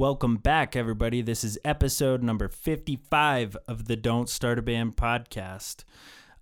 [0.00, 1.20] Welcome back, everybody.
[1.20, 5.84] This is episode number 55 of the Don't Start a Band podcast.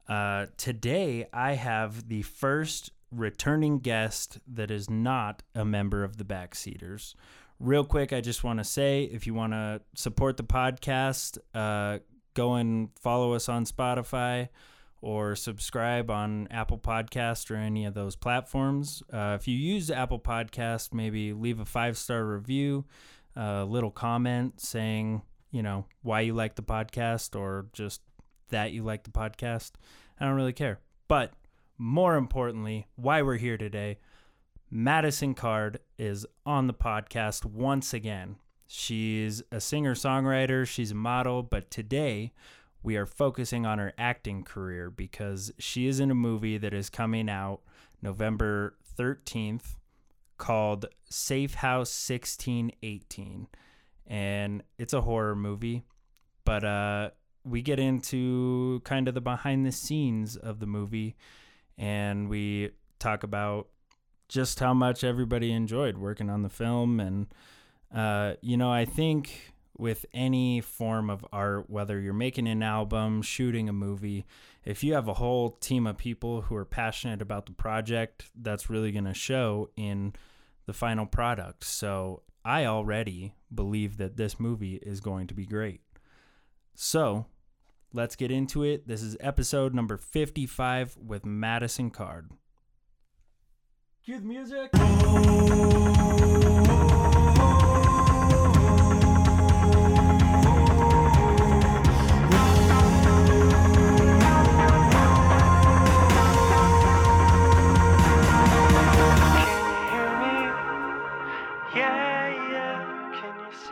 [0.09, 6.25] Uh, today, I have the first returning guest that is not a member of the
[6.25, 7.17] Backseaters.
[7.59, 11.99] Real quick, I just want to say if you want to support the podcast, uh,
[12.35, 14.51] go and follow us on Spotify
[15.01, 19.03] or subscribe on Apple Podcast or any of those platforms.
[19.13, 22.85] Uh, if you use Apple Podcast, maybe leave a five star review,
[23.37, 28.01] a little comment saying, you know, why you like the podcast or just
[28.51, 29.73] that you like the podcast.
[30.19, 30.81] I don't really care.
[31.07, 31.33] But
[31.77, 33.99] more importantly, why we're here today,
[34.71, 38.37] Madison Card is on the podcast once again.
[38.67, 42.33] She's a singer songwriter, she's a model, but today
[42.83, 46.91] we are focusing on her acting career because she is in a movie that is
[46.91, 47.61] coming out
[48.03, 49.78] November 13th
[50.39, 53.49] called Safe House 1618.
[54.07, 55.85] And it's a horror movie,
[56.45, 57.11] but uh,
[57.45, 61.17] we get into kind of the behind the scenes of the movie
[61.77, 63.69] and we talk about
[64.29, 67.01] just how much everybody enjoyed working on the film.
[67.01, 67.27] And,
[67.95, 73.23] uh, you know, I think with any form of art, whether you're making an album,
[73.23, 74.27] shooting a movie,
[74.65, 78.69] if you have a whole team of people who are passionate about the project, that's
[78.69, 80.13] really going to show in
[80.69, 81.65] the final product.
[81.65, 85.81] So I already believe that this movie is going to be great.
[86.75, 87.25] So
[87.93, 88.87] let's get into it.
[88.87, 92.31] This is episode number 55 with Madison Card.
[94.05, 94.71] Cue the music.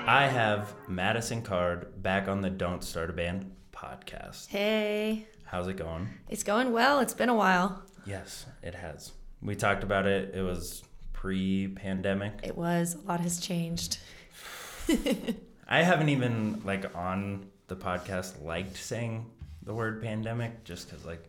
[0.08, 4.46] I have Madison Card back on the Don't Start a Band podcast.
[4.48, 6.08] Hey, How's it going?
[6.28, 7.00] it's going well.
[7.00, 7.82] It's been a while.
[8.04, 9.12] Yes, it has.
[9.42, 10.32] We talked about it.
[10.34, 12.34] It was pre pandemic.
[12.44, 12.94] It was.
[12.94, 13.98] A lot has changed.
[15.68, 19.26] I haven't even, like, on the podcast liked saying
[19.64, 21.24] the word pandemic just because, like,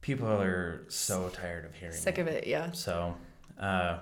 [0.00, 2.22] people are so tired of hearing Sick it.
[2.22, 2.72] of it, yeah.
[2.72, 3.16] So,
[3.58, 4.00] uh,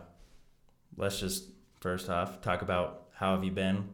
[0.96, 1.44] let's just
[1.80, 3.86] first off talk about how have you been?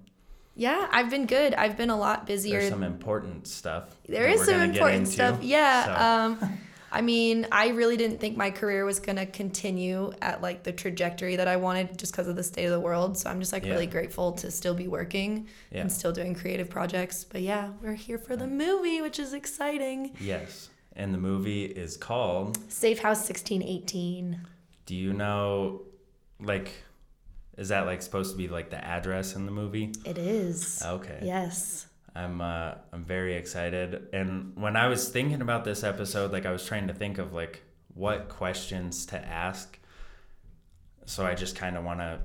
[0.55, 1.53] Yeah, I've been good.
[1.53, 2.61] I've been a lot busier.
[2.61, 3.95] There's some important stuff.
[4.09, 5.43] there is some important into, stuff.
[5.43, 5.85] Yeah.
[5.85, 6.59] so- Um,
[6.93, 10.71] I mean, I really didn't think my career was going to continue at like the
[10.73, 13.19] trajectory that I wanted just because of the state of the world.
[13.19, 13.73] So I'm just like Yeah.
[13.73, 15.81] really grateful to still be working Yeah.
[15.81, 17.25] and still doing creative projects.
[17.25, 20.13] But yeah, we're here for the movie, which is exciting.
[20.21, 20.71] Yes.
[20.95, 24.41] And the movie is called Safe House 1618.
[24.87, 25.83] Do you know
[26.41, 26.71] like
[27.57, 29.93] is that like supposed to be like the address in the movie?
[30.05, 30.83] It is.
[30.85, 31.21] Okay.
[31.23, 31.87] Yes.
[32.15, 34.09] I'm uh I'm very excited.
[34.13, 37.33] And when I was thinking about this episode, like I was trying to think of
[37.33, 37.63] like
[37.95, 39.79] what questions to ask.
[41.07, 42.21] So I just kind of want to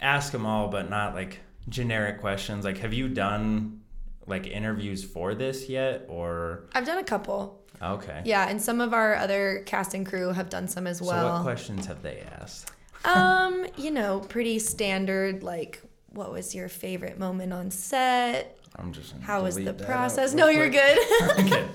[0.00, 2.64] ask them all but not like generic questions.
[2.64, 3.80] Like have you done
[4.26, 7.62] like interviews for this yet or I've done a couple.
[7.82, 8.22] okay.
[8.24, 11.10] Yeah, and some of our other cast and crew have done some as well.
[11.10, 11.42] So what well.
[11.42, 12.70] questions have they asked?
[13.04, 18.58] Um, you know, pretty standard like what was your favorite moment on set?
[18.76, 20.34] I'm just How was the delete that out process?
[20.34, 20.98] No, you're good.
[21.38, 21.66] okay.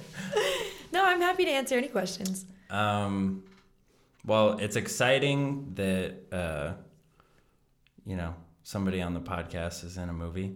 [0.94, 2.46] no, I'm happy to answer any questions.
[2.70, 3.44] Um,
[4.26, 6.74] well, it's exciting that uh,
[8.06, 10.56] you know somebody on the podcast is in a movie.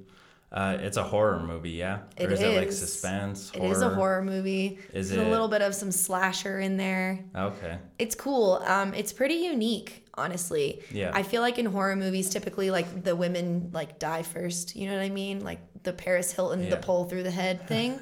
[0.52, 2.00] Uh, it's a horror movie, yeah.
[2.18, 2.80] It or is, it like is.
[2.80, 3.52] suspense?
[3.54, 4.80] It is a horror movie.
[4.94, 7.24] Is There's it- a little bit of some slasher in there.
[7.36, 7.78] Okay.
[8.00, 8.64] It's cool.
[8.66, 10.82] Um, it's pretty unique, honestly.
[10.92, 11.12] Yeah.
[11.14, 14.76] I feel like in horror movies, typically like the women like die first.
[14.76, 15.44] You know what I mean?
[15.44, 16.70] Like the Paris Hilton, Yeah.
[16.72, 18.00] the pole through the head thing.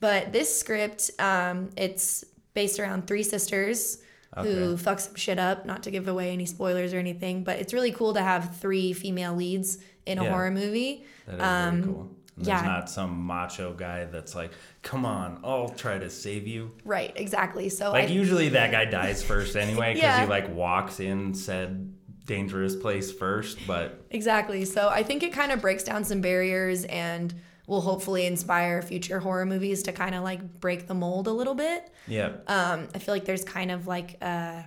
[0.00, 3.98] but this script, um, it's based around three sisters
[4.36, 4.40] who
[4.74, 4.82] Okay.
[4.82, 5.64] fuck some shit up.
[5.64, 8.92] Not to give away any spoilers or anything, but it's really cool to have three
[8.92, 10.30] female leads in a Yeah.
[10.30, 11.04] horror movie.
[11.26, 12.10] That is Um, very cool.
[12.36, 12.54] And yeah.
[12.56, 14.50] There's not some macho guy that's like,
[14.82, 17.68] "Come on, I'll try to save you." Right, exactly.
[17.68, 20.22] So Like I, usually that guy dies first anyway because Yeah.
[20.22, 21.94] he like walks in said
[22.26, 23.58] dangerous place first.
[23.66, 24.64] But Exactly.
[24.64, 27.32] So I think it kind of breaks down some barriers and
[27.66, 31.54] will hopefully inspire future horror movies to kind of like break the mold a little
[31.54, 31.90] bit.
[32.08, 34.66] yeah, Um, I feel like there's kind of like a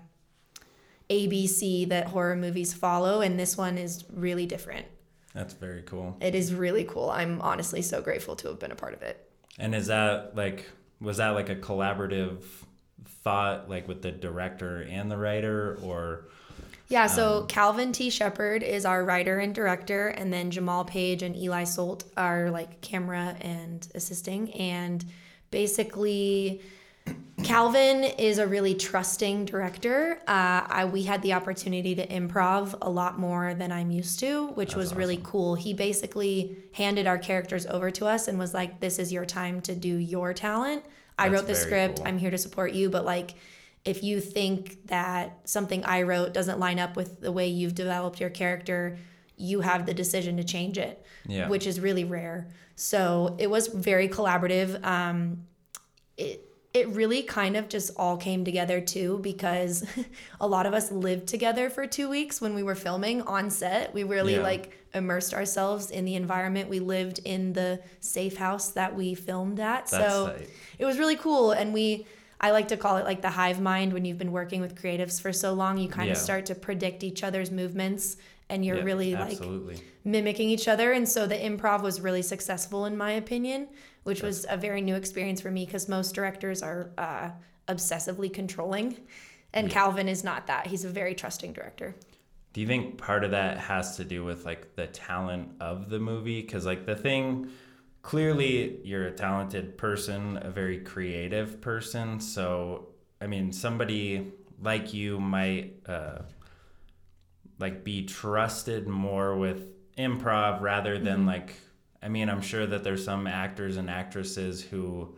[1.09, 4.85] ABC that horror movies follow, and this one is really different.
[5.37, 6.17] That's very cool.
[6.19, 7.09] It is really cool.
[7.09, 9.29] I'm honestly so grateful to have been a part of it.
[9.59, 10.69] And is that like
[10.99, 12.43] was that like a collaborative
[13.23, 16.29] thought like with the director and the writer or
[16.87, 18.09] Yeah, so um, Calvin T.
[18.09, 22.81] Shepard is our writer and director, and then Jamal Page and Eli Solt are like
[22.81, 24.51] camera and assisting.
[24.53, 25.05] And
[25.51, 26.61] basically,
[27.43, 30.19] Calvin is a really trusting director.
[30.27, 34.47] Uh, I, we had the opportunity to improv a lot more than I'm used to,
[34.49, 35.53] which was really cool.
[35.55, 39.61] He basically handed our characters over to us and was like, "This is your time
[39.61, 40.83] to do your talent.
[41.19, 41.97] I That's wrote the script.
[41.97, 42.07] cool.
[42.07, 43.35] I'm here to support you, but like."
[43.85, 48.19] If you think that something I wrote doesn't line up with the way you've developed
[48.19, 48.97] your character,
[49.37, 51.47] you have the decision to change it, Yeah.
[51.47, 52.49] which is really rare.
[52.75, 54.85] So it was very collaborative.
[54.85, 55.45] Um,
[56.17, 56.46] it
[56.77, 59.85] it really kind of just all came together too because
[60.41, 63.93] a lot of us lived together for two weeks when we were filming on set.
[63.93, 64.41] We really Yeah.
[64.43, 66.69] like immersed ourselves in the environment.
[66.69, 69.87] We lived in the safe house that we filmed at.
[69.87, 70.49] That's so tight.
[70.79, 72.05] it was really cool and we
[72.39, 75.19] I like to call it like the hive mind when you've been working with creatives
[75.19, 78.15] for so long, you kind of start to predict each other's movements
[78.47, 79.39] and you're Yeah, really like
[80.03, 83.67] mimicking each other and so the improv was really successful in my opinion
[84.07, 87.29] which was a very new experience for me because most directors are uh,
[87.67, 88.97] obsessively controlling
[89.53, 91.95] and calvin is not that he's a very trusting director
[92.53, 95.99] Do you think part of that has to do with like the talent of the
[95.99, 96.41] movie?
[96.41, 97.49] Because like the thing,
[98.01, 102.19] clearly you're a talented person, a very creative person.
[102.19, 102.87] So
[103.21, 104.31] I mean, somebody
[104.69, 106.19] like you might uh,
[107.59, 109.59] like be trusted more with
[109.97, 111.27] improv rather than Mm-hmm.
[111.27, 111.55] like.
[112.01, 115.15] I mean, I'm sure that there's some actors and actresses who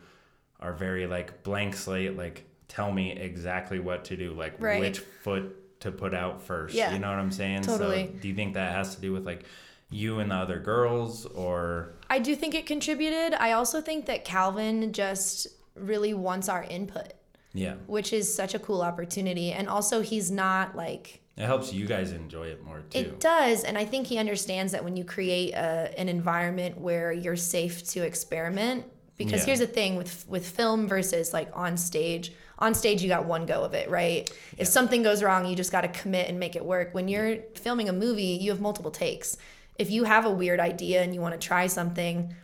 [0.59, 4.79] are very like blank slate, like tell me exactly what to do, like Right.
[4.79, 6.75] which foot to put out first.
[6.75, 6.93] Yeah.
[6.93, 7.63] You know what I'm saying?
[7.63, 8.07] Totally.
[8.07, 9.45] So do you think that has to do with like
[9.89, 14.23] you and the other girls or i do think it contributed i also think that
[14.23, 17.13] calvin just really wants our input
[17.53, 17.73] yeah.
[17.87, 22.11] which is such a cool opportunity and also he's not like It helps you guys
[22.11, 22.99] enjoy it more too.
[22.99, 27.13] It does, and I think he understands that when you create a, an environment where
[27.13, 28.85] you're safe to experiment.
[29.17, 29.45] Because Yeah.
[29.47, 32.33] here's the thing with with film versus like on stage.
[32.59, 34.29] On stage, you got one go of it, right?
[34.57, 36.93] If something goes wrong, you just got to commit and make it work.
[36.93, 39.37] When you're filming a movie, you have multiple takes.
[39.77, 42.35] If you have a weird idea and you want to try something,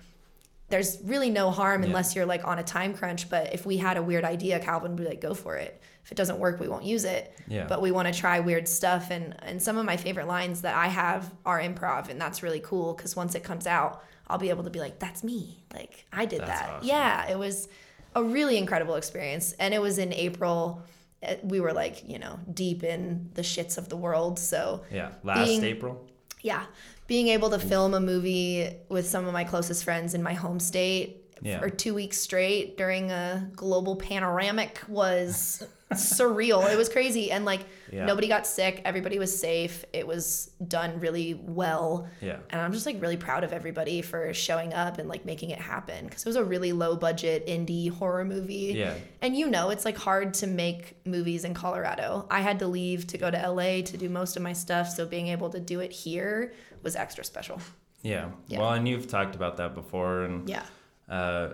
[0.69, 3.29] there's really no harm unless you're like on a time crunch.
[3.29, 5.81] But if we had a weird idea, Calvin would be like, go for it.
[6.05, 7.35] If it doesn't work, we won't use it.
[7.47, 7.65] Yeah.
[7.67, 9.09] But we want to try weird stuff.
[9.11, 12.09] And, and some of my favorite lines that I have are improv.
[12.09, 14.99] And that's really cool because once it comes out, I'll be able to be like,
[14.99, 15.57] that's me.
[15.73, 16.69] Like, I did That's that.
[16.69, 16.87] awesome.
[16.87, 17.27] Yeah.
[17.29, 17.67] It was
[18.15, 19.53] a really incredible experience.
[19.53, 20.83] And it was in April.
[21.27, 24.37] Uh, We were like, you know, deep in the shits of the world.
[24.37, 25.09] So, yeah.
[25.23, 26.05] Last being- April.
[26.41, 26.65] yeah,
[27.07, 30.59] being able to film a movie with some of my closest friends in my home
[30.59, 31.59] state Yeah.
[31.59, 36.67] for two weeks straight during a global panoramic was surreal.
[36.71, 37.31] It was crazy.
[37.31, 37.61] And like
[37.91, 38.05] Yeah.
[38.05, 39.85] nobody got sick, everybody was safe.
[39.93, 42.07] It was done really well.
[42.19, 42.37] Yeah.
[42.49, 45.59] And I'm just like really proud of everybody for showing up and like making it
[45.59, 48.73] happen because it was a really low budget indie horror movie.
[48.75, 48.95] Yeah.
[49.21, 52.25] And you know, it's like hard to make movies in Colorado.
[52.31, 55.05] I had to leave to go to LA to do most of my stuff, so
[55.05, 57.61] being able to do it here was extra special.
[58.01, 58.29] Yeah.
[58.47, 58.59] Yeah.
[58.59, 60.63] Well, and you've talked about that before and Yeah.
[61.09, 61.49] Uh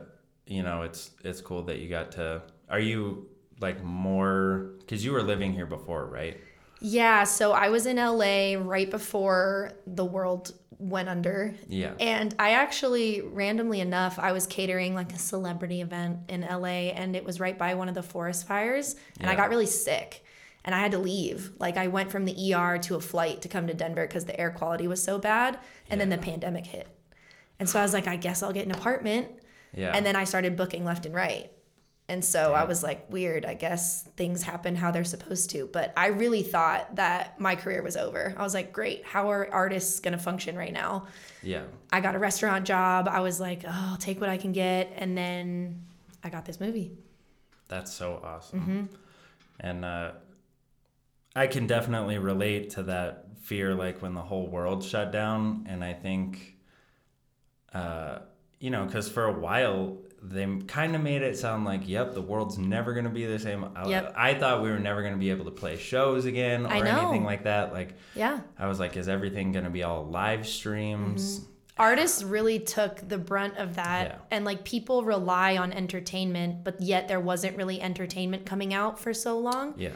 [0.46, 5.12] you know, it's it's cool that you got to Are you like more cuz you
[5.12, 6.40] were living here before, right?
[6.82, 10.52] Yeah, so I was in LA right before the world
[10.82, 11.54] went under.
[11.68, 11.94] Yeah.
[12.00, 17.16] And I actually, randomly enough, I was catering like a celebrity event in LA and
[17.16, 18.96] it was right by one of the forest fires.
[19.20, 20.26] And I got really sick
[20.66, 21.52] and I had to leave.
[21.60, 24.40] Like I went from the ER to a flight to come to Denver because the
[24.40, 25.60] air quality was so bad.
[25.90, 26.88] And then the pandemic hit.
[27.60, 29.28] And so I was like, I guess I'll get an apartment.
[29.74, 29.92] Yeah.
[29.96, 31.52] And then I started booking left and right.
[32.12, 33.46] And so I was like, weird.
[33.46, 35.70] I guess things happen how they're supposed to.
[35.72, 38.34] But I really thought that my career was over.
[38.36, 39.06] I was like, great.
[39.06, 41.08] How are artists going to function right now?
[41.42, 41.64] yeah.
[41.90, 43.08] I got a restaurant job.
[43.08, 44.92] I was like, oh, I'll take what I can get.
[44.98, 45.84] And then
[46.22, 46.92] I got this movie.
[47.70, 48.60] That's so awesome.
[48.60, 48.96] Mm-hmm.
[49.62, 50.12] And uh,
[51.34, 55.66] I can definitely relate to that fear, like when the whole world shut down.
[55.70, 56.58] And I think,
[57.74, 58.20] uh,
[58.62, 62.22] you know, because for a while, they kind of made it sound like, yep, the
[62.22, 63.66] world's never going to be the same.
[63.76, 64.14] I, Yep.
[64.16, 67.24] I thought we were never going to be able to play shows again or anything
[67.24, 67.74] like that.
[67.74, 68.40] Like, Yeah.
[68.58, 71.40] I was like, is everything going to be all live streams?
[71.40, 71.48] Mm-hmm.
[71.78, 74.08] Artists really took the brunt of that.
[74.08, 74.16] Yeah.
[74.30, 79.16] And like people rely on entertainment, but yet there wasn't really entertainment coming out for
[79.16, 79.74] so long.
[79.78, 79.90] Yeah.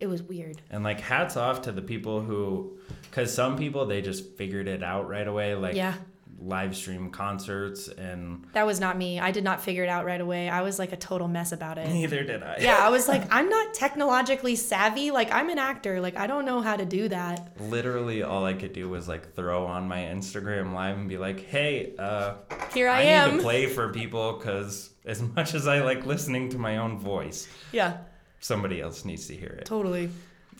[0.00, 0.60] It was weird.
[0.70, 4.82] And like hats off to the people who, because some people they just figured it
[4.82, 5.54] out right away.
[5.54, 5.94] Like Yeah.
[6.40, 9.18] Live stream concerts and That was not me.
[9.18, 10.48] I did not figure it out right away.
[10.48, 11.88] I was like a total mess about it.
[11.88, 12.58] neither did I.
[12.60, 15.10] yeah, I was like, I'm not technologically savvy.
[15.10, 16.00] Like, I'm an actor.
[16.00, 17.56] Like, I don't know how to do that.
[17.60, 21.40] Literally all I could do was like throw on my Instagram live and be like,
[21.46, 22.34] "Hey, uh
[22.72, 23.30] Here I, I, am.
[23.32, 26.98] need to play for people cuz as much as I like listening to my own
[26.98, 27.98] voice, Yeah,
[28.40, 30.10] somebody else needs to hear it." totally.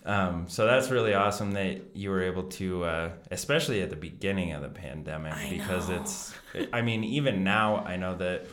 [0.05, 4.53] Um, so that's really awesome that you were able to, uh, especially at the beginning
[4.53, 6.01] of the pandemic, I because know.
[6.01, 6.33] it's,
[6.73, 8.45] I mean, even now I know that,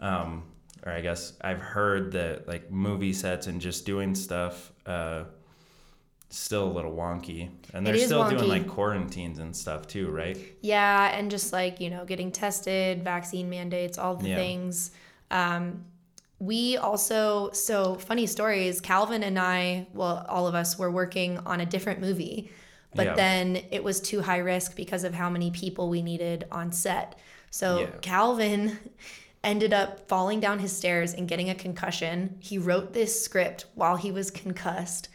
[0.00, 0.44] um,
[0.84, 5.24] or I guess I've heard that like movie sets and just doing stuff, uh,
[6.30, 8.30] still a little wonky, and they're still wonky.
[8.30, 10.36] doing like quarantines and stuff too, right?
[10.60, 14.36] Yeah, and just like, you know, getting tested, vaccine mandates, all the Yeah.
[14.36, 14.90] things.
[15.30, 15.84] Um,
[16.38, 21.60] we also, so funny stories, Calvin and I, well, all of us were working on
[21.60, 22.50] a different movie,
[22.94, 23.14] but Yeah.
[23.14, 27.18] then it was too high risk because of how many people we needed on set.
[27.50, 27.86] So Yeah.
[28.02, 28.78] Calvin
[29.44, 32.36] ended up falling down his stairs and getting a concussion.
[32.40, 35.08] He wrote this script while he was concussed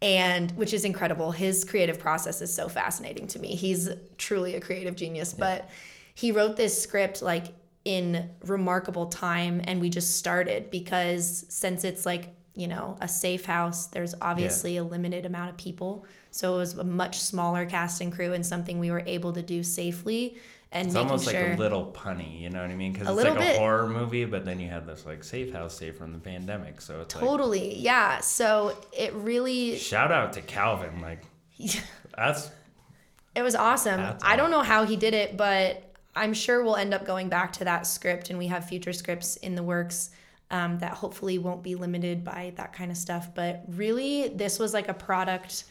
[0.00, 1.30] and which is incredible.
[1.30, 3.54] His creative process is so fascinating to me.
[3.54, 3.88] He's
[4.18, 5.70] truly a creative genius, but
[6.14, 7.46] he wrote this script like
[7.84, 13.44] in remarkable time and we just started because since it's like, you know, a safe
[13.44, 16.06] house, there's obviously a limited amount of people.
[16.30, 19.42] So it was a much smaller cast and crew and something we were able to
[19.42, 20.36] do safely
[20.72, 22.92] and It's almost sure like a little punny, you know what I mean?
[22.92, 23.56] Because it's little like bit.
[23.56, 26.80] a horror movie, but then you have this like safe house safe from the pandemic,
[26.80, 27.78] so it's like totally.
[27.78, 28.20] Yeah.
[28.20, 31.22] So it really shout out to Calvin, like
[32.16, 32.50] that's
[33.34, 34.00] It was awesome.
[34.00, 37.28] That's I don't know how he did it, but I'm sure we'll end up going
[37.28, 40.10] back to that script, and we have future scripts in the works
[40.50, 43.34] um, that hopefully won't be limited by that kind of stuff.
[43.34, 45.64] But really, this was like a product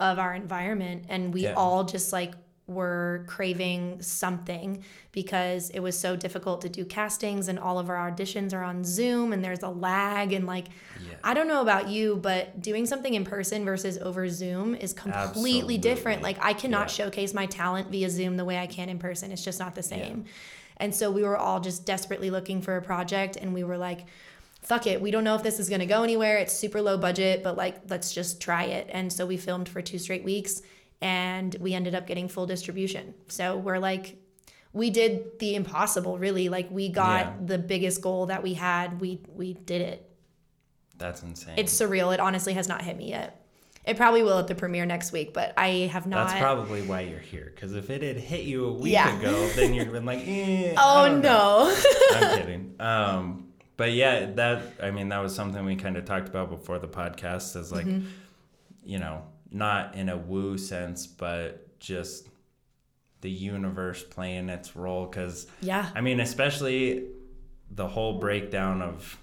[0.00, 1.54] of our environment, and we Yeah.
[1.54, 2.34] all just like
[2.66, 8.10] were craving something because it was so difficult to do castings and all of our
[8.10, 10.68] auditions are on Zoom and there's a lag and like
[11.06, 11.14] Yeah.
[11.22, 15.76] I don't know about you but doing something in person versus over Zoom is completely
[15.76, 16.22] different.
[16.22, 17.04] Like I cannot Yeah.
[17.04, 19.30] showcase my talent via Zoom the way I can in person.
[19.30, 20.24] It's just not the same.
[20.78, 24.06] And so we were all just desperately looking for a project and we were like
[24.62, 24.98] fuck it.
[25.02, 26.38] We don't know if this is going to go anywhere.
[26.38, 28.88] It's super low budget but like let's just try it.
[28.90, 30.62] And so we filmed for two straight weeks
[31.04, 34.16] and we ended up getting full distribution so we're like
[34.72, 37.32] we did the impossible really like we got Yeah.
[37.46, 40.10] the biggest goal that we had we we did it
[40.98, 41.54] that's insane.
[41.56, 43.40] it's surreal it honestly has not hit me yet
[43.84, 47.00] it probably will at the premiere next week but i have not That's probably why
[47.02, 47.52] you're here.
[47.54, 49.18] Because if it had hit you a week Yeah.
[49.18, 51.70] ago, then you'd been like, eh, oh no
[52.16, 52.74] I'm kidding.
[52.80, 56.78] Um, but yeah, that I mean, that was something we kind of talked about before
[56.78, 57.56] the podcast.
[57.56, 58.06] Is like, Mm-hmm.
[58.84, 59.22] you know,
[59.54, 62.28] not in a woo sense, but just
[63.20, 65.06] the universe playing its role.
[65.06, 67.04] Because yeah I mean, especially
[67.70, 69.18] the whole breakdown of,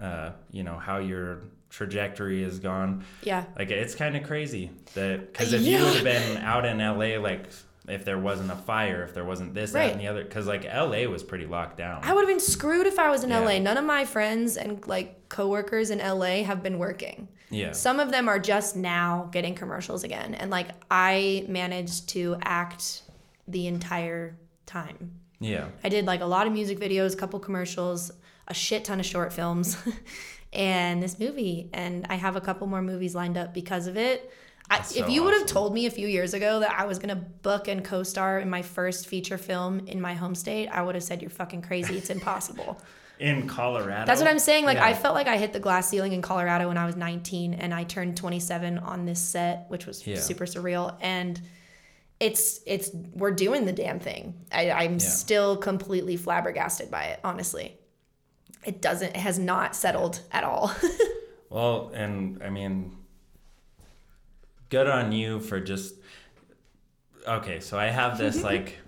[0.00, 3.04] uh, you know, how your trajectory has gone.
[3.22, 6.78] yeah Like it's kind of crazy that because if you would have been out in
[6.78, 7.46] LA, like
[7.88, 10.64] if there wasn't a fire, if there wasn't this, that, and the other, because like
[10.64, 12.00] LA was pretty locked down.
[12.04, 13.40] I would have been screwed if I was in Yeah.
[13.40, 13.58] LA.
[13.58, 17.28] None of my friends and like coworkers in LA have been working.
[17.50, 20.34] yeah, Some of them are just now getting commercials again.
[20.34, 23.02] And like I managed to act
[23.48, 25.12] the entire time.
[25.38, 28.10] yeah, I did like a lot of music videos, a couple commercials,
[28.48, 29.76] a shit ton of short films,
[30.52, 31.70] and this movie.
[31.72, 34.30] And I have a couple more movies lined up because of it.
[34.68, 36.86] I, That's if so you would have told me a few years ago that I
[36.86, 40.82] was gonna book and co-star in my first feature film in my home state, I
[40.82, 41.96] would have said you're fucking crazy.
[41.96, 42.80] It's impossible.
[43.18, 44.04] in Colorado.
[44.04, 44.64] That's what I'm saying.
[44.66, 44.86] Like Yeah.
[44.86, 47.72] I felt like I hit the glass ceiling in Colorado when I was 19 and
[47.72, 50.18] I turned 27 on this set, which was Yeah.
[50.20, 50.96] super surreal.
[51.00, 51.40] And
[52.20, 54.34] it's it's we're doing the damn thing.
[54.52, 54.98] I, I'm Yeah.
[54.98, 57.78] still completely flabbergasted by it, honestly.
[58.64, 60.72] It doesn't it has not settled at all.
[61.48, 62.96] Well, and I mean,
[64.68, 65.94] good on you for just.
[67.26, 68.78] Okay, so I have this like,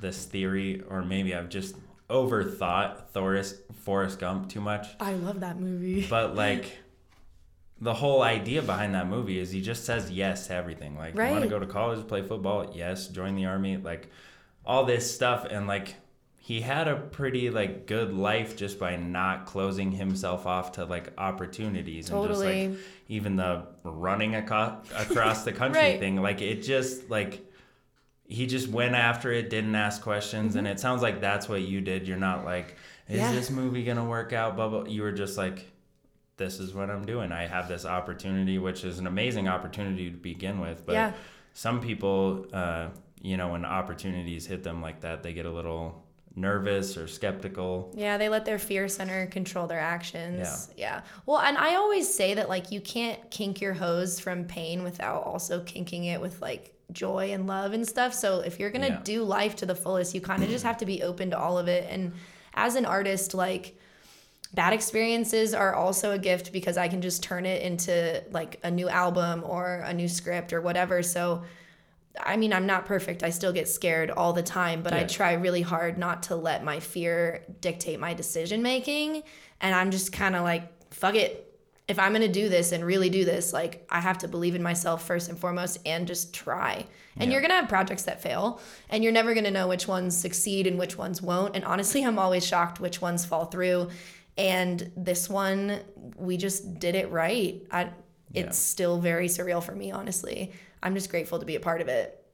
[0.00, 1.76] this theory, or maybe I've just
[2.08, 4.88] overthought Forrest Forrest Gump too much.
[5.00, 6.06] I love that movie.
[6.08, 6.78] But like
[7.80, 10.96] the whole idea behind that movie is he just says yes to everything.
[10.96, 14.08] Like you want to go to college, play football, yes, join the army, like
[14.64, 15.94] all this stuff and like
[16.46, 21.12] he had a pretty like good life just by not closing himself off to like
[21.18, 22.70] opportunities and just like
[23.08, 25.98] even the running aco- across the country Right.
[25.98, 27.44] thing like it just like
[28.28, 31.80] he just went after it didn't ask questions and it sounds like that's what you
[31.80, 32.76] did you're not like
[33.08, 33.18] is Mm-hmm.
[33.18, 33.32] Yeah.
[33.32, 35.66] this movie gonna work out blah, blah you were just like
[36.36, 40.16] this is what i'm doing i have this opportunity which is an amazing opportunity to
[40.16, 41.12] begin with but Yeah.
[41.54, 42.88] some people uh,
[43.22, 46.04] you know, when opportunities hit them like that, they get a little
[46.36, 47.92] nervous or skeptical.
[47.96, 50.68] Yeah, they let their fear center control their actions.
[50.76, 50.96] Yeah.
[50.96, 51.00] yeah.
[51.24, 55.24] Well, and I always say that like you can't kink your hose from pain without
[55.24, 58.12] also kinking it with like joy and love and stuff.
[58.12, 59.00] So if you're going to yeah.
[59.02, 61.58] do life to the fullest, you kind of just have to be open to all
[61.58, 61.86] of it.
[61.90, 62.12] And
[62.54, 63.78] as an artist, like
[64.54, 68.70] bad experiences are also a gift because I can just turn it into like a
[68.70, 71.02] new album or a new script or whatever.
[71.02, 71.42] So
[72.20, 73.22] I mean, I'm not perfect.
[73.22, 75.00] I still get scared all the time, but yeah.
[75.00, 79.22] I try really hard not to let my fear dictate my decision making.
[79.60, 81.42] And I'm just kind of like, fuck it.
[81.88, 84.56] If I'm going to do this and really do this, like, I have to believe
[84.56, 86.84] in myself first and foremost and just try.
[87.16, 87.34] And yeah.
[87.34, 90.16] you're going to have projects that fail, and you're never going to know which ones
[90.16, 91.54] succeed and which ones won't.
[91.54, 93.90] And honestly, I'm always shocked which ones fall through.
[94.36, 95.80] And this one,
[96.16, 97.62] we just did it right.
[97.70, 97.90] I,
[98.34, 98.50] it's yeah.
[98.50, 100.52] still very surreal for me, honestly.
[100.86, 102.24] I'm just grateful to be a part of it.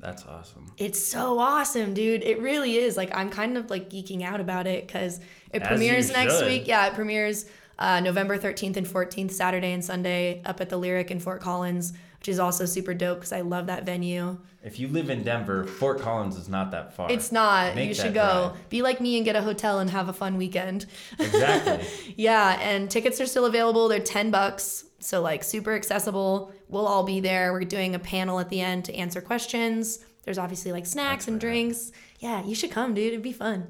[0.00, 0.72] That's awesome.
[0.78, 2.22] It's so awesome, dude.
[2.22, 2.96] It really is.
[2.96, 5.20] Like I'm kind of like geeking out about it because
[5.52, 6.66] it As premieres next week.
[6.66, 7.44] Yeah, it premieres
[7.78, 11.92] uh, November 13th and 14th, Saturday and Sunday, up at the Lyric in Fort Collins,
[12.18, 14.38] which is also super dope because I love that venue.
[14.64, 17.12] If you live in Denver, Fort Collins is not that far.
[17.12, 17.74] It's not.
[17.74, 18.52] Make you should go.
[18.54, 18.70] Drive.
[18.70, 20.86] Be like me and get a hotel and have a fun weekend.
[21.18, 22.14] Exactly.
[22.16, 23.88] yeah, and tickets are still available.
[23.88, 24.84] They're 10 bucks.
[25.02, 26.52] So, like, super accessible.
[26.68, 27.52] We'll all be there.
[27.52, 29.98] We're doing a panel at the end to answer questions.
[30.24, 31.92] There's obviously like snacks That's and drinks.
[32.20, 33.08] Yeah, you should come, dude.
[33.08, 33.66] It'd be fun.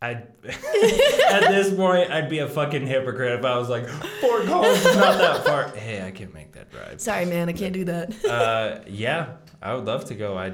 [0.00, 3.88] I'd at this point I'd be a fucking hypocrite if I was like
[4.20, 5.68] Fort Collins is not that far.
[5.68, 7.00] Hey, I can't make that drive.
[7.00, 8.24] Sorry, man, I can't do that.
[8.24, 10.36] uh, yeah, I would love to go.
[10.36, 10.52] I, I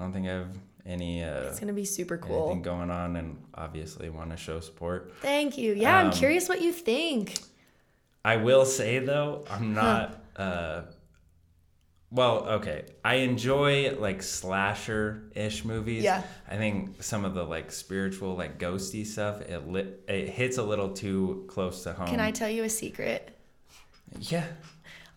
[0.00, 1.24] don't think I have any.
[1.24, 2.46] Uh, it's gonna be super cool.
[2.46, 5.14] Anything going on, and obviously want to show support.
[5.22, 5.72] Thank you.
[5.72, 7.38] Yeah, um, I'm curious what you think.
[8.24, 10.22] I will say though, I'm not.
[10.36, 10.82] uh,
[12.14, 12.84] well, okay.
[13.04, 16.04] I enjoy like slasher ish movies.
[16.04, 16.22] Yeah.
[16.48, 20.62] I think some of the like spiritual, like ghosty stuff, it lit, it hits a
[20.62, 22.06] little too close to home.
[22.06, 23.36] Can I tell you a secret?
[24.20, 24.46] Yeah.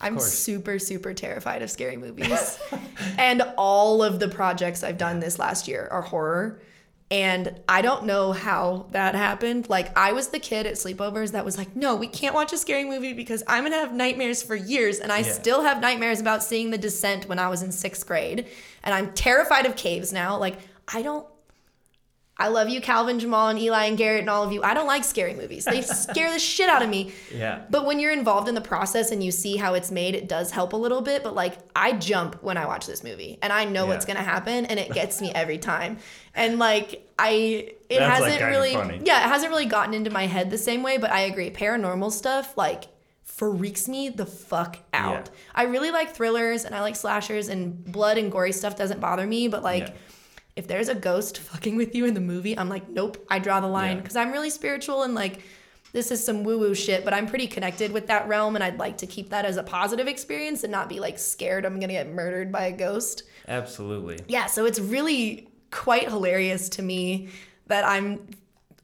[0.02, 2.60] I'm super, super terrified of scary movies.
[3.18, 6.62] and all of the projects I've done this last year are horror.
[7.10, 9.70] And I don't know how that happened.
[9.70, 12.58] Like, I was the kid at sleepovers that was like, no, we can't watch a
[12.58, 15.00] scary movie because I'm going to have nightmares for years.
[15.00, 15.32] And I yeah.
[15.32, 18.48] still have nightmares about seeing The Descent when I was in sixth grade.
[18.84, 20.38] And I'm terrified of caves now.
[20.38, 20.58] Like,
[20.94, 21.26] I don't
[22.40, 24.62] I love you, Calvin, Jamal, and Eli and Garrett, and all of you.
[24.62, 25.66] I don't like scary movies.
[25.66, 27.12] They scare the shit out of me.
[27.34, 27.64] Yeah.
[27.70, 30.52] But when you're involved in the process and you see how it's made, it does
[30.52, 31.24] help a little bit.
[31.24, 33.90] But like, I jump when I watch this movie, and I know yeah.
[33.90, 35.98] what's gonna happen, and it gets me every time.
[36.36, 37.32] And like, I
[37.90, 38.74] it That's hasn't like really,
[39.04, 41.00] yeah, it hasn't really gotten into my head the same way.
[41.00, 42.84] But I agree, paranormal stuff like
[43.24, 45.26] freaks me the fuck out.
[45.26, 45.40] Yeah.
[45.56, 49.26] I really like thrillers and I like slashers and blood and gory stuff doesn't bother
[49.26, 49.88] me, but like.
[49.88, 49.94] Yeah
[50.58, 53.60] if there's a ghost fucking with you in the movie, I'm like, nope, I draw
[53.60, 54.24] the line because yeah.
[54.24, 55.42] I'm really spiritual and like
[55.94, 58.78] this is some woo woo shit, but I'm pretty connected with that realm and I'd
[58.78, 61.94] like to keep that as a positive experience and not be like scared I'm gonna
[61.94, 63.24] get murdered by a ghost.
[63.48, 64.20] Absolutely.
[64.28, 67.30] Yeah, so it's really quite hilarious to me
[67.68, 68.28] that I'm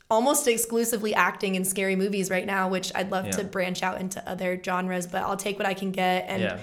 [0.09, 3.31] almost exclusively acting in scary movies right now, which I'd love yeah.
[3.31, 6.59] to branch out into other genres, but I'll take what I can get and yeah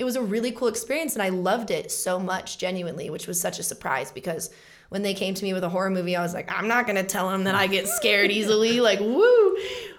[0.00, 3.38] it was a really cool experience and I loved it so much genuinely, which was
[3.38, 4.48] such a surprise because
[4.88, 7.04] when they came to me with a horror movie, I was like, I'm not gonna
[7.04, 9.56] tell them that I get scared easily, like woo,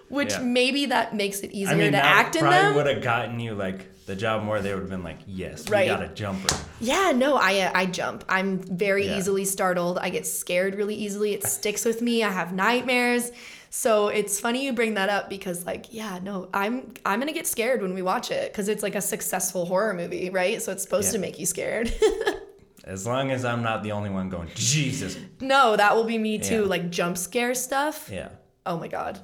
[0.09, 0.39] which yeah.
[0.39, 2.73] maybe that makes it easier I mean, to act in them.
[2.73, 4.59] Would have gotten you like the job more.
[4.59, 5.87] They would have been like, yes, right.
[5.87, 6.53] we got a jumper.
[6.79, 8.25] Yeah, no, I uh, I jump.
[8.27, 9.19] I'm very yeah.
[9.19, 9.99] easily startled.
[9.99, 11.33] I get scared really easily.
[11.33, 12.23] It sticks with me.
[12.23, 13.31] I have nightmares.
[13.73, 17.33] So it's funny you bring that up because like, yeah, no, I'm I'm going to
[17.33, 20.61] get scared when we watch it cuz it's like a successful horror movie, right?
[20.61, 21.13] So it's supposed yeah.
[21.13, 21.93] to make you scared.
[22.83, 25.17] as long as I'm not the only one going, Jesus.
[25.39, 26.67] No, that will be me too, yeah.
[26.67, 28.09] like jump scare stuff.
[28.11, 28.29] Yeah.
[28.65, 29.19] Oh my god.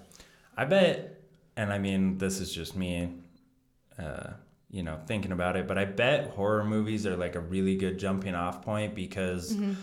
[0.56, 1.22] I bet
[1.58, 3.16] and I mean, this is just me
[4.00, 4.30] uh
[4.70, 7.98] you know, thinking about it, but I bet horror movies are like a really good
[7.98, 9.74] jumping off point because mm-hmm.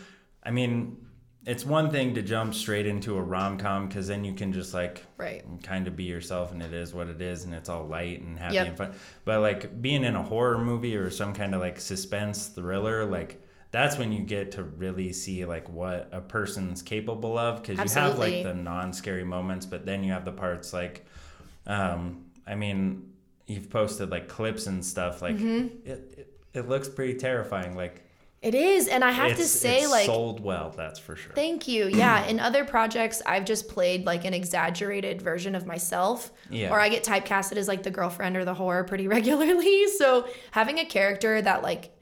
[0.42, 1.03] I mean,
[1.46, 4.72] it's one thing to jump straight into a rom com because then you can just
[4.72, 7.87] like right kind of be yourself and it is what it is and it's all
[7.87, 8.68] light and happy yep.
[8.68, 8.94] and fun.
[9.24, 13.42] But like being in a horror movie or some kind of like suspense thriller, like
[13.70, 18.00] that's when you get to really see like what a person's capable of because you
[18.00, 21.04] have like the non scary moments, but then you have the parts like,
[21.66, 23.12] um, I mean,
[23.46, 25.66] you've posted like clips and stuff like mm-hmm.
[25.87, 28.03] it, it, it looks pretty terrifying like
[28.44, 30.70] it is, and I have it's, to say, like, sold well.
[30.76, 31.33] That's for sure.
[31.33, 31.88] Thank you.
[31.88, 36.70] Yeah, in other projects, I've just played like an exaggerated version of myself, yeah.
[36.70, 39.88] or I get typecasted as like the girlfriend or the whore pretty regularly.
[39.88, 41.93] So having a character that like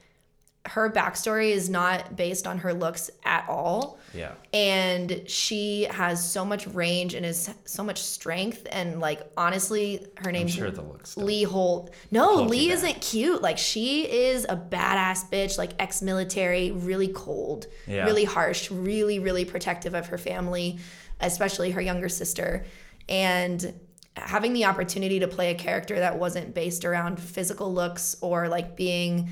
[0.65, 3.99] her backstory is not based on her looks at all.
[4.13, 4.31] Yeah.
[4.53, 8.65] And she has so much range and is so much strength.
[8.71, 11.17] And like, honestly, her name's sure the looks.
[11.17, 11.93] Lee Holt.
[12.11, 13.41] No, Lee isn't cute.
[13.41, 18.05] Like she is a badass bitch, like ex-military, really cold, Yeah.
[18.05, 20.79] really harsh, really, really protective of her family,
[21.19, 22.65] especially her younger sister.
[23.09, 23.73] And
[24.15, 28.77] having the opportunity to play a character that wasn't based around physical looks or like
[28.77, 29.29] being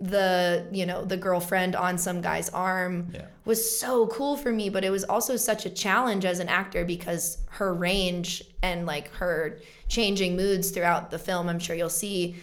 [0.00, 3.26] the you know the girlfriend on some guy's arm Yeah.
[3.44, 6.86] was so cool for me but it was also such a challenge as an actor
[6.86, 9.58] because her range and like her
[9.88, 12.36] changing moods throughout the film i'm sure you'll see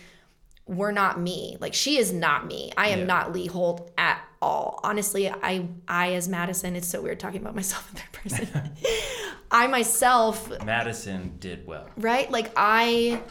[0.68, 3.06] were not me like she is not me i am Yeah.
[3.06, 7.56] not lee holt at all honestly i i as madison it's so weird talking about
[7.56, 8.12] myself in third
[8.46, 8.72] person
[9.52, 11.88] i myself Madison did well.
[11.98, 12.30] right?
[12.30, 13.22] Like I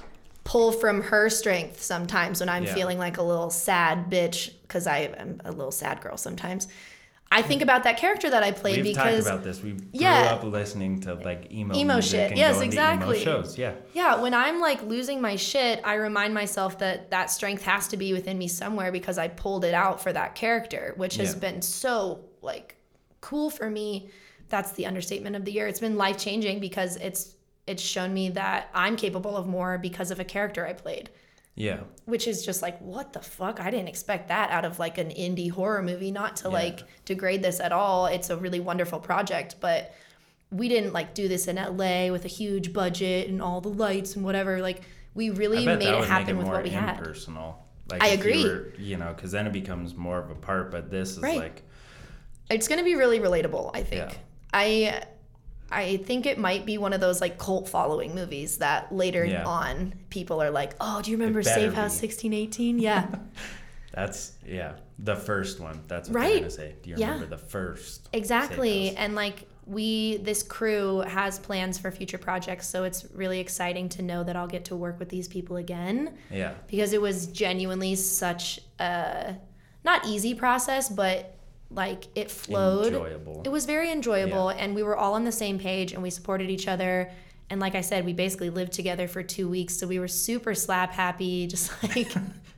[0.46, 2.72] pull from her strength sometimes when I'm Yeah.
[2.74, 6.68] feeling like a little sad bitch because I am a little sad girl sometimes.
[7.32, 9.60] I think about that character that I played We've because talked about this.
[9.60, 10.34] We grew Yeah.
[10.34, 12.36] up listening to like emo, Emo shit.
[12.36, 13.16] Yes, exactly.
[13.20, 13.58] emo shows.
[13.58, 13.72] Yeah.
[13.92, 17.96] yeah, when I'm like losing my shit, I remind myself that that strength has to
[17.96, 21.40] be within me somewhere because I pulled it out for that character, which has Yeah.
[21.40, 22.76] been so like
[23.20, 24.08] cool for me.
[24.48, 25.66] That's the understatement of the year.
[25.66, 27.34] It's been life changing because it's
[27.66, 31.10] it's shown me that I'm capable of more because of a character I played.
[31.58, 31.80] Yeah.
[32.04, 35.08] which is just like what the fuck i didn't expect that out of like an
[35.08, 36.52] indie horror movie not to Yeah.
[36.54, 39.94] like degrade this at all it's a really wonderful project but
[40.50, 44.16] we didn't like do this in la with a huge budget and all the lights
[44.16, 44.82] and whatever like
[45.14, 47.64] we really made it happen it with what we had impersonal.
[47.90, 48.44] Like I if you agree.
[48.44, 50.70] were- You, know, because then it becomes more of a part.
[50.70, 51.38] But this is Right.
[51.38, 51.62] like,
[52.50, 54.18] it's going to be really relatable i think Yeah.
[54.52, 55.02] i
[55.70, 59.44] i think it might be one of those like cult following movies that later Yeah.
[59.44, 62.06] on people are like oh do you remember safe house be.
[62.08, 63.06] 1618 yeah
[63.92, 65.80] that's yeah, the first one.
[65.88, 66.40] That's what Right.
[66.40, 66.74] gonna say.
[66.82, 67.06] Do you Yeah.
[67.14, 68.08] remember the first?
[68.12, 68.94] Exactly.
[68.94, 74.02] And like we this crew has plans for future projects, so it's really exciting to
[74.02, 76.52] know that I'll get to work with these people again Yeah.
[76.66, 79.34] because it was genuinely such a
[79.82, 81.35] not easy process, but
[81.70, 82.86] like it flowed.
[82.92, 83.42] Enjoyable.
[83.44, 86.48] It was very enjoyable and we were all on the same page and we supported
[86.50, 87.10] each other.
[87.50, 90.54] And like I said, we basically lived together for two weeks, so we were super
[90.54, 92.12] slap happy, just like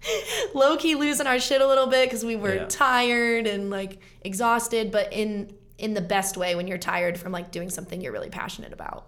[0.54, 2.66] low key losing our shit a little bit because we were Yeah.
[2.68, 7.52] tired and like exhausted, but in in the best way when you're tired from like
[7.52, 9.06] doing something you're really passionate about.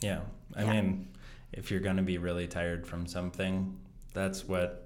[0.00, 0.20] Yeah.
[0.54, 0.70] I Yeah.
[0.72, 1.08] mean,
[1.52, 3.76] if you're to be really tired from something,
[4.12, 4.83] that's what,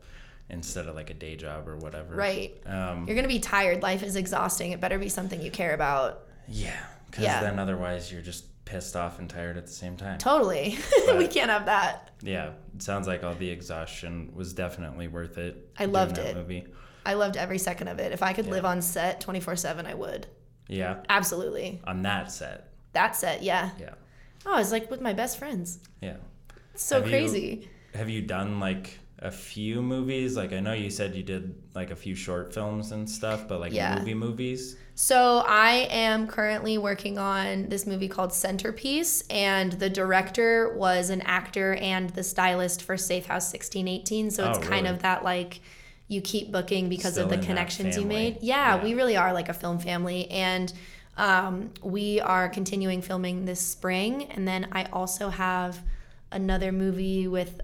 [0.51, 2.15] instead of like a day job or whatever.
[2.15, 2.57] Right.
[2.67, 3.83] Um, You're gonna be tired.
[3.83, 4.73] Life is exhausting.
[4.73, 6.23] It better be something you care about.
[6.47, 6.77] yeah.
[7.11, 7.41] Because Yeah.
[7.41, 10.19] then otherwise you're just pissed off and tired at the same time.
[10.19, 10.79] Totally.
[11.17, 12.11] we can't have that.
[12.21, 12.51] Yeah.
[12.75, 15.71] It sounds like all the exhaustion was definitely worth it.
[15.79, 16.37] I loved that it.
[16.37, 16.67] Movie.
[17.07, 18.13] I loved every second of it.
[18.13, 18.53] If I could Yeah.
[18.53, 20.27] live on set 24 7, I would.
[20.69, 20.97] Yeah.
[21.09, 21.81] Absolutely.
[21.87, 22.69] On that set.
[22.93, 23.71] That set, yeah.
[23.81, 23.95] Yeah.
[24.45, 25.79] Oh, I was like with my best friends.
[26.03, 26.17] Yeah.
[26.75, 27.69] It's so Have you- crazy.
[27.95, 30.37] Have you done like a few movies?
[30.37, 33.61] Like I know you said you did like a few short films and stuff, but
[33.61, 33.99] like Yeah.
[33.99, 34.77] movie movies.
[34.95, 41.21] So I am currently working on this movie called Centerpiece, and the director was an
[41.23, 44.31] actor and the stylist for Safe House 1618.
[44.31, 44.97] So it's Oh, kind really?
[44.97, 45.61] of that like
[46.09, 48.39] you keep booking because Still of the connections you made.
[48.41, 48.83] Yeah, Yeah.
[48.83, 50.73] we really are like a film family, and
[51.17, 54.25] um, we are continuing filming this spring.
[54.31, 55.81] And then I also have
[56.33, 57.61] another movie with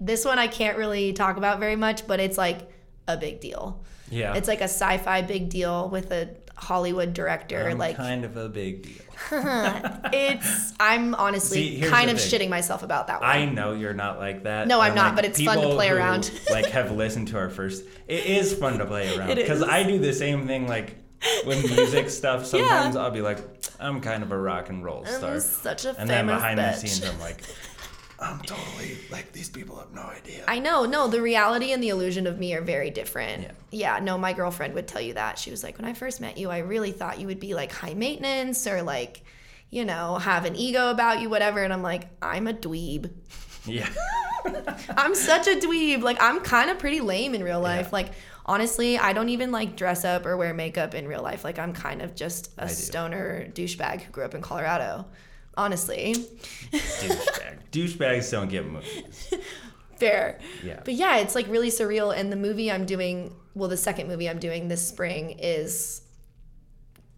[0.00, 2.70] this one I can't really talk about very much, but it's like
[3.08, 3.84] a big deal.
[4.10, 4.34] Yeah.
[4.34, 7.68] It's like a sci-fi big deal with a Hollywood director.
[7.68, 9.02] I'm like kind of a big deal.
[10.12, 12.40] it's I'm honestly See, kind of thing.
[12.40, 13.30] shitting myself about that one.
[13.30, 14.68] I know you're not like that.
[14.68, 16.30] No, I'm and, not, like, but it's fun to play who, around.
[16.50, 17.84] like have listened to our first.
[18.08, 19.62] It is fun to play around because.
[19.62, 20.66] I do the same thing.
[20.66, 20.96] Like
[21.46, 23.38] with music stuff, sometimes I'll be like,
[23.78, 26.80] I'm kind of a rock and roll star, I'm such a and then behind bitch.
[26.80, 27.42] the scenes, I'm like,
[28.18, 30.44] I'm totally like these people have no idea.
[30.48, 33.42] I know, no, the reality and the illusion of me are very different.
[33.42, 33.52] Yeah.
[33.70, 35.38] Yeah, no, my girlfriend would tell you that.
[35.38, 37.72] She was like, when I first met you, I really thought you would be like
[37.72, 39.22] high maintenance or like,
[39.70, 41.62] you know, have an ego about you, whatever.
[41.62, 43.10] And I'm like, I'm a dweeb.
[43.66, 43.88] yeah.
[44.96, 46.02] I'm such a dweeb.
[46.02, 47.86] Like I'm kind of pretty lame in real life.
[47.86, 47.92] Yeah.
[47.92, 48.12] Like
[48.46, 51.44] honestly, I don't even like dress up or wear makeup in real life.
[51.44, 55.06] Like I'm kind of just a stoner douchebag who grew up in Colorado.
[55.56, 56.14] Honestly,
[56.72, 57.58] Douchebag.
[57.72, 59.32] Douchebags don't get movies.
[59.96, 60.38] fair.
[60.62, 60.80] Yeah.
[60.84, 62.16] But yeah, it's like really surreal.
[62.16, 66.02] And the movie I'm doing, well, the second movie I'm doing this spring is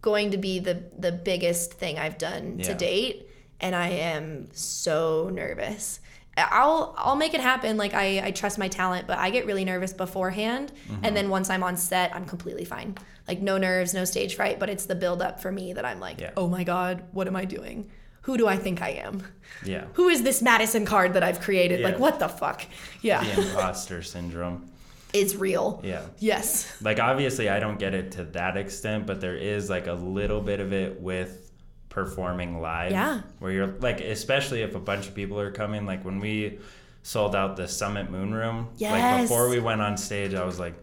[0.01, 3.27] going to be the the biggest thing I've done to date,
[3.59, 5.99] and I am so nervous.
[6.37, 7.75] I'll I'll make it happen.
[7.75, 11.03] Like I, I trust my talent, but I get really nervous beforehand, Mm-hmm.
[11.05, 12.95] and then once I'm on set, I'm completely fine.
[13.27, 14.57] Like no nerves, no stage fright.
[14.57, 16.31] But it's the build up for me that I'm like, Yeah.
[16.37, 17.91] oh my god, what am I doing?
[18.29, 19.23] Who do I think I am?
[19.65, 19.85] Yeah.
[19.93, 21.81] Who is this Madison card that I've created?
[21.81, 22.61] Like what the fuck?
[23.01, 24.69] Yeah, The imposter syndrome.
[25.13, 25.81] it's real.
[25.83, 26.03] Yeah.
[26.19, 26.79] Yes.
[26.79, 30.41] Like obviously I don't get it to that extent, but there is like a little
[30.41, 31.51] bit of it with
[31.89, 32.91] performing live.
[32.91, 33.21] Yeah.
[33.39, 36.59] Where you're like especially if a bunch of people are coming, like when we
[37.01, 38.69] sold out the Summit Moon Room.
[38.77, 38.91] yes.
[38.91, 40.75] Like before we went on stage, I was like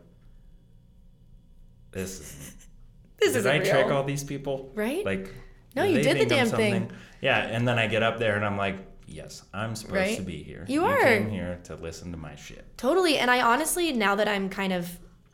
[1.92, 2.54] this is
[3.20, 3.70] This did is I real.
[3.70, 4.72] trick all these people?
[4.74, 5.04] Right?
[5.04, 5.32] Like
[5.76, 6.90] No, you did the damn thing.
[7.20, 8.76] Yeah, and then I get up there and I'm like,
[9.08, 10.16] Yes, I'm supposed Right?
[10.16, 10.64] to be here.
[10.68, 11.00] You are.
[11.00, 12.64] came here to listen to my shit.
[12.76, 13.18] Totally.
[13.18, 14.90] And I honestly, now that I'm kind of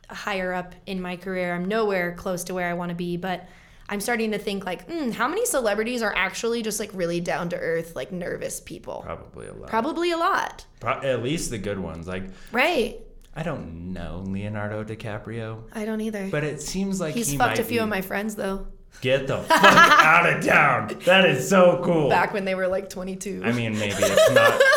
[0.09, 3.47] higher up in my career, I'm nowhere close to where I want to be, but
[3.89, 7.49] I'm starting to think like, mm, how many celebrities are actually just like really down
[7.49, 9.01] to earth, like nervous people?
[9.03, 9.69] Probably a lot.
[9.69, 10.65] Probably a lot.
[10.79, 12.07] Pro- at least the good ones.
[12.07, 12.99] Like Right.
[13.35, 16.29] I don't know Leonardo DiCaprio, I don't either.
[16.29, 18.67] but it seems like He's he fucked a few be- of my friends though,
[19.01, 20.97] Get the fuck out of town.
[21.05, 22.09] That is so cool.
[22.09, 23.41] back when they were like 22.
[23.43, 24.61] I mean, maybe it's not.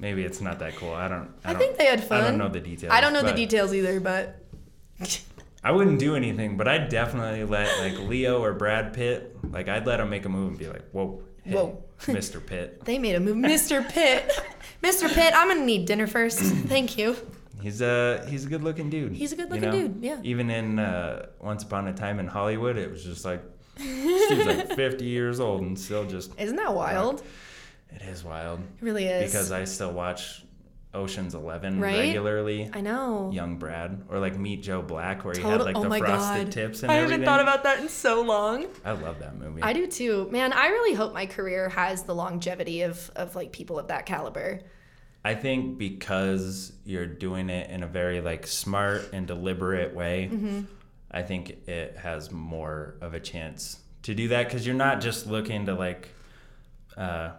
[0.00, 0.92] Maybe it's not that cool.
[0.92, 1.30] I don't.
[1.44, 2.20] I, I don't, think they had fun.
[2.20, 2.92] I don't know the details.
[2.92, 4.44] I don't know the details either, but
[5.62, 9.36] I wouldn't do anything, but I'd definitely let like Leo or Brad Pitt.
[9.50, 11.82] Like I'd let them make a move and be like, "Whoa, hey, Whoa.
[12.00, 12.44] Mr.
[12.44, 13.36] Pitt." they made a move.
[13.36, 13.88] Mr.
[13.88, 14.30] Pitt.
[14.82, 15.08] Mr.
[15.10, 16.38] Pitt, I'm going to need dinner first.
[16.38, 17.16] Thank you.
[17.64, 19.12] He's a he's a good looking dude.
[19.14, 19.72] He's a good-looking know?
[19.88, 20.20] dude, yeah.
[20.22, 23.42] Even in uh, Once Upon a Time in Hollywood, it was just like
[23.78, 26.38] dude's like 50 years old and still just.
[26.38, 27.22] Isn't that wild?
[27.90, 29.32] It is wild It really is.
[29.32, 30.44] because I still watch
[30.92, 32.00] Ocean's Eleven Right?
[32.00, 32.68] regularly.
[32.72, 33.30] I know.
[33.32, 36.52] Young Brad or like Meet Joe Black where he had like oh the frosted God.
[36.52, 37.22] tips and I everything.
[37.22, 38.66] haven't thought about that in so long.
[38.84, 39.62] I love that movie.
[39.62, 40.28] I do too.
[40.30, 44.04] Man, I really hope my career has the longevity of, of like people of that
[44.06, 44.60] caliber.
[45.24, 50.60] I think because you're doing it in a very like smart and deliberate way, Mm-hmm.
[51.10, 55.26] I think it has more of a chance to do that because you're not just
[55.28, 56.08] looking to like,
[56.96, 57.30] uh,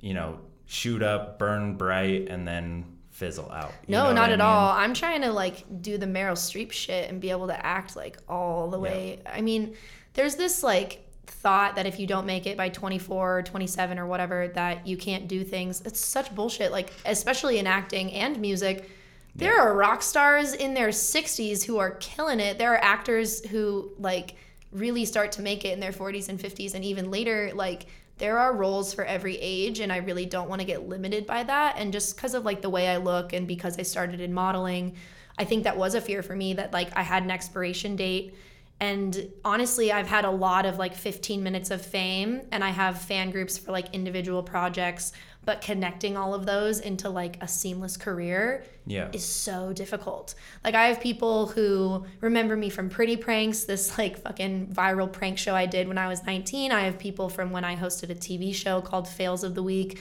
[0.00, 3.72] you know, shoot up, burn bright, and then fizzle out.
[3.86, 4.40] No, not what I at mean?
[4.40, 4.70] all.
[4.70, 8.16] I'm trying to like do the Meryl Streep shit and be able to act like
[8.28, 9.20] all the way.
[9.26, 9.74] I mean,
[10.14, 14.06] there's this like thought that if you don't make it by 24 or 27 or
[14.06, 15.82] whatever that you can't do things.
[15.84, 18.90] It's such bullshit like especially in acting and music.
[19.36, 22.58] There are rock stars in their 60s who are killing it.
[22.58, 24.34] There are actors who like
[24.72, 27.86] really start to make it in their 40s and 50s and even later like
[28.18, 31.44] there are roles for every age and I really don't want to get limited by
[31.44, 34.34] that and just because of like the way I look and because I started in
[34.34, 34.96] modeling
[35.38, 38.34] I think that was a fear for me that like I had an expiration date
[38.80, 43.00] and honestly I've had a lot of like 15 minutes of fame and I have
[43.00, 45.12] fan groups for like individual projects
[45.44, 49.08] but connecting all of those into like a seamless career Yeah.
[49.14, 50.34] is so difficult.
[50.62, 55.38] Like I have people who remember me from Pretty Pranks, this like fucking viral prank
[55.38, 56.70] show I did when I was 19.
[56.70, 59.98] I have people from when I hosted a TV show called Fails of the Week.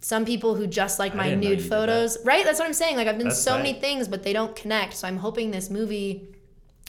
[0.00, 2.18] Some people who just like my nude photos.
[2.24, 2.44] Right?
[2.44, 2.96] That's what I'm saying.
[2.96, 4.94] Like I've done That's so many things, but they don't connect.
[4.94, 6.26] So I'm hoping this movie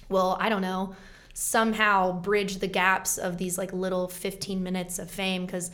[0.09, 0.95] well I don't know,
[1.39, 5.71] somehow bridge the gaps of these like little 15 minutes of fame because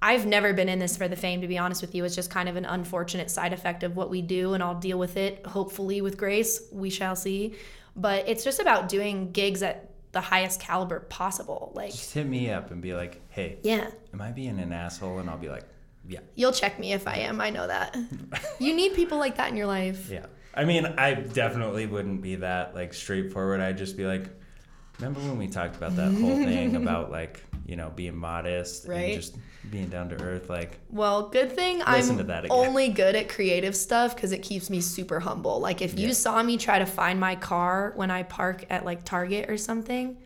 [0.00, 2.04] I've never been in this for the fame, to be honest with you.
[2.04, 4.96] It's just kind of an unfortunate side effect of what we do, and I'll deal
[4.96, 6.62] with it hopefully with grace.
[6.70, 7.56] We shall see.
[7.96, 11.72] But it's just about doing gigs at the highest caliber possible.
[11.74, 15.18] Like, Just hit me up and be like, "Hey, yeah, am I being an asshole?"
[15.18, 15.64] And I'll be like,
[16.06, 17.40] "Yeah, you'll check me if I am.
[17.40, 17.96] I know that.
[18.60, 20.08] you need people like that in your life.
[20.10, 23.60] yeah." I mean, I definitely wouldn't be that like straightforward.
[23.60, 24.30] I'd just be like,
[24.98, 29.12] "Remember when we talked about that whole thing about like you know being modest Right.
[29.12, 29.36] and just
[29.70, 34.32] being down to earth?" Like, Well, good thing I'm only good at creative stuff because
[34.32, 35.60] it keeps me super humble.
[35.60, 39.04] Like if you saw me try to find my car when I park at like
[39.04, 40.16] Target or something,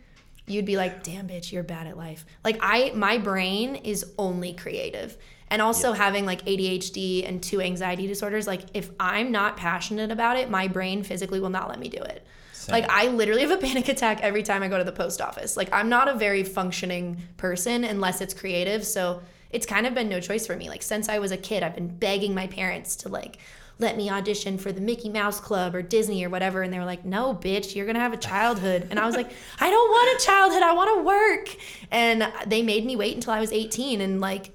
[0.47, 4.53] you'd be like, "Damn, bitch, you're bad at life." Like I, my brain is only
[4.53, 5.17] creative,
[5.49, 8.47] and also having like ADHD and two anxiety disorders.
[8.47, 12.01] Like if I'm not passionate about it, my brain physically will not let me do
[12.01, 12.25] it.
[12.69, 15.57] Like I literally have a panic attack every time I go to the post office.
[15.57, 18.85] Like I'm not a very functioning person unless it's creative.
[18.85, 19.21] So
[19.51, 20.69] it's kind of been no choice for me.
[20.69, 23.37] Like since I was a kid, I've been begging my parents to like
[23.79, 26.61] let me audition for the Mickey Mouse Club or Disney or whatever.
[26.61, 28.87] And they were like, no, bitch, you're going to have a childhood.
[28.89, 30.61] And I was like, I don't want a childhood.
[30.61, 31.57] I want to work.
[31.91, 33.99] And they made me wait until I was 18.
[34.01, 34.51] And like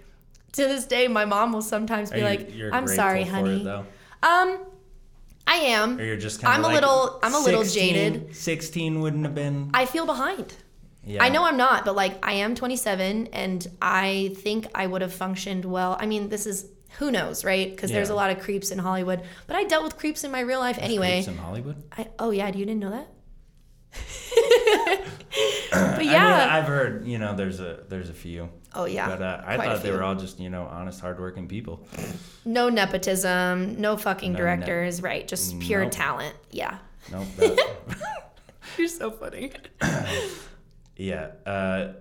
[0.53, 3.67] to this day, my mom will sometimes be you, like, I'm sorry, honey.
[3.67, 3.85] It.
[4.23, 4.61] Um,
[5.49, 5.99] I am.
[5.99, 6.59] Or you're just kind of.
[6.59, 8.37] I'm of a little- I'm a little jaded.
[8.37, 9.71] 16 wouldn't have been.
[9.75, 10.55] I feel behind.
[11.05, 11.25] Yeah.
[11.25, 15.13] I know I'm not, but like I am 27 and I think I would have
[15.15, 15.97] functioned well.
[15.99, 16.67] I mean, this is
[16.99, 17.71] who knows, right?
[17.71, 19.23] Because there's a lot of creeps in Hollywood.
[19.47, 21.23] But I dealt with creeps in my real life anyway.
[21.23, 21.83] Creeps in Hollywood.
[21.97, 23.09] I, oh yeah, do you didn't know that?
[25.71, 26.25] but yeah.
[26.27, 28.49] I mean, I've heard you know there's a there's a few.
[28.75, 29.09] oh yeah.
[29.09, 31.87] But uh, I quite thought they were all just you know honest, hardworking people.
[32.45, 35.27] no nepotism, no fucking No ne- directors, right?
[35.27, 35.93] Just pure Nope.
[35.93, 36.35] talent.
[36.51, 36.79] Yeah.
[37.11, 37.27] Nope.
[38.79, 39.53] You're so funny.
[40.97, 41.31] yeah.
[41.47, 41.93] Uh,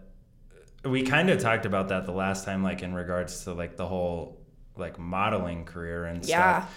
[0.86, 3.88] we kind of talked about that the last time, like in regards to like the
[3.88, 4.40] whole
[4.76, 6.62] like modeling career and Yeah.
[6.62, 6.76] stuff.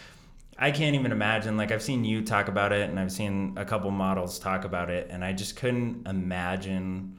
[0.62, 1.56] I can't even imagine.
[1.56, 4.90] Like I've seen you talk about it, and I've seen a couple models talk about
[4.90, 7.18] it, and I just couldn't imagine.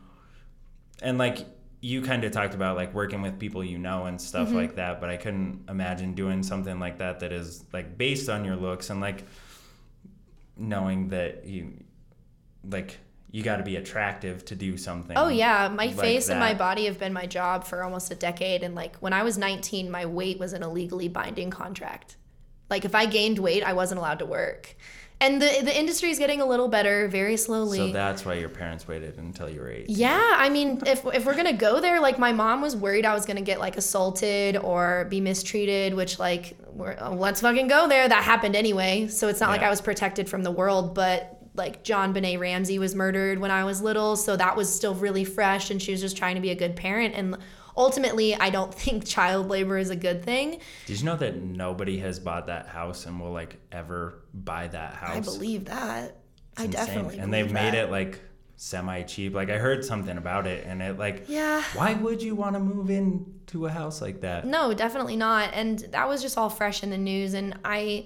[1.02, 1.40] And like
[1.82, 4.58] you kind of talked about like working with people you know and stuff Mm-hmm.
[4.58, 8.46] like that, but I couldn't imagine doing something like that that is like based on
[8.46, 9.26] your looks and like
[10.58, 11.84] knowing that you
[12.70, 13.00] like
[13.32, 15.18] you got to be attractive to do something.
[15.18, 18.16] Oh yeah, my like face and my body have been my job for almost a
[18.16, 22.18] decade and like when I was 19, my weight was an illegally binding contract.
[22.72, 24.76] Like if I gained weight, I wasn't allowed to work.
[25.20, 27.78] And the the industry is getting a little better very slowly.
[27.78, 29.88] So that's why your parents waited until you were eight.
[29.88, 33.14] Yeah, I mean, if if we're gonna go there, like my mom was worried I
[33.14, 37.88] was gonna get like assaulted or be mistreated, which like we're, oh, let's fucking go
[37.88, 38.10] there.
[38.10, 40.96] That happened anyway, so it's not like I was protected from the world.
[40.96, 45.24] But like JonBenét Ramsey was murdered when I was little, so that was still really
[45.24, 47.14] fresh, and she was just trying to be a good parent.
[47.14, 47.38] And
[47.76, 50.60] ultimately, I don't think child labor is a good thing.
[50.86, 54.94] Did you know that nobody has bought that house and will like ever buy that
[54.96, 55.16] house?
[55.16, 56.18] I believe that.
[56.58, 56.86] I It's insane.
[56.86, 58.20] definitely And they've believe made it like
[58.58, 59.34] semi cheap.
[59.34, 61.64] Like I heard something about it, and it like Yeah.
[61.74, 64.46] Why would you want to move into a house like that?
[64.46, 65.52] No, definitely not.
[65.54, 68.06] And that was just all fresh in the news and I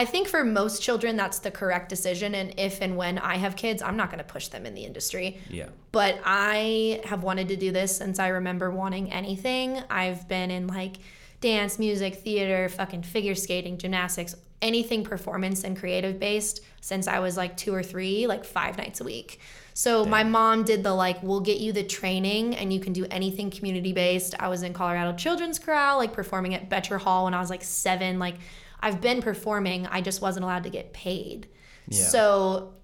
[0.00, 3.54] I think for most children that's the correct decision and if and when I have
[3.54, 5.42] kids, I'm not going to push them in the industry.
[5.50, 5.68] Yeah.
[5.92, 9.78] But I have wanted to do this since I remember wanting anything.
[9.90, 10.96] I've been in like
[11.42, 17.36] dance, music, theater, fucking figure skating, gymnastics, anything performance and creative based since I was
[17.36, 19.38] like 2 or 3, like 5 nights a week.
[19.74, 23.04] So my mom did the like we'll get you the training and you can do
[23.10, 24.34] anything community based.
[24.40, 27.62] I was in Colorado Children's Chorale like performing at Boettcher Hall when I was like
[27.62, 28.36] 7 like
[28.80, 31.48] I've been performing, I just wasn't allowed to get paid.
[31.88, 32.02] Yeah.
[32.08, 32.74] So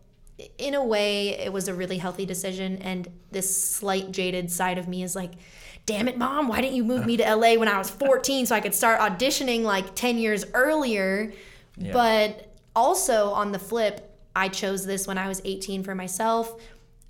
[0.59, 4.87] in a way it was a really healthy decision and this slight jaded side of
[4.87, 5.33] me is like
[5.87, 8.55] damn it mom why didn't you move me to la when i was 14 so
[8.55, 11.33] i could start auditioning like 10 years earlier
[11.79, 11.93] Yeah.
[11.95, 16.61] but also on the flip i chose this when i was 18 for myself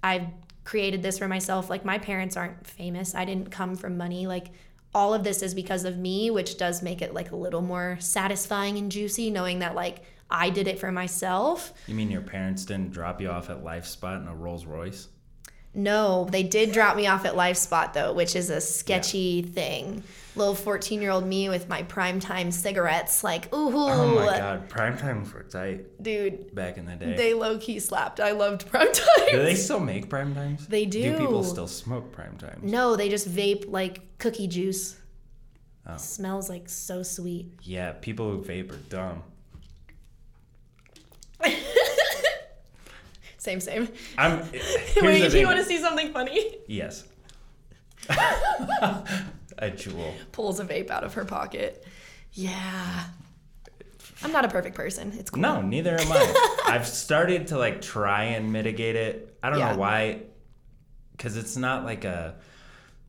[0.04, 0.28] i've
[0.62, 4.52] created this for myself like my parents aren't famous i didn't come from money like
[4.96, 7.98] all of this is because of me which does make it like a little more
[8.00, 9.98] satisfying and juicy knowing that like
[10.30, 13.84] i did it for myself You mean your parents didn't drop you off at Life
[13.86, 15.08] Spot in a Rolls Royce?
[15.76, 20.02] No, they did drop me off at Life Spot though, which is a sketchy thing.
[20.34, 24.96] Little 14 year old me with my primetime cigarettes, like, ooh, Oh my god, prime
[24.98, 27.14] times were tight dude, back in the day.
[27.14, 28.20] they low key slapped.
[28.20, 29.30] I loved primetime.
[29.30, 30.66] do they still make prime times?
[30.66, 32.62] They Do Do people still smoke prime times?
[32.62, 34.96] No, they just vape like cookie juice.
[35.86, 35.96] Oh.
[35.98, 37.52] Smells like so sweet.
[37.62, 39.22] Yeah, people who vape are dumb.
[43.46, 43.88] Same, same.
[44.18, 44.40] I'm.
[45.00, 46.56] Wait, do you want to see something funny?
[46.66, 47.04] Yes.
[48.10, 50.12] a jewel.
[50.32, 51.86] Pulls a vape out of her pocket.
[52.32, 53.04] Yeah.
[54.24, 55.12] I'm not a perfect person.
[55.16, 55.42] It's cool.
[55.42, 56.58] No, neither am I.
[56.66, 59.38] I've started to like try and mitigate it.
[59.44, 59.70] I don't Yeah.
[59.74, 60.22] know why,
[61.12, 62.34] because it's not like a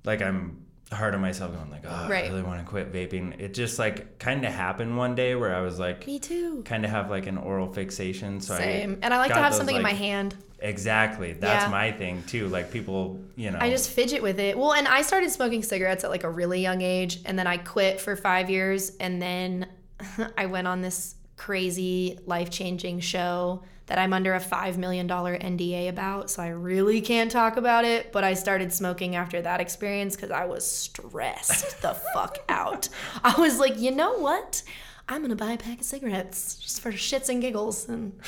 [0.04, 2.26] like I'm hard on myself going like, oh, Right.
[2.26, 3.40] I really want to quit vaping.
[3.40, 6.64] It just like kind of happened one day where I was like, Me too.
[6.64, 8.40] kind of have like an oral fixation.
[8.40, 8.92] So Same.
[9.02, 10.36] I And I like to have those, something in my hand.
[10.60, 11.34] Exactly.
[11.34, 11.72] That's Yeah.
[11.72, 12.48] my thing too.
[12.48, 13.60] Like people, you know.
[13.62, 14.58] I just fidget with it.
[14.58, 17.58] Well, and I started smoking cigarettes at like a really young age, and then I
[17.58, 19.68] quit for five years, and then
[20.38, 25.88] I went on this crazy life changing show that I'm under a $5 million NDA
[25.88, 26.30] about.
[26.30, 28.12] So I really can't talk about it.
[28.12, 32.90] But I started smoking after that experience because I was stressed the fuck out.
[33.24, 34.62] I was like, you know what?
[35.10, 37.88] I'm going to buy a pack of cigarettes just for shits and giggles.
[37.88, 38.20] And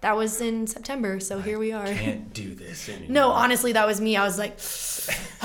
[0.00, 1.20] that was in September.
[1.20, 1.86] So here we are.
[1.86, 3.10] can't do this anymore.
[3.10, 4.16] No, honestly, that was me.
[4.16, 4.58] I was like,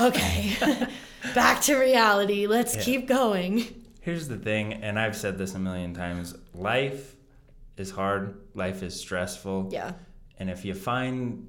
[0.00, 0.88] okay,
[1.34, 2.48] back to reality.
[2.48, 3.79] Let's keep going.
[4.00, 7.16] Here's the thing, and I've said this a million times life
[7.76, 9.68] is hard, life is stressful.
[9.72, 9.92] Yeah.
[10.38, 11.46] And if you find,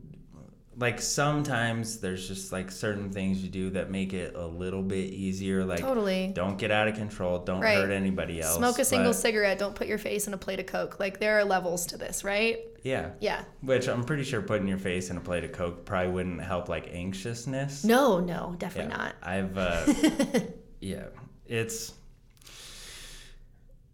[0.78, 5.14] like, sometimes there's just like certain things you do that make it a little bit
[5.14, 5.64] easier.
[5.64, 6.32] Like, Totally.
[6.36, 7.78] don't get out of control, don't Right.
[7.78, 8.58] hurt anybody else.
[8.58, 9.58] Smoke a single but- cigarette.
[9.58, 11.00] Don't put your face in a plate of Coke.
[11.00, 12.60] Like, there are levels to this, right?
[12.84, 13.12] Yeah.
[13.22, 13.44] Yeah.
[13.62, 16.68] Which I'm pretty sure putting your face in a plate of Coke probably wouldn't help,
[16.68, 17.86] like, anxiousness.
[17.86, 18.98] No, no, definitely Yeah.
[18.98, 19.16] not.
[19.24, 20.40] I've, uh,
[20.82, 21.04] yeah,
[21.46, 21.94] it's,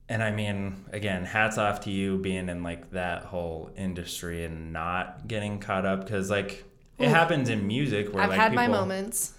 [0.09, 4.71] and I mean, again, hats off to you being in like that whole industry and
[4.73, 6.63] not getting caught up because like
[6.97, 9.33] it happens in music where I've like had my moments.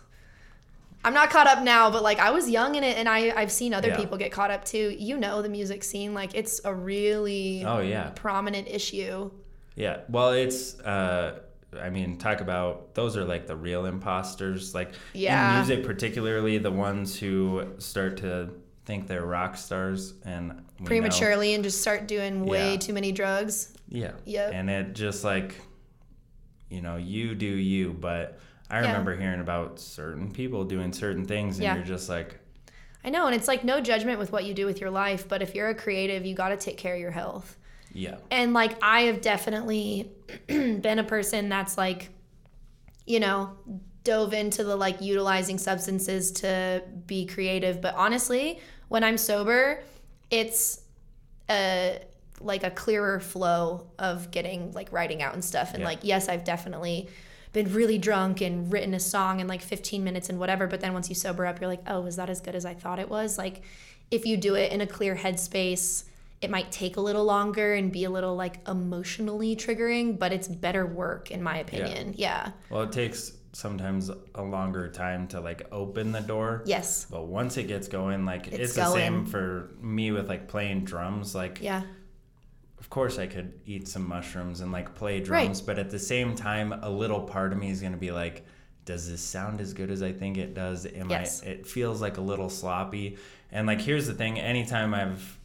[1.04, 3.52] I'm not caught up now, but like I was young in it and I, I've
[3.52, 3.96] seen other Yeah.
[3.96, 4.94] people get caught up too.
[4.98, 9.30] You know, the music scene, like it's a really Oh yeah, prominent issue.
[9.76, 9.98] yeah.
[10.08, 11.38] Well, it's uh,
[11.80, 14.74] I mean, talk about those are like the real imposters.
[14.74, 15.50] Like Yeah.
[15.52, 18.50] in music, particularly the ones who start to
[18.88, 22.78] think they're rock stars and we know- Prematurely and just start doing way Yeah.
[22.78, 23.74] too many drugs.
[23.90, 24.12] Yeah.
[24.24, 24.50] Yep.
[24.54, 25.56] And it just like,
[26.70, 28.38] you know, you do you, but
[28.70, 28.86] I Yeah.
[28.86, 31.74] remember hearing about certain people doing certain things, and Yeah.
[31.76, 32.38] you're just like,
[33.04, 35.42] I know, and it's like no judgment with what you do with your life, but
[35.42, 37.56] if you're a creative, you got to take care of your health.
[37.92, 40.10] yeah, And like I have definitely
[40.46, 42.08] been a person that's like,
[43.06, 43.50] you know,
[44.04, 47.80] dove into the like utilizing substances to be creative.
[47.82, 48.58] But honestly,
[48.88, 49.82] when I'm sober,
[50.30, 50.82] it's
[51.50, 52.00] a
[52.40, 55.70] like a clearer flow of getting like writing out and stuff.
[55.74, 55.86] And Yeah.
[55.88, 57.08] like, yes, I've definitely
[57.52, 60.66] been really drunk and written a song in like 15 minutes and whatever.
[60.68, 62.74] But then once you sober up, you're like, oh, is that as good as I
[62.74, 63.38] thought it was?
[63.38, 63.62] Like,
[64.10, 66.04] if you do it in a clear headspace,
[66.40, 70.46] it might take a little longer and be a little like emotionally triggering, but it's
[70.46, 72.14] better work in my opinion.
[72.16, 72.52] Yeah.
[72.70, 76.62] well, it takes sometimes a longer time to like open the door.
[76.66, 77.06] Yes.
[77.10, 80.84] But once it gets going, like It's it's, the same for me with like playing
[80.84, 81.34] drums.
[81.34, 81.82] Like, Yeah.
[82.78, 85.24] of course, I could eat some mushrooms and like play Right.
[85.24, 88.44] drums, but at the same time, a little part of me is gonna be like,
[88.84, 90.86] does this sound as good as I think it does?
[90.86, 91.42] Am Yes.
[91.42, 91.46] I?
[91.50, 93.16] It feels like a little sloppy.
[93.50, 95.38] And like, here's the thing: anytime I've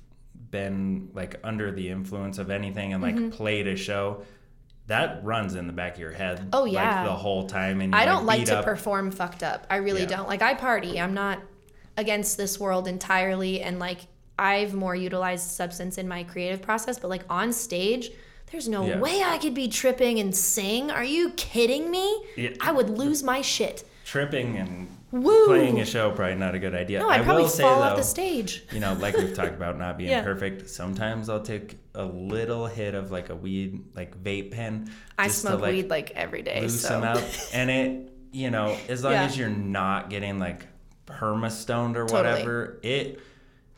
[0.51, 3.29] been like under the influence of anything and like Mm-hmm.
[3.31, 4.23] played a show,
[4.87, 6.49] that runs in the back of your head.
[6.53, 6.97] Oh, yeah.
[7.01, 7.81] like the whole time.
[7.81, 8.65] And I don't like beat to up.
[8.65, 9.65] perform fucked up.
[9.69, 10.07] I really Yeah.
[10.17, 10.27] don't.
[10.27, 10.99] Like I party.
[10.99, 11.39] I'm not
[11.97, 13.99] against this world entirely and like
[14.37, 18.11] I've more utilized substance in my creative process, but like on stage,
[18.51, 18.99] there's no Yeah.
[18.99, 20.89] way I could be tripping and sing.
[20.91, 22.23] Are you kidding me?
[22.35, 22.49] Yeah.
[22.59, 23.83] I would lose my shit.
[24.05, 25.45] tripping and Woo!
[25.45, 26.99] playing a show probably not a good idea.
[26.99, 28.63] No, I'd I probably will say fall though, off the stage.
[28.71, 30.23] you know, like we've talked about not being Yeah.
[30.23, 30.69] perfect.
[30.69, 34.91] Sometimes I'll take a little hit of like a weed, like vape pen.
[35.19, 36.61] I smoke to, like, weed like every day.
[36.61, 39.23] loosen So out, and it, you know, as long Yeah.
[39.25, 40.65] as you're not getting like
[41.05, 42.31] perma stoned or Totally.
[42.31, 43.19] whatever, it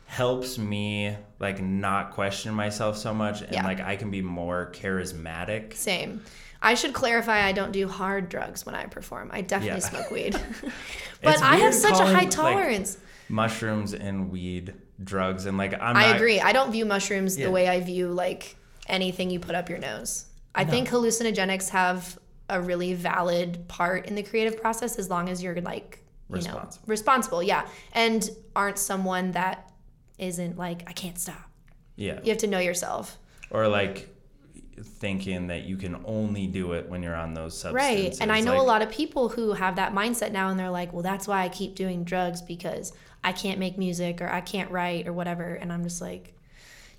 [0.06, 3.64] helps me like not question myself so much, and Yeah.
[3.64, 5.74] like I can be more charismatic.
[5.74, 6.22] Same.
[6.62, 9.30] I should clarify I don't do hard drugs when I perform.
[9.32, 9.88] I definitely Yeah.
[9.88, 10.40] smoke weed.
[11.22, 12.98] but I have such a calling, high like, tolerance.
[13.28, 16.40] Mushrooms and weed, drugs, and like I'm I not, agree.
[16.40, 17.46] I don't view mushrooms Yeah.
[17.46, 18.56] the way I view like
[18.88, 20.26] anything you put up your nose.
[20.54, 25.42] I think hallucinogenics have a really valid part in the creative process as long as
[25.42, 26.02] you're like
[26.32, 29.70] you know responsible, yeah, and aren't someone that
[30.18, 31.50] isn't like I can't stop.
[31.96, 32.20] Yeah.
[32.22, 33.18] You have to know yourself.
[33.50, 34.08] or like
[34.82, 38.18] thinking that you can only do it when you're on those substances.
[38.18, 38.20] Right.
[38.20, 40.70] And I know like, a lot of people who have that mindset now and they're
[40.70, 42.92] like, well, that's why I keep doing drugs because
[43.24, 45.54] I can't make music or I can't write or whatever.
[45.54, 46.34] And I'm just like,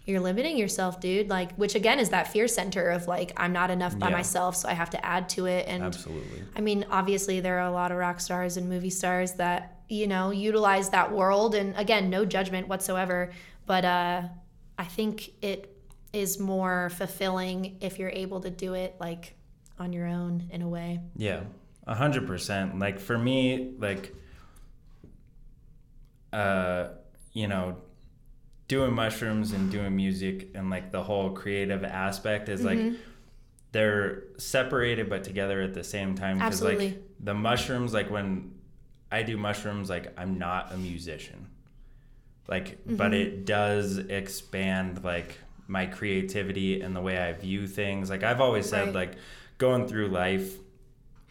[0.06, 1.30] you're limiting yourself, dude.
[1.30, 4.16] Like, which again is that fear center of like, I'm not enough by Yeah.
[4.16, 5.68] myself, so I have to add to it.
[5.68, 6.44] And Absolutely.
[6.56, 10.08] I mean, obviously, there are a lot of rock stars and movie stars that, you
[10.08, 11.56] know, utilize that world.
[11.56, 13.32] And again, no judgment whatsoever.
[13.66, 14.22] But uh,
[14.80, 15.77] I think it
[16.14, 19.36] is more fulfilling if you're able to do it like
[19.80, 21.00] on your own in a way.
[21.16, 21.42] Yeah.
[21.86, 22.80] A hundred percent.
[22.80, 24.14] Like for me, like
[26.34, 26.90] uh,
[27.34, 27.78] you know,
[28.68, 32.90] doing mushrooms and doing music and like the whole creative aspect is Mm-hmm.
[32.90, 33.00] like
[33.74, 37.04] they're separated but together at the same time because like Absolutely.
[37.20, 38.54] the mushrooms like when
[39.12, 41.48] i do mushrooms like i'm not a musician
[42.48, 43.14] like but Mm-hmm.
[43.14, 45.38] it does expand like
[45.68, 48.96] my creativity and the way i view things like i've always said Right.
[48.96, 49.16] like
[49.58, 50.56] going through life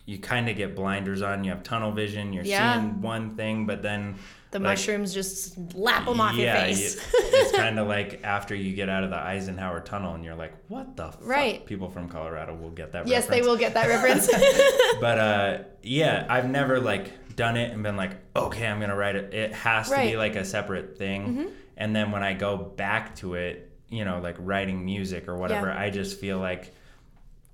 [0.05, 2.75] you kind of get blinders on you have tunnel vision you're Yeah.
[2.81, 4.17] seeing one thing but then
[4.53, 6.95] The like, mushrooms just lap them off yeah, your face.
[6.95, 7.01] you-
[7.33, 10.55] it's kind of like after you get out of the Eisenhower tunnel and you're like,
[10.69, 11.19] what the fuck?
[11.27, 11.67] Right.
[11.67, 13.47] People from Colorado will get that yes, they reference.
[13.49, 14.29] will get that reference.
[15.01, 19.17] But uh, yeah, I've never like done it and been like, okay, I'm gonna write
[19.17, 19.35] it.
[19.35, 20.19] It has to be Mm-hmm.
[20.19, 21.49] like a separate thing.
[21.77, 25.69] And then when I go back to it, you know, like writing music or whatever,
[25.69, 25.81] Yeah.
[25.81, 26.75] I just feel like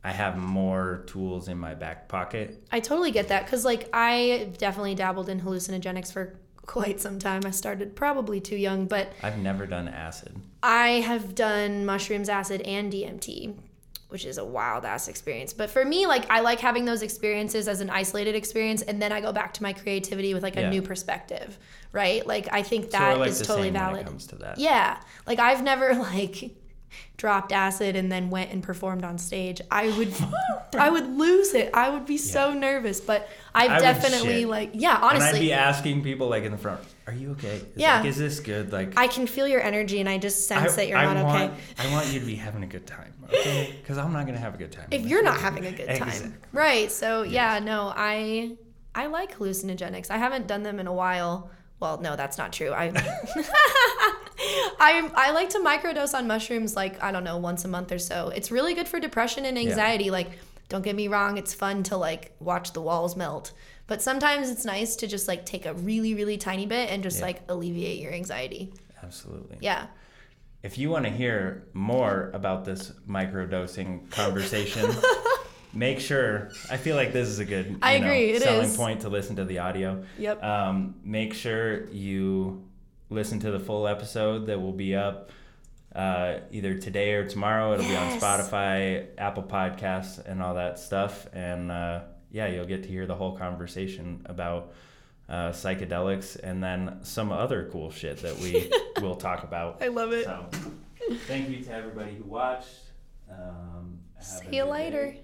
[0.05, 2.67] I have more tools in my back pocket.
[2.73, 6.35] I totally get that because, like, I definitely dabbled in hallucinogenics for
[6.67, 7.43] quite some time.
[7.45, 10.35] I started probably too young, but I've never done acid.
[10.63, 13.55] I have done mushrooms, acid, and DMT.
[14.13, 15.53] Which is a wild ass experience.
[15.55, 19.11] But for me, like I like having those experiences as an isolated experience, and then
[19.11, 20.71] I go back to my creativity with like a Yeah.
[20.71, 21.59] new perspective,
[21.93, 22.25] right?
[22.27, 24.07] Like I think So that we're, is the totally valid.
[24.29, 24.59] to that.
[24.59, 25.01] Yeah.
[25.27, 26.51] Like I've never like
[27.17, 29.63] dropped acid and then went and performed on stage.
[29.71, 30.13] I would
[30.79, 31.71] I would lose it.
[31.75, 36.03] I would be so nervous, but I've I definitely like yeah, And I'd be asking
[36.03, 37.57] people like in the front, "Are you okay?
[37.57, 37.97] Is, Yeah.
[37.99, 40.89] like, is this good?" Like, I can feel your energy and I just sense that
[40.89, 41.61] you're I not want, okay.
[41.79, 43.75] I want you to be having a good time, okay?
[43.83, 44.89] Because I'm not gonna have a good time.
[44.91, 46.09] If you're not having a good time.
[46.09, 46.33] Exactly.
[46.53, 46.91] Right.
[46.91, 48.57] So yeah, no, I
[48.95, 50.11] I like hallucinogenics.
[50.11, 51.51] I haven't done them in a while.
[51.81, 52.73] Well, no, that's not true.
[52.73, 52.93] I
[54.81, 57.99] I I like to microdose on mushrooms like I don't know, once a month or
[57.99, 58.29] so.
[58.29, 60.11] It's really good for depression and anxiety.
[60.11, 60.31] Like
[60.69, 63.53] don't get me wrong, it's fun to like watch the walls melt.
[63.93, 67.19] But sometimes it's nice to just like take a really really tiny bit and just
[67.19, 67.27] Yeah.
[67.27, 68.73] like alleviate your anxiety.
[69.03, 69.59] Absolutely.
[69.61, 69.89] Yeah.
[70.63, 74.89] If you want to hear more about this microdosing conversation,
[75.75, 76.53] make sure.
[76.71, 77.77] I feel like this is a good.
[77.83, 78.77] I know, agree, it selling is.
[78.79, 80.03] point to listen to the audio.
[80.19, 80.43] Yep.
[80.43, 82.67] Um, make sure you
[83.11, 85.33] listen to the full episode that will be up
[85.95, 87.75] uh, either today or tomorrow.
[87.75, 88.19] It'll Yes.
[88.19, 91.27] be on Spotify, Apple Podcasts, and all that stuff.
[91.35, 92.01] And uh,
[92.33, 94.73] yeah, you'll get to hear the whole conversation about
[95.29, 98.71] uh, psychedelics and then some other cool shit that we
[99.01, 99.83] will talk about.
[99.83, 100.25] I love it.
[100.25, 100.47] So,
[101.27, 102.81] thank you to everybody who watched.
[103.31, 105.13] Um, See you later.
[105.13, 105.21] day.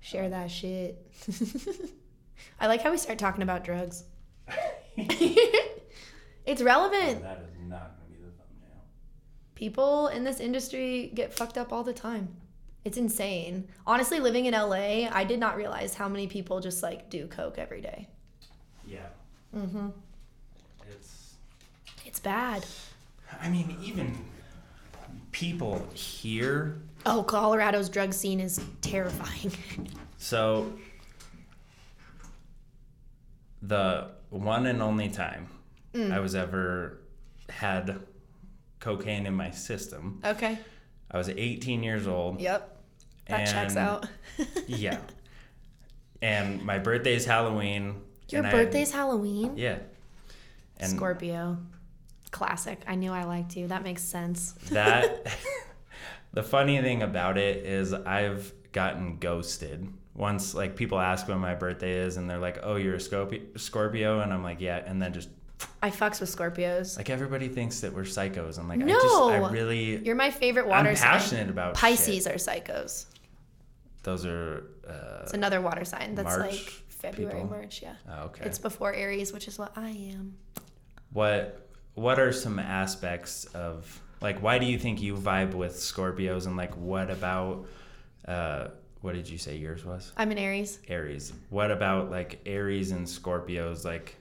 [0.00, 1.12] Share that shit.
[2.60, 4.04] I like how we start talking about drugs.
[4.96, 7.22] it's relevant.
[7.22, 8.84] That is not going to be the thumbnail.
[9.58, 12.28] People in this industry get fucked up all the time.
[12.84, 13.66] It's insane.
[13.88, 17.58] Honestly, living in LA, I did not realize how many people just like do coke
[17.58, 18.06] every day.
[18.86, 19.08] Yeah.
[19.52, 19.88] Mm-hmm.
[20.88, 21.34] It's.
[22.06, 22.64] It's bad.
[23.42, 24.16] I mean, even
[25.32, 26.80] people here.
[27.04, 29.52] Oh, Colorado's drug scene is terrifying.
[30.20, 30.72] So,
[33.62, 35.46] the one and only time
[35.94, 36.12] Mm.
[36.12, 36.98] I was ever
[37.48, 38.00] had
[38.80, 40.58] cocaine in my system, okay.
[41.10, 42.40] I was 18 years old.
[42.40, 42.76] Yep.
[43.28, 44.06] That checks out.
[44.66, 44.98] Yeah.
[46.22, 48.00] And my birthday's Halloween.
[48.28, 49.56] Your and I- birthday's Halloween?
[49.56, 49.78] yeah.
[50.78, 51.58] And Scorpio.
[52.30, 52.80] Classic.
[52.86, 53.66] I knew I liked you.
[53.68, 54.52] That makes sense.
[54.70, 55.26] that
[56.32, 59.88] the funny thing about it is I've gotten ghosted.
[60.14, 63.40] Once like people ask when my birthday is and they're like, "Oh, you're a Scorpio,"
[63.56, 65.28] Scorpio and I'm like, "Yeah." And then just
[65.82, 66.96] I fucks with Scorpios.
[66.96, 68.58] like everybody thinks that we're psychos.
[68.58, 68.94] I'm like, I No.
[68.94, 71.08] just I really You're my favorite water I'm sign.
[71.08, 72.26] passionate about Pisces shit.
[72.26, 73.06] are psychos.
[74.02, 77.50] Those are uh It's another water sign that's March like February, people?
[77.50, 77.94] March, yeah.
[78.10, 78.44] oh, okay.
[78.44, 80.36] It's before Aries, which is what I am.
[81.12, 86.46] what what are some aspects of like why do you think you vibe with Scorpios
[86.46, 87.66] and like what about
[88.26, 88.68] uh
[89.00, 90.12] what did you say yours was?
[90.16, 90.80] I'm an Aries.
[90.88, 91.32] Aries.
[91.50, 94.16] What about like Aries and Scorpios like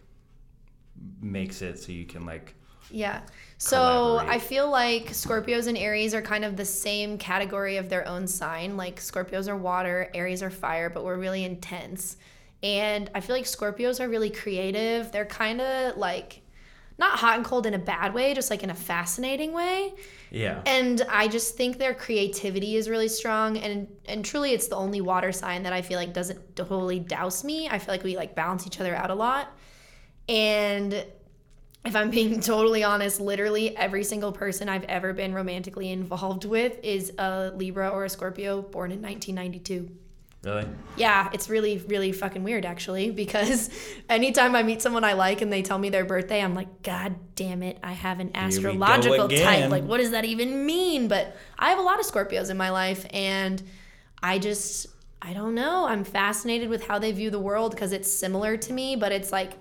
[1.21, 2.55] makes it so you can like
[2.89, 3.21] Yeah.
[3.57, 8.07] So I feel like Scorpios and Aries are kind of the same category of their
[8.07, 8.77] own sign.
[8.77, 12.17] Like Scorpios are water, Aries are fire, but we're really intense.
[12.63, 15.11] And I feel like Scorpios are really creative.
[15.11, 16.41] They're kind of like
[16.99, 19.93] not hot and cold in a bad way, just like in a fascinating way.
[20.31, 20.61] yeah.
[20.65, 25.01] And I just think their creativity is really strong and and truly it's the only
[25.01, 27.69] water sign that I feel like doesn't totally douse me.
[27.69, 29.56] I feel like we like balance each other out a lot.
[30.29, 31.05] And
[31.85, 36.79] if I'm being totally honest, literally every single person I've ever been romantically involved with
[36.83, 39.89] is a Libra or a Scorpio born in 1992.
[40.43, 40.65] Really?
[40.95, 43.69] Yeah, it's really, really fucking weird actually because
[44.09, 47.15] anytime I meet someone I like and they tell me their birthday, I'm like, God
[47.35, 49.69] damn it, I have an astrological type.
[49.69, 51.07] Like, what does that even mean?
[51.07, 53.61] But I have a lot of Scorpios in my life and
[54.21, 54.87] I just,
[55.21, 55.87] I don't know.
[55.87, 59.31] I'm fascinated with how they view the world because it's similar to me, but it's
[59.31, 59.53] like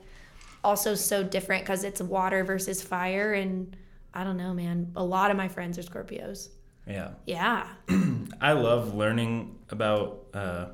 [0.67, 3.33] also so different because it's water versus fire.
[3.35, 3.77] And
[4.13, 4.91] I don't know, man.
[4.97, 6.49] A lot of my friends are Scorpios.
[6.87, 7.11] Yeah.
[7.27, 7.67] Yeah.
[8.41, 10.67] I love learning about uh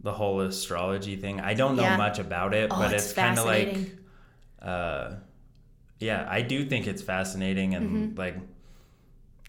[0.00, 1.40] the whole astrology thing.
[1.40, 1.96] I don't know Yeah.
[1.96, 3.76] much about it, Oh, but it's it's, kind of like
[4.62, 5.14] uh
[5.98, 8.18] yeah, I do think it's fascinating and Mm-hmm.
[8.18, 8.36] like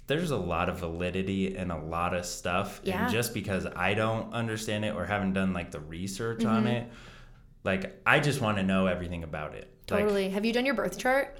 [0.07, 3.03] there's a lot of validity in a lot of stuff Yeah.
[3.03, 6.67] and just because I don't understand it or haven't done like the research on Mm-hmm.
[6.67, 6.91] it,
[7.63, 9.67] like I just want to know everything about it.
[9.87, 10.29] Totally.
[10.29, 11.37] have you done your birth chart?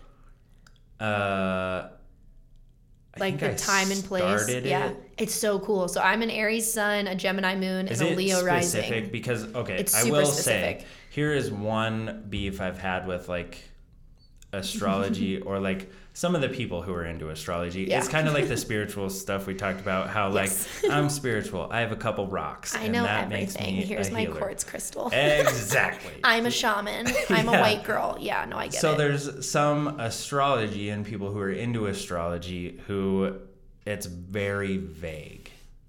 [1.00, 1.90] Like uh
[3.16, 4.50] I like think the time and place.
[4.64, 5.12] Yeah, it.
[5.18, 5.88] it's so cool.
[5.88, 8.92] So I'm an Aries sun, a Gemini moon, Is and a it Leo specific?
[8.92, 9.12] rising.
[9.12, 10.82] Because okay, It's I will specific.
[10.82, 13.58] say here is one beef I've had with like
[14.54, 17.84] astrology or like some of the people who are into astrology.
[17.84, 18.00] Yeah.
[18.00, 20.10] It's kind of like the spiritual stuff we talked about.
[20.10, 20.68] How Yes.
[20.84, 21.68] like I'm spiritual.
[21.72, 22.76] I have a couple rocks.
[22.76, 23.76] I and know that makes everything.
[23.88, 24.36] Here's my healer.
[24.40, 25.10] quartz crystal.
[25.14, 26.12] Exactly.
[26.24, 27.08] I'm a shaman.
[27.30, 27.58] I'm Yeah.
[27.58, 28.18] a white girl.
[28.20, 28.98] Yeah, no, I get so it.
[28.98, 33.38] there's some astrology and people who are into astrology who
[33.86, 35.39] it's very vague.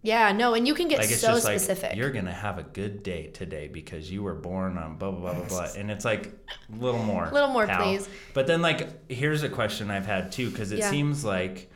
[0.02, 1.90] Yeah, no, and you can get Like it's so just specific.
[1.90, 5.20] like you're gonna have a good day today because you were born on blah blah
[5.20, 6.32] blah blah blah, and it's like
[6.72, 7.82] a little more, a Little more, pal.
[7.82, 8.08] please.
[8.32, 10.90] But then like here's a question I've had too because it Yeah.
[10.90, 11.70] seems like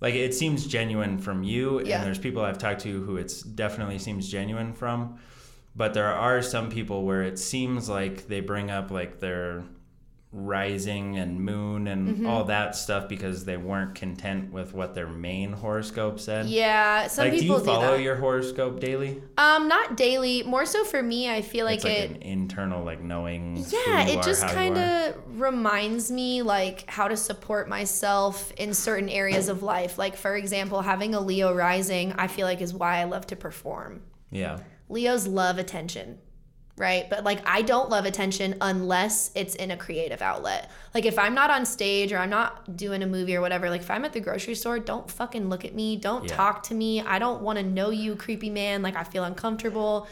[0.00, 1.96] like it seems genuine from you, Yeah.
[1.96, 5.18] and there's people I've talked to who it's definitely seems genuine from,
[5.74, 9.64] but there are some people where it seems like they bring up like their
[10.32, 12.26] rising and moon and Mm-hmm.
[12.26, 16.46] all that stuff because they weren't content with what their main horoscope said.
[16.46, 18.02] yeah, some like, do people you follow that.
[18.02, 19.22] your horoscope daily?
[19.38, 20.42] um, not daily.
[20.42, 22.10] More so for me, I feel like it's like it.
[22.10, 27.16] an internal like knowing Yeah, it are, just kind of reminds me like how to
[27.16, 29.96] support myself in certain areas of life.
[29.98, 33.36] Like for example, having a Leo rising, I feel like is why I love to
[33.36, 34.02] perform.
[34.30, 34.58] yeah
[34.88, 36.18] Leos love attention,
[36.78, 37.08] right?
[37.08, 40.70] But like I don't love attention unless it's in a creative outlet.
[40.94, 43.80] Like if I'm not on stage or I'm not doing a movie or whatever, like
[43.80, 46.36] if I'm at the grocery store, don't fucking look at me, don't Yeah.
[46.36, 47.00] talk to me.
[47.00, 48.82] I don't want to know you, creepy man.
[48.82, 50.06] Like I feel uncomfortable.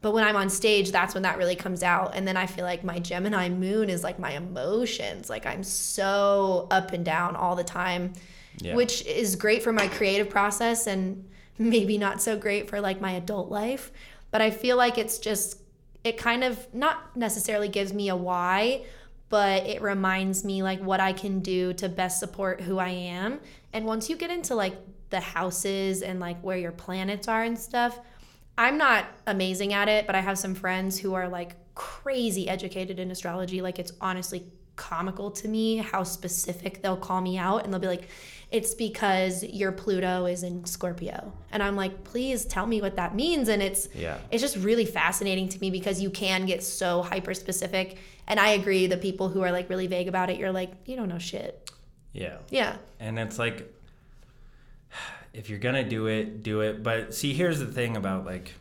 [0.00, 2.12] But when I'm on stage, that's when that really comes out.
[2.14, 5.28] And then I feel like my Gemini moon is like my emotions.
[5.28, 8.12] Like I'm so up and down all the time,
[8.60, 8.74] Yeah.
[8.76, 11.24] which is great for my creative process and
[11.58, 13.90] maybe not so great for like my adult life.
[14.30, 15.58] But I feel like it's just,
[16.04, 18.84] it kind of not necessarily gives me a why,
[19.28, 23.40] but it reminds me like what I can do to best support who I am.
[23.72, 24.76] And once you get into like
[25.10, 27.98] the houses and like where your planets are and stuff,
[28.56, 32.98] I'm not amazing at it, but I have some friends who are like crazy educated
[32.98, 33.60] in astrology.
[33.62, 34.44] Like it's honestly
[34.76, 38.08] comical to me how specific they'll call me out and they'll be like,
[38.50, 41.32] it's because your Pluto is in Scorpio.
[41.52, 43.48] And I'm like, please tell me what that means.
[43.48, 44.18] And it's Yeah.
[44.30, 47.98] it's just really fascinating to me because you can get so hyper specific.
[48.26, 50.96] And I agree, the people who are like really vague about it, you're like, you
[50.96, 51.70] don't know shit.
[52.14, 52.76] yeah Yeah.
[53.00, 53.72] and it's like
[55.34, 58.54] if you're gonna do it do it but see here's the thing about like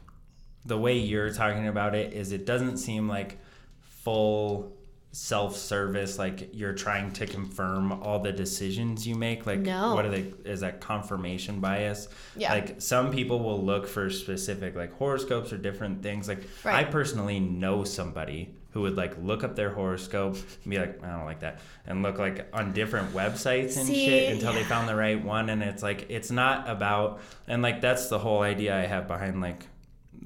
[0.66, 3.38] the way you're talking about it is it doesn't seem like
[3.80, 4.74] full
[5.12, 9.96] self-service like you're trying to confirm all the decisions you make like No.
[9.96, 12.54] what are they is that confirmation bias Yeah.
[12.54, 17.40] like some people will look for specific like horoscopes or different things like i personally
[17.40, 21.40] know somebody who would like look up their horoscope and be like i don't like
[21.40, 25.24] that and look like on different websites and See, shit until they found the right
[25.24, 29.08] one and it's like it's not about and like that's the whole idea i have
[29.08, 29.66] behind like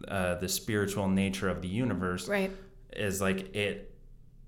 [0.07, 2.51] uh, the spiritual nature of the universe Right.
[2.93, 3.90] is like it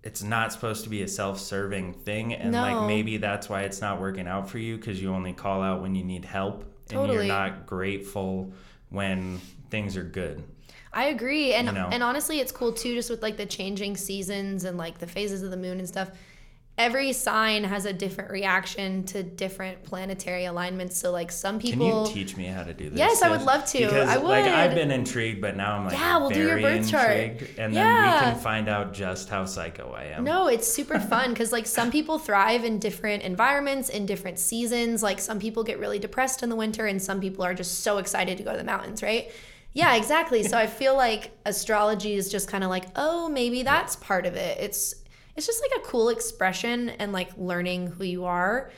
[0.04, 2.62] it's not supposed to be a self-serving thing and No.
[2.62, 5.82] like maybe that's why it's not working out for you because you only call out
[5.82, 8.52] when you need help and you're not grateful
[8.90, 9.40] when
[9.70, 10.44] things are good
[10.96, 11.54] I agree.
[11.56, 11.90] And You know?
[11.92, 15.42] and honestly it's cool too just with like the changing seasons and like the phases
[15.42, 16.12] of the moon and stuff.
[16.76, 20.98] Every sign has a different reaction to different planetary alignments.
[20.98, 23.44] So like some people can you teach me how to do this Yes, I would
[23.44, 23.78] love to.
[23.78, 24.28] because I would.
[24.28, 27.12] like i've been intrigued but now i'm like Yeah, we'll do your birth chart.
[27.16, 28.14] intrigued and then Yeah.
[28.26, 31.68] we can find out just how psycho i am No, it's super fun because like
[31.68, 35.04] some people thrive in different environments in different seasons.
[35.04, 38.00] Like some people get really depressed in the winter, and some people are just so
[38.00, 39.32] excited to go to the mountains, right?
[39.74, 40.42] Yeah, exactly.
[40.44, 44.36] so I feel like astrology is just kind of like, oh, maybe that's part of
[44.36, 44.58] it.
[44.60, 44.96] It's
[45.36, 48.72] it's just like a cool expression and like learning who you are,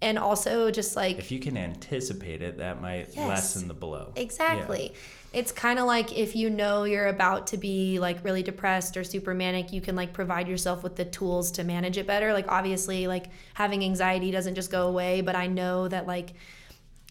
[0.00, 3.28] and also just like if you can anticipate it that might Yes.
[3.28, 4.92] lessen the blow Exactly.
[5.32, 9.04] It's kind of like if you know you're about to be like really depressed or
[9.04, 12.34] super manic, you can like provide yourself with the tools to manage it better.
[12.34, 16.34] Like obviously, like having anxiety doesn't just go away, but I know that like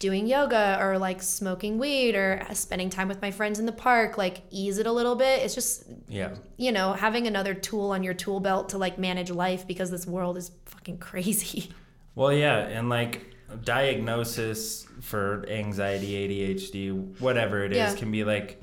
[0.02, 3.72] doing yoga or like smoking weed or uh, spending time with my friends in the
[3.72, 5.42] park like ease it a little bit.
[5.44, 9.30] It's just, yeah you know, having another tool on your tool belt to like manage
[9.30, 11.70] life because this world is fucking crazy.
[12.14, 13.34] Well, yeah, and like
[13.64, 17.94] diagnosis for anxiety, ADHD, whatever it is, Yeah.
[17.94, 18.60] can be like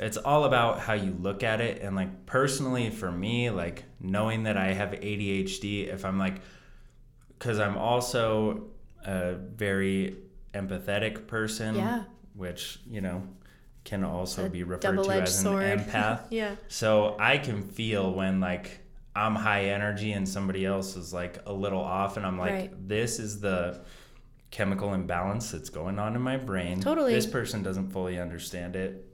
[0.00, 1.80] it's all about how you look at it.
[1.80, 6.40] And like personally, for me, like knowing that I have ADHD, if I'm like,
[7.38, 8.64] because I'm also
[9.04, 10.16] a very
[10.60, 12.04] empathetic person, Yeah.
[12.34, 13.22] which you know
[13.84, 16.22] can also A be referred to as an empath.
[16.30, 16.56] yeah.
[16.68, 18.80] So I can feel when like
[19.14, 22.88] I'm high energy and somebody else is like a little off, and I'm like, Right.
[22.88, 23.80] this is the
[24.50, 26.80] chemical imbalance that's going on in my brain.
[26.80, 27.12] Totally.
[27.14, 29.04] This person doesn't fully understand it.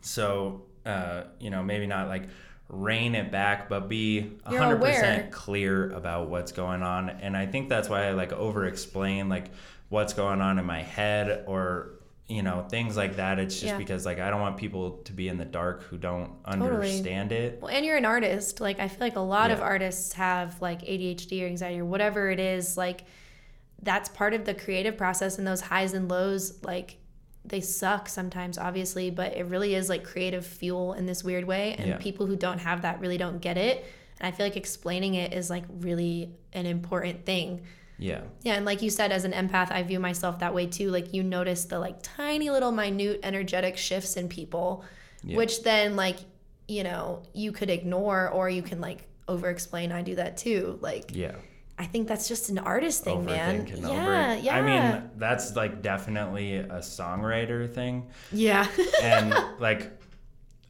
[0.00, 2.24] So, uh, you know, maybe not like
[2.68, 7.68] rein it back but be You're 100% clear about what's going on and i think
[7.68, 9.50] that's why i like over explain like
[9.92, 11.90] what's going on in my head or
[12.26, 13.76] you know things like that it's just Yeah.
[13.76, 16.70] because like i don't want people to be in the dark who don't Totally.
[16.70, 18.58] understand it Well, and you're an artist.
[18.60, 22.30] Like I feel like a lot of artists have like ADHD or anxiety or whatever
[22.30, 22.76] it is.
[22.78, 23.04] Like
[23.82, 26.96] that's part of the creative process and those highs and lows like
[27.44, 31.74] they suck sometimes obviously, but it really is like creative fuel in this weird way
[31.78, 31.96] and Yeah.
[31.98, 33.84] people who don't have that really don't get it.
[34.20, 37.62] And I feel like explaining it is like really an important thing.
[37.98, 40.90] Yeah Yeah, and like you said, as an empath, I view myself that way too.
[40.90, 44.84] Like you notice the like tiny little minute energetic shifts in people,
[45.22, 45.36] Yeah.
[45.36, 46.16] which then like
[46.68, 49.92] you know you could ignore or you can like over explain.
[49.92, 50.78] I do that too.
[50.80, 51.36] Like yeah
[51.78, 53.66] I think that's just an artist thing, man.
[53.66, 54.56] Yeah, over- yeah.
[54.56, 58.08] I mean, that's like definitely a songwriter thing.
[58.30, 58.68] yeah,
[59.02, 59.90] And like,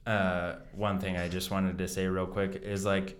[0.06, 3.18] uh, one thing I just wanted to say real quick is like,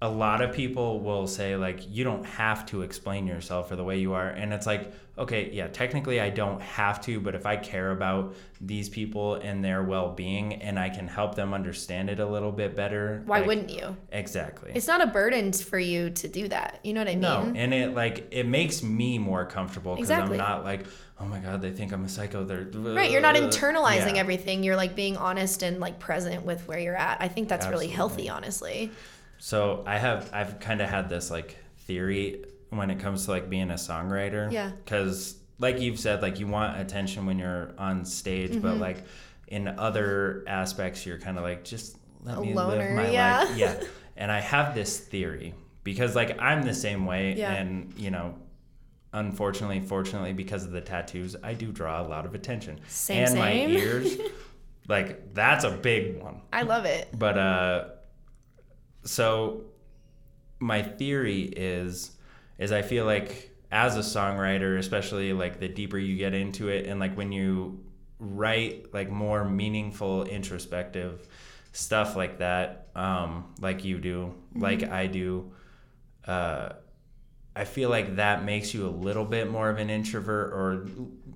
[0.00, 3.82] a lot of people will say like you don't have to explain yourself or the
[3.82, 7.44] way you are and it's like okay yeah technically i don't have to but if
[7.46, 12.20] i care about these people and their well-being and i can help them understand it
[12.20, 13.96] a little bit better why like- wouldn't you?
[14.12, 16.78] exactly It's not a burden for you to do that.
[16.84, 17.20] You know what I mean?
[17.20, 20.38] no, and it like it makes me more comfortable because Exactly.
[20.38, 20.86] I'm not like,
[21.20, 22.44] oh my god, they think I'm a psycho.
[22.44, 24.20] They're Right, you're not internalizing Yeah.
[24.20, 24.62] everything.
[24.62, 27.18] You're like being honest and like present with where you're at.
[27.20, 28.90] I think that's really healthy, honestly.
[29.38, 33.48] So I have I've kind of had this like theory when it comes to like
[33.48, 34.50] being a songwriter.
[34.52, 34.70] Yeah.
[34.84, 38.60] Because like you've said, like you want attention when you're on stage, Mm-hmm.
[38.60, 38.98] but like
[39.46, 43.38] in other aspects, you're kind of like just let A me loner, live my yeah.
[43.44, 43.56] life.
[43.56, 43.80] Yeah.
[44.20, 47.52] And I have this theory because like I'm the same way, Yeah.
[47.52, 48.34] and you know.
[49.12, 52.78] Unfortunately, fortunately, because of the tattoos, I do draw a lot of attention.
[52.88, 54.18] Same, and my ears,
[54.88, 56.42] like that's a big one.
[56.52, 57.08] I love it.
[57.18, 57.84] But uh
[59.08, 59.62] so
[60.60, 62.12] my theory is
[62.58, 66.86] is I feel like as a songwriter, especially like the deeper you get into it
[66.86, 67.84] and like when you
[68.18, 71.26] write like more meaningful introspective
[71.72, 75.52] stuff like that um like you do, like I do
[76.26, 76.70] uh
[77.56, 80.86] I feel like that makes you a little bit more of an introvert or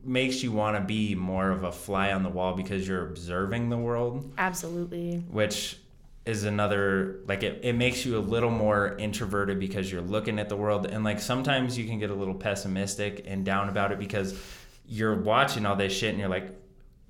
[0.04, 3.70] makes you want to be more of a fly on the wall because you're observing
[3.70, 5.16] the world Absolutely.
[5.30, 5.78] which
[6.24, 10.48] is another like it, it makes you a little more introverted because you're looking at
[10.48, 13.98] the world and like sometimes you can get a little pessimistic and down about it
[13.98, 14.38] because
[14.86, 16.56] you're watching all this shit and you're like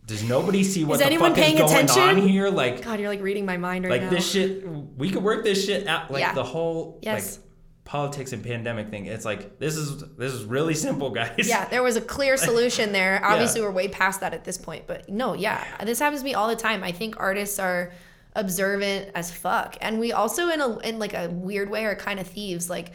[0.07, 2.03] does nobody see what Is the fuck is going attention?
[2.03, 3.97] on here like God, you're like reading my mind right now.
[3.97, 4.11] like now.
[4.17, 6.33] this shit we could work this shit out like Yeah.
[6.33, 7.37] the whole Yes.
[7.37, 7.47] like
[7.85, 11.83] politics and pandemic thing it's like this is this is really simple guys Yeah, there
[11.83, 13.21] was a clear solution there.
[13.23, 16.33] Obviously, we're way past that at this point, but no, yeah, this happens to me
[16.35, 16.83] all the time.
[16.83, 17.93] I think artists are
[18.35, 22.19] observant as fuck, and we also, in a in like a weird way, are kind
[22.21, 22.71] of thieves.
[22.71, 22.93] Like,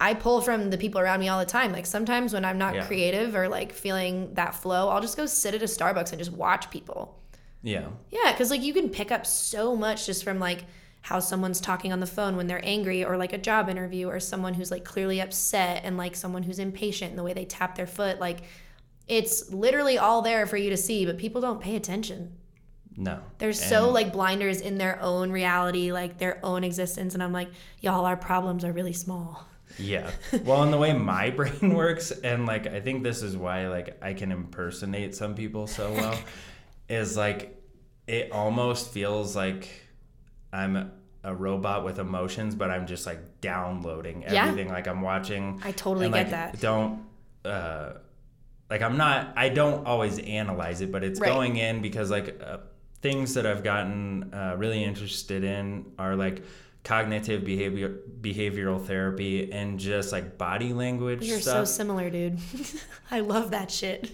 [0.00, 1.72] I pull from the people around me all the time.
[1.72, 2.86] Like sometimes when I'm not Yeah.
[2.86, 6.32] creative or like feeling that flow, I'll just go sit at a Starbucks and just
[6.32, 7.18] watch people.
[7.62, 10.64] yeah Yeah, because like you can pick up so much just from like
[11.02, 14.20] how someone's talking on the phone when they're angry, or like a job interview, or
[14.20, 17.74] someone who's like clearly upset, and like someone who's impatient in the way they tap
[17.76, 18.18] their foot.
[18.20, 18.40] Like
[19.08, 22.36] it's literally all there for you to see, but people don't pay attention.
[22.96, 27.14] No They're so like blinders in their own reality, like their own existence.
[27.14, 27.48] And I'm like,
[27.80, 29.46] y'all, our problems are really small.
[29.78, 30.10] Yeah.
[30.44, 33.98] Well, in the way my brain works, and like I think this is why like
[34.02, 36.18] I can impersonate some people so well,
[36.88, 37.60] is like
[38.06, 39.68] it almost feels like
[40.52, 40.92] I'm
[41.24, 44.68] a robot with emotions, but I'm just like downloading everything.
[44.68, 44.72] Yeah.
[44.72, 45.60] Like I'm watching.
[45.64, 46.60] I totally and, get like, that.
[46.60, 47.04] Don't.
[47.44, 47.94] uh
[48.70, 49.32] like I'm not.
[49.36, 51.30] I don't always analyze it, but it's Right.
[51.32, 52.40] going in because like.
[52.42, 52.58] Uh,
[53.02, 56.42] things that I've gotten uh, really interested in are like
[56.84, 62.38] cognitive behavior behavioral therapy and just like body language You're so similar, dude.
[63.10, 64.10] I love that shit.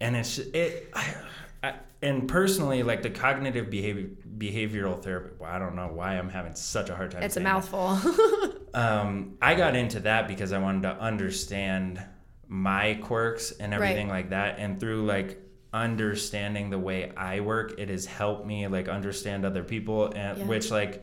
[0.00, 1.14] and it's it I,
[1.62, 6.28] I, and personally like the cognitive behavior behavioral therapy well, I don't know why I'm
[6.28, 7.98] having such a hard time It's a mouthful.
[8.74, 12.02] um, I got into that because I wanted to understand
[12.48, 14.58] my quirks and everything like that.
[14.58, 15.40] And through like
[15.82, 20.44] understanding the way I work, it has helped me like understand other people and Yeah.
[20.44, 21.02] which like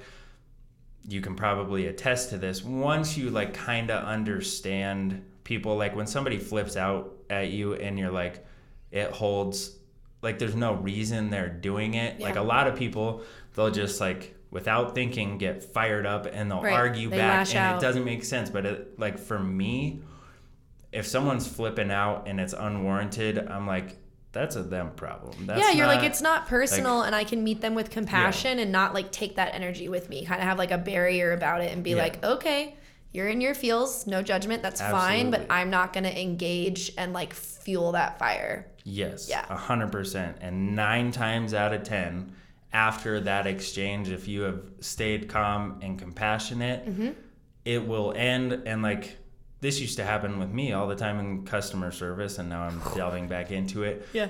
[1.08, 2.64] you can probably attest to this.
[2.64, 8.00] Once you like kind of understand people, like when somebody flips out at you and
[8.00, 8.46] you're like,
[8.92, 9.76] it holds
[10.22, 12.20] like there's no reason they're doing it.
[12.20, 13.22] Like a lot of people,
[13.56, 16.74] they'll just like without thinking get fired up and they'll Right.
[16.74, 17.78] argue They back and out.
[17.78, 18.50] it doesn't make sense.
[18.50, 20.02] But it, like for me,
[20.94, 23.98] if someone's flipping out and it's unwarranted, I'm like,
[24.34, 25.46] that's a them problem.
[25.48, 28.72] That's yeah, you're like it's not personal, and I can meet them with compassion and
[28.72, 30.26] not like take that energy with me.
[30.26, 31.96] Kind of have like a barrier about it and be Yeah.
[31.98, 32.76] like, okay,
[33.12, 37.34] you're in your feels, no judgment, that's fine, but I'm not gonna engage and like
[37.34, 38.68] fuel that fire.
[38.84, 39.30] Yes.
[39.30, 39.46] Yeah.
[39.50, 40.38] A hundred percent.
[40.42, 42.34] And nine times out of ten,
[42.74, 47.10] after that exchange, if you have stayed calm and compassionate, Mm-hmm.
[47.66, 48.64] it will end.
[48.66, 49.16] And like
[49.64, 52.82] this used to happen with me all the time in customer service, and now I'm
[52.96, 54.06] delving back into it.
[54.14, 54.28] Yeah.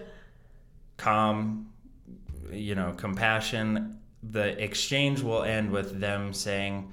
[0.97, 1.69] Calm,
[2.51, 3.99] you know, compassion.
[4.21, 6.91] The exchange will end with them saying,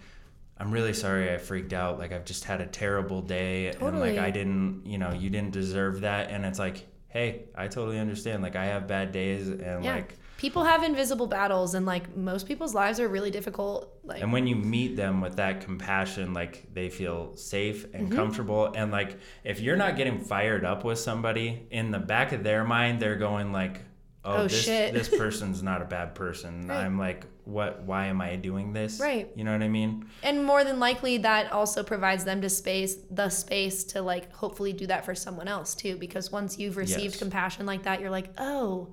[0.57, 1.99] I'm really sorry I freaked out.
[1.99, 5.53] Like I've just had a terrible day and like I didn't, you know, you didn't
[5.53, 8.43] deserve that and it's like, "Hey, I totally understand.
[8.43, 9.95] Like I have bad days and Yeah.
[9.97, 13.93] like People have invisible battles, and like most people's lives are really difficult.
[14.05, 18.17] Like, and when you meet them with that compassion, like they feel safe and Mm-hmm.
[18.17, 22.43] comfortable and like if you're not getting fired up with somebody, in the back of
[22.43, 23.83] their mind they're going like,
[24.25, 26.85] "Oh, Oh, this shit." this person's not a bad person." Right.
[26.87, 29.31] I'm like, "What why am I doing this?" Right.
[29.37, 30.07] You know what I mean?
[30.23, 34.73] and more than likely, that also provides them to space the space to like hopefully
[34.73, 35.97] do that for someone else too.
[35.99, 37.19] Because once you've received Yes.
[37.19, 38.89] compassion like that, you're like, oh,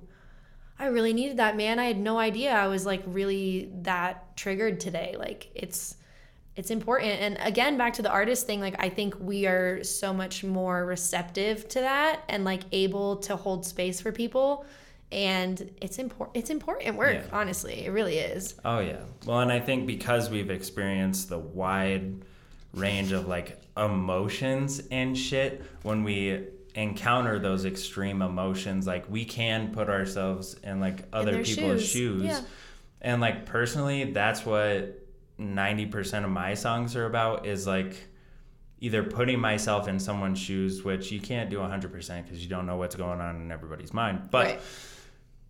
[0.78, 1.78] I really needed that, man.
[1.78, 5.16] I had no idea I was like really that triggered today.
[5.18, 5.96] Like it's
[6.56, 7.20] it's important.
[7.20, 10.84] And again, back to the artist thing, like I think we are so much more
[10.84, 14.64] receptive to that and like able to hold space for people.
[15.10, 17.22] And it's important it's important work, Yeah.
[17.32, 17.84] honestly.
[17.86, 18.54] It really is.
[18.64, 19.00] Oh yeah.
[19.26, 22.22] Well, and I think because we've experienced the wide
[22.74, 26.44] range of like emotions and shit, when we
[26.82, 31.90] encounter those extreme emotions, like we can put ourselves in like other their people's shoes.
[31.90, 32.22] shoes.
[32.24, 32.40] Yeah.
[33.00, 35.04] And like personally, that's what
[35.40, 37.96] 90% of my songs are about is like
[38.80, 42.76] either putting myself in someone's shoes, which you can't do 100% because you don't know
[42.76, 44.28] what's going on in everybody's mind.
[44.30, 44.60] But Right.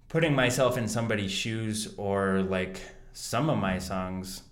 [0.09, 2.81] putting myself in somebody's shoes or like
[3.13, 4.43] some of my songs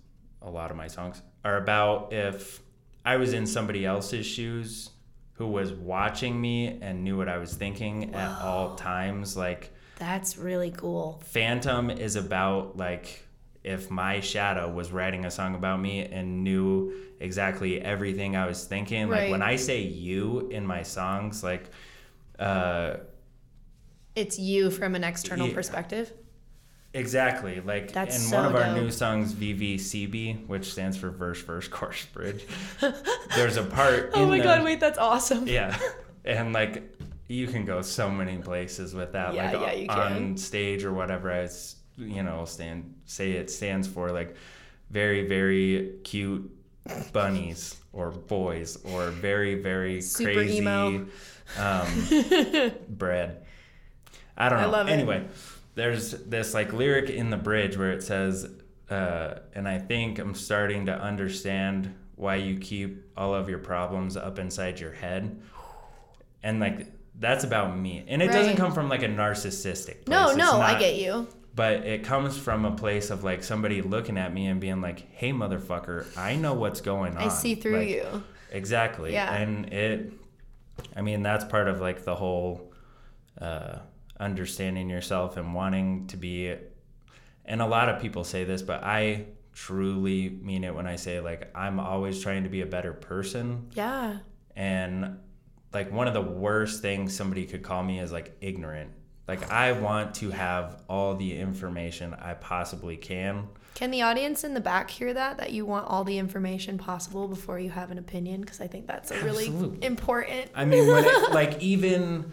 [0.43, 2.61] a lot of my songs are about if
[3.03, 4.91] i was in somebody else's shoes
[5.37, 10.37] who was watching me and knew what i was thinking at all times like That's
[10.37, 11.21] really cool.
[11.25, 13.23] phantom is about like
[13.63, 18.63] if my shadow was writing a song about me and knew exactly everything i was
[18.65, 21.69] thinking like when i say you in my songs like
[22.39, 22.95] uh
[24.15, 25.53] It's you from an external Yeah.
[25.53, 26.11] perspective.
[26.97, 27.61] Exactly.
[27.61, 28.75] Like That's in so one of our dope.
[28.83, 32.45] new songs, VVCB, which stands for verse, verse, chorus, bridge.
[33.35, 34.11] There's a part.
[34.15, 35.47] Oh my the- god, wait, that's awesome.
[35.47, 35.77] Yeah,
[36.25, 36.83] and like
[37.27, 39.33] you can go so many places with that.
[39.33, 40.37] Yeah, like yeah, you on can.
[40.37, 41.29] stage or whatever.
[41.29, 44.35] It's you know stand say it stands for like
[44.89, 46.49] very very cute
[47.11, 51.05] bunnies or boys or very very Super crazy emo.
[51.59, 53.43] um, bread.
[54.37, 54.67] I don't know.
[54.67, 55.29] I love it.
[55.77, 58.49] There's this like lyric in the bridge where it says,
[58.89, 64.17] uh, and I think I'm starting to understand why you keep all of your problems
[64.17, 65.39] up inside your head.
[66.41, 66.87] And like
[67.19, 68.03] that's about me.
[68.07, 70.07] And it doesn't come from like a narcissistic place.
[70.07, 71.27] No, It's no, I get you.
[71.53, 75.11] But it comes from a place of like somebody looking at me and being like,
[75.11, 77.23] "Hey, motherfucker, I know what's going on.
[77.23, 78.23] I see through Like, you.
[78.51, 79.13] Exactly.
[79.13, 79.33] Yeah.
[79.33, 80.13] And it,
[80.95, 82.71] I mean, that's part of like the whole
[83.39, 83.79] uh,
[84.19, 86.55] understanding yourself and wanting to be.
[87.45, 91.19] And a lot of people say this, but I truly mean it when I say
[91.19, 93.69] like I'm always trying to be a better person.
[93.73, 94.17] Yeah.
[94.55, 95.19] And
[95.73, 98.91] like one of the worst things somebody could call me is like ignorant.
[99.27, 103.47] Like I want to have all the information I possibly can.
[103.73, 105.37] Can the audience in the back hear that?
[105.37, 108.41] That you want all the information possible before you have an opinion?
[108.41, 109.85] Because I think that's a really Absolutely.
[109.85, 110.51] important.
[110.55, 112.31] I mean, when it, like even,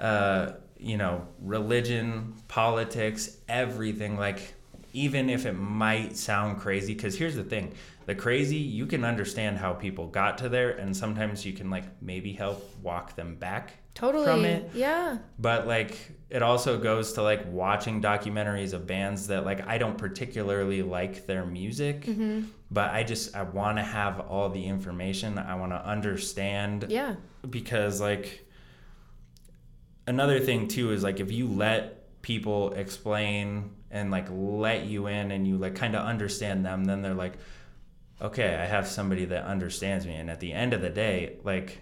[0.00, 4.16] uh, you know, religion, politics, everything.
[4.16, 4.54] Like
[4.92, 7.72] even if it might sound crazy, because here's the thing:
[8.06, 11.84] the crazy you can understand how people got to there, and sometimes you can like
[12.02, 14.24] maybe help walk them back Totally.
[14.24, 14.70] from it.
[14.74, 15.18] Yeah.
[15.38, 19.98] But like it also goes to like watching documentaries of bands that like I don't
[19.98, 22.42] particularly like their music, Mm-hmm.
[22.70, 25.38] but I just I want to have all the information.
[25.38, 27.14] I want to understand Yeah.
[27.48, 28.46] because like
[30.10, 35.30] another thing too is like if you let people explain and like let you in
[35.30, 37.34] and you like kind of understand them then they're like
[38.20, 40.14] okay i have somebody that understands me.
[40.14, 41.78] And at the end of the day like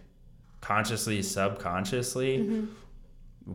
[0.60, 2.66] consciously subconsciously mm-hmm.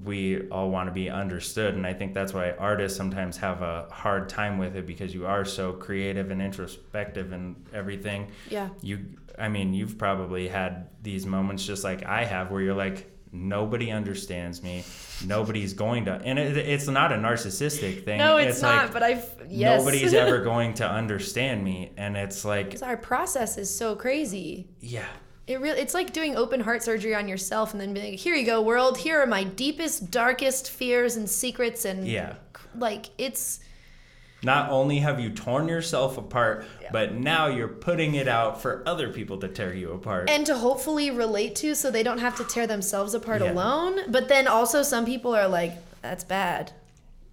[0.03, 1.75] we all want to be understood.
[1.75, 5.27] And i think that's why artists sometimes have a hard time with it because you
[5.27, 8.31] are so creative and introspective and everything.
[8.49, 8.69] Yeah.
[8.81, 9.05] you
[9.37, 13.91] i mean you've probably had these moments just like i have where you're like nobody
[13.91, 14.85] understands me.
[15.25, 18.19] Nobody's going to, and it, it's not a narcissistic thing.
[18.19, 18.93] No, it's, not.
[18.93, 19.79] but I, yes.
[19.79, 24.69] nobody's ever going to understand me, and it's like, our process is so crazy.
[24.79, 25.07] yeah,
[25.47, 28.35] It really, it's like doing open heart surgery on yourself and then being like, here
[28.35, 28.97] you go, world.
[28.97, 31.85] Here are my deepest, darkest fears and secrets.
[31.85, 32.35] And yeah.
[32.75, 33.59] like, it's,
[34.43, 39.09] Not only have you torn yourself apart, but now you're putting it out for other
[39.11, 40.29] people to tear you apart.
[40.29, 43.51] and to hopefully relate to so they don't have to tear themselves apart Yeah.
[43.53, 43.99] alone.
[44.11, 46.71] But then also, some people are like, that's bad.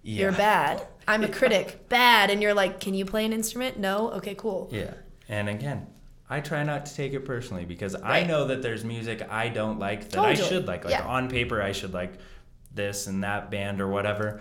[0.03, 0.21] yeah.
[0.23, 0.81] You're bad.
[1.07, 1.85] I'm a critic.
[1.89, 2.29] bad.
[2.29, 3.77] And you're like, can you play an instrument?
[3.77, 4.11] No?
[4.13, 4.69] Okay, cool.
[4.71, 4.93] Yeah.
[5.29, 5.87] And again,
[6.29, 9.79] I try not to take it personally because I know that there's music I don't
[9.79, 10.85] like that I should like.
[10.85, 11.05] Like Yeah.
[11.05, 12.13] on paper, I should like
[12.73, 14.39] this and that band or whatever.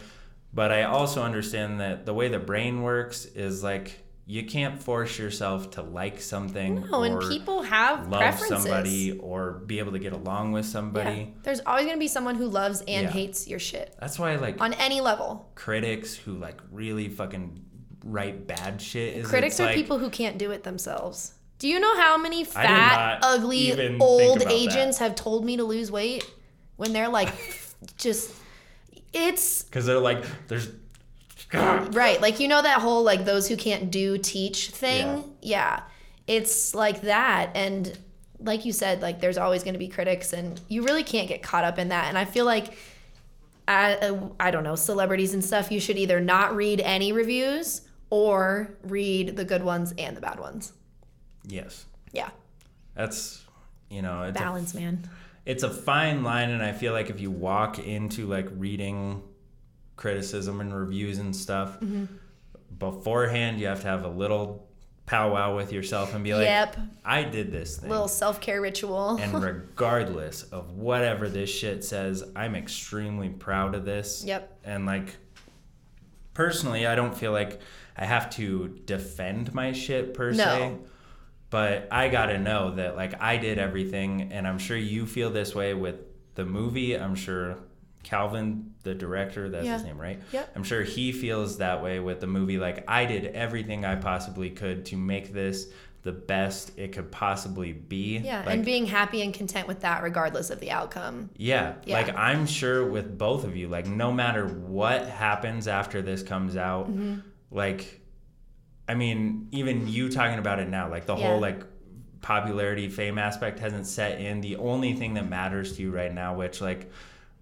[0.52, 5.18] But I also understand that the way the brain works is like you can't force
[5.18, 8.62] yourself to like something No, and people have love preferences.
[8.62, 10.70] somebody or be able to get along with Yeah.
[10.70, 11.34] somebody.
[11.42, 13.10] There's always going to be someone who loves and Yeah.
[13.10, 15.50] hates your shit That's why like on any level.
[15.56, 17.64] critics who like really fucking
[18.04, 21.34] write bad shit is Critics are like, people who can't do it themselves.
[21.58, 24.54] Do you know how many fat, ugly, old about that.
[24.54, 26.24] agents have told me to lose weight
[26.76, 27.28] when they're like,
[27.98, 28.32] just,
[29.12, 30.68] it's because they're like there's
[31.52, 32.20] right.
[32.20, 35.24] Like, you know, that whole like those who can't do teach thing?
[35.42, 35.82] Yeah.
[36.26, 37.50] It's like that.
[37.54, 37.96] And
[38.38, 41.42] like you said, like there's always going to be critics, and you really can't get
[41.42, 42.06] caught up in that.
[42.06, 42.76] And I feel like,
[43.66, 48.76] I, I don't know, celebrities and stuff, you should either not read any reviews or
[48.84, 50.72] read the good ones and the bad ones.
[51.46, 52.30] yes Yeah.
[52.94, 53.44] that's
[53.88, 55.08] you know it's a, Balance, man.
[55.46, 59.22] It's a fine line and i feel like if you walk into like reading
[59.96, 62.04] criticism and reviews and stuff Mm-hmm.
[62.78, 64.66] beforehand you have to have a little
[65.06, 66.76] powwow with yourself and be like Yep.
[67.04, 69.16] i did this thing Little self care ritual.
[69.20, 74.58] and regardless of whatever this shit says i'm extremely proud of this Yep.
[74.64, 75.16] and like
[76.34, 77.60] personally i don't feel like
[77.96, 80.44] i have to defend my shit per No.
[80.44, 80.74] se
[81.50, 85.54] but i gotta know that like i did everything and i'm sure you feel this
[85.54, 85.96] way with
[86.36, 87.58] the movie i'm sure
[88.02, 90.52] calvin the director that's his name right Yep.
[90.56, 94.48] i'm sure he feels that way with the movie like i did everything i possibly
[94.50, 95.66] could to make this
[96.02, 98.38] the best it could possibly be yeah.
[98.46, 101.28] Like, and being happy and content with that, regardless of the outcome.
[101.36, 101.92] yeah, Yeah.
[101.94, 106.56] like I'm sure with both of you, like no matter what happens after this comes
[106.56, 107.18] out, Mm-hmm.
[107.50, 107.99] like
[108.90, 111.28] I mean, even you talking about it now, like the Yeah.
[111.28, 111.62] whole like
[112.22, 114.40] popularity, fame aspect hasn't set in.
[114.40, 116.90] The only thing that matters to you right now, which like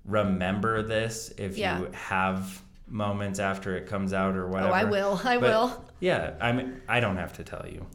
[0.04, 1.78] remember this if Yeah.
[1.80, 4.72] you have moments after it comes out or whatever.
[4.72, 4.74] Oh.
[4.74, 5.20] I will.
[5.24, 5.84] I But, will.
[6.00, 7.86] Yeah, I mean, I don't have to tell you,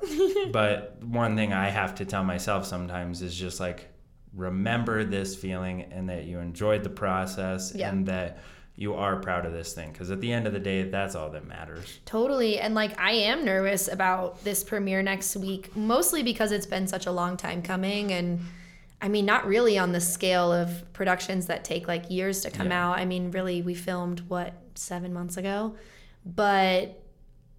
[0.51, 3.88] but one thing I have to tell myself sometimes is just like
[4.36, 7.89] remember this feeling and that you enjoyed the process Yeah.
[7.89, 8.39] and that
[8.76, 11.30] you are proud of this thing because at the end of the day, that's all
[11.30, 11.99] that matters.
[12.05, 12.59] Totally.
[12.59, 17.05] And like, I am nervous about this premiere next week, mostly because it's been such
[17.05, 18.11] a long time coming.
[18.11, 18.39] And
[19.01, 22.69] I mean, not really on the scale of productions that take like years to come
[22.69, 22.89] Yeah.
[22.89, 22.99] out.
[22.99, 25.76] I mean, really, we filmed what, seven months ago?
[26.26, 26.99] But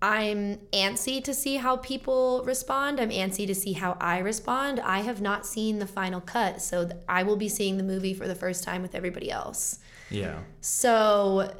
[0.02, 3.00] I'm antsy to see how people respond.
[3.00, 4.80] I'm antsy to see how I respond.
[4.80, 8.12] I have not seen the final cut, so th- I will be seeing the movie
[8.14, 9.78] for the first time with everybody else.
[10.14, 10.38] Yeah.
[10.60, 11.50] So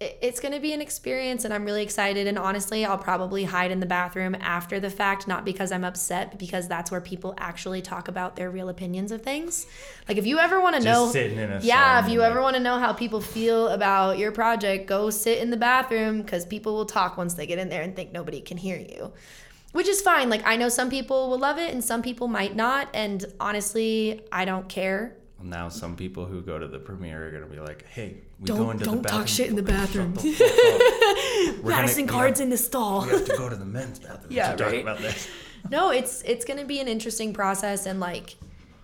[0.00, 2.28] it's going to be an experience and I'm really excited.
[2.28, 6.30] And honestly, I'll probably hide in the bathroom after the fact, not because I'm upset,
[6.30, 9.66] but because that's where people actually talk about their real opinions of things.
[10.08, 12.54] Like if you ever want to know, sitting in a yeah, if you ever want
[12.54, 16.74] to know how people feel about your project, go sit in the bathroom because people
[16.74, 19.12] will talk once they get in there and think nobody can hear you.
[19.72, 20.30] Which is fine.
[20.30, 22.88] Like I know some people will love it and some people might not.
[22.94, 25.16] And honestly, I don't care.
[25.42, 28.46] Now, some people who go to the premiere are going to be like, hey, we
[28.46, 29.26] Don't- go into don't the talk bathroom.
[29.26, 30.14] shit in the bathroom.
[30.14, 31.58] Shut the fuck up.
[31.64, 33.02] We're Madison cards have- in the stall.
[33.04, 35.28] We have to go to the men's bathroom Yeah, to talk about this.
[35.70, 38.36] no, it's it's gonna be an interesting process and like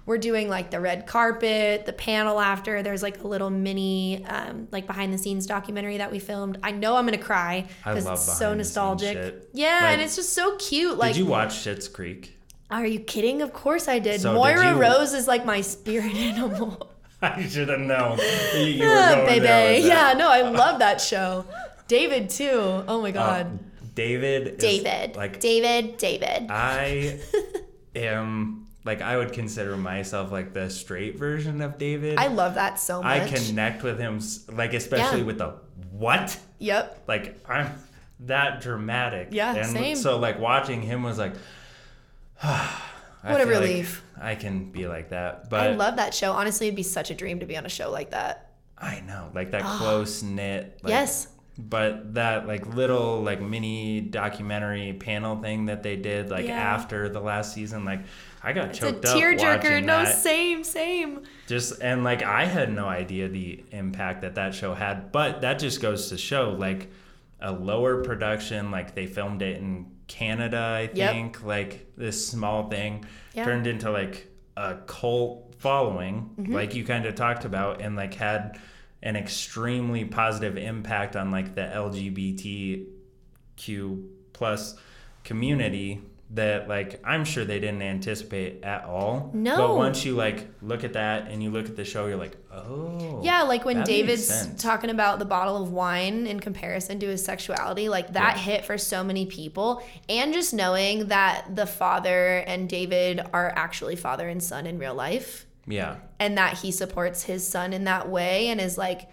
[0.06, 2.82] we're doing like the red carpet, the panel after.
[2.82, 6.58] There's like a little mini um, like behind the scenes documentary that we filmed.
[6.62, 9.34] I know I'm gonna cry because it's so behind the scenes nostalgic.
[9.54, 10.98] Yeah, Like- and it's just so cute.
[10.98, 12.33] Like Did you watch Schitt's Creek?
[12.70, 13.42] Are you kidding?
[13.42, 14.20] Of course I did.
[14.20, 16.90] So did Moira you- Rose is like my spirit animal.
[17.22, 18.18] I should have known.
[18.54, 19.40] You, you were going baby.
[19.40, 20.12] there with that.
[20.12, 21.44] Yeah, no, I love that show.
[21.88, 22.84] David too.
[22.88, 23.46] Oh my god.
[23.46, 24.48] Uh, David.
[24.48, 25.16] is, David.
[25.16, 25.96] Like David.
[25.98, 26.50] David.
[26.50, 27.20] I
[27.94, 32.18] am like I would consider myself like the straight version of David.
[32.18, 33.22] I love that so much.
[33.22, 34.20] I connect with him
[34.52, 35.26] like especially Yeah.
[35.26, 35.54] with the
[35.92, 36.38] what?
[36.58, 37.04] Yep.
[37.06, 37.70] Like I'm
[38.20, 39.28] that dramatic.
[39.30, 39.96] Yeah, and same.
[39.96, 41.32] So like watching him was like
[42.42, 44.04] What a feel like relief.
[44.20, 46.32] I can be like that, but I love that show.
[46.32, 48.50] Honestly, it'd be such a dream to be on a show like that.
[48.76, 49.78] I know, like that ah.
[49.78, 50.80] close knit.
[50.82, 51.28] Like, yes.
[51.56, 56.58] But that like little like mini documentary panel thing that they did like Yeah.
[56.58, 58.00] after the last season, like
[58.42, 59.82] I got It's a choked up tearjerker.
[59.82, 60.18] No, that.
[60.18, 61.22] same, same.
[61.46, 65.58] Just and like I had no idea the impact that that show had, but that
[65.60, 66.90] just goes to show like
[67.40, 68.70] a lower production.
[68.70, 71.12] Like they filmed it in Canada, I Yep.
[71.12, 71.42] think.
[71.44, 73.04] Like this small thing
[73.34, 73.44] Yeah.
[73.44, 76.54] turned into like a cult following, Mm-hmm.
[76.54, 78.58] like you kind of talked about, and like had
[79.02, 82.86] an extremely positive impact on like the LGBTQ
[84.32, 84.76] plus
[85.24, 86.00] community
[86.30, 89.30] that like I'm sure they didn't anticipate at all.
[89.34, 89.56] No.
[89.56, 92.36] But once you like look at that and you look at the show, you're like,
[92.52, 93.20] oh.
[93.22, 97.88] Yeah, like when David's talking about the bottle of wine in comparison to his sexuality,
[97.88, 98.42] like that Yeah.
[98.42, 99.82] hit for so many people.
[100.08, 104.94] And just knowing that the father and David are actually father and son in real
[104.94, 105.96] life Yeah.
[106.18, 109.08] and that he supports his son in that way and is like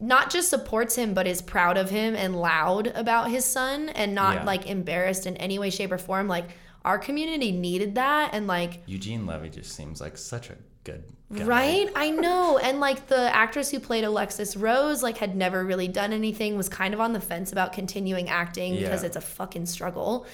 [0.00, 4.14] not just supports him but is proud of him and loud about his son and
[4.14, 4.44] not Yeah.
[4.44, 6.46] like embarrassed in any way shape or form like
[6.84, 11.44] our community needed that and like Eugene Levy just seems like such a good guy.
[11.44, 11.90] Right?
[11.96, 12.56] I know.
[12.58, 16.68] And like the actress who played Alexis Rose like had never really done anything, was
[16.70, 20.24] kind of on the fence about continuing acting because it's a fucking struggle.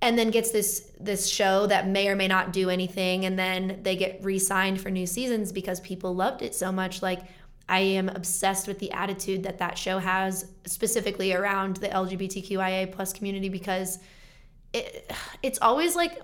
[0.00, 3.80] And then gets this this show that may or may not do anything and then
[3.82, 7.20] they get re-signed for new seasons because people loved it so much like
[7.68, 13.12] I am obsessed with the attitude that that show has specifically around the LGBTQIA plus
[13.12, 13.98] community because
[14.72, 15.10] it,
[15.42, 16.20] it's always like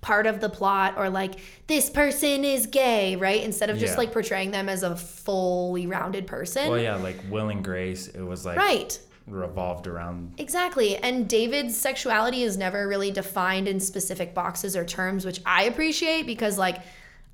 [0.00, 1.34] part of the plot or like
[1.68, 3.42] this person is gay, right?
[3.42, 3.98] Instead of just Yeah.
[3.98, 6.68] like portraying them as a fully rounded person.
[6.70, 8.98] Well, yeah, like Will and Grace, it was like Right.
[9.28, 10.34] revolved around.
[10.38, 10.96] Exactly.
[10.96, 16.26] And David's sexuality is never really defined in specific boxes or terms, which I appreciate
[16.26, 16.78] because like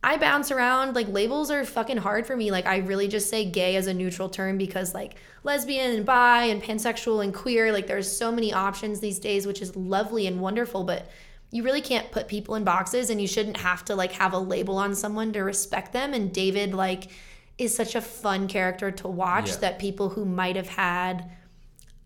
[0.03, 2.51] I bounce around like labels are fucking hard for me.
[2.51, 6.45] Like I really just say gay as a neutral term because like lesbian and bi
[6.45, 10.41] and pansexual and queer, like there's so many options these days, which is lovely and
[10.41, 11.11] wonderful, but
[11.51, 14.39] you really can't put people in boxes and you shouldn't have to like have a
[14.39, 17.09] label on someone to respect them and David like
[17.57, 19.57] is such a fun character to watch Yeah.
[19.57, 21.29] that people who might have had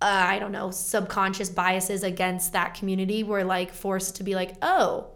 [0.01, 4.57] uh, I don't know, subconscious biases against that community were like forced to be like,
[4.61, 5.11] oh,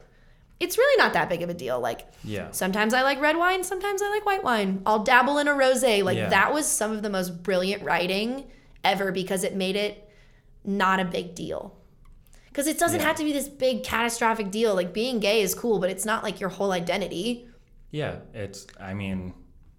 [0.58, 1.78] it's really not that big of a deal.
[1.80, 2.50] Like, Yeah.
[2.50, 4.82] sometimes I like red wine, sometimes I like white wine.
[4.86, 5.82] I'll dabble in a rose.
[5.82, 6.28] Like, Yeah.
[6.30, 8.46] that was some of the most brilliant writing
[8.82, 10.08] ever because it made it
[10.64, 11.74] not a big deal.
[12.48, 13.06] Because it doesn't Yeah.
[13.06, 14.74] have to be this big catastrophic deal.
[14.74, 17.46] Like, being gay is cool, but it's not like your whole identity.
[17.90, 18.16] Yeah.
[18.34, 19.34] It's, I mean,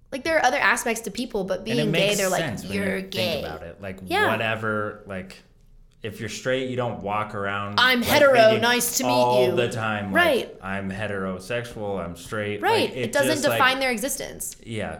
[0.09, 3.43] Like, there are other aspects to people, but being gay, they're like, you're you gay.
[3.43, 3.81] about it.
[3.81, 4.31] Like, Yeah.
[4.31, 5.43] whatever, like,
[6.07, 7.79] if you're straight, you don't walk around.
[7.79, 9.49] I'm like, hetero, nice to meet all you.
[9.51, 10.13] All the time.
[10.13, 10.53] Right.
[10.53, 11.99] Like, I'm heterosexual.
[12.03, 12.61] I'm straight.
[12.61, 12.89] Right.
[12.89, 14.55] Like, it doesn't just, define their existence.
[14.65, 14.99] Yeah.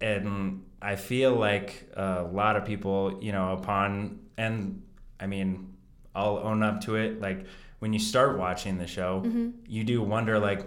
[0.00, 4.82] And I feel like a lot of people, you know, upon, and
[5.18, 5.74] I mean,
[6.14, 7.20] I'll own up to it.
[7.20, 7.46] Like,
[7.80, 9.48] when you start watching the show, Mm-hmm.
[9.66, 10.62] you do wonder, like,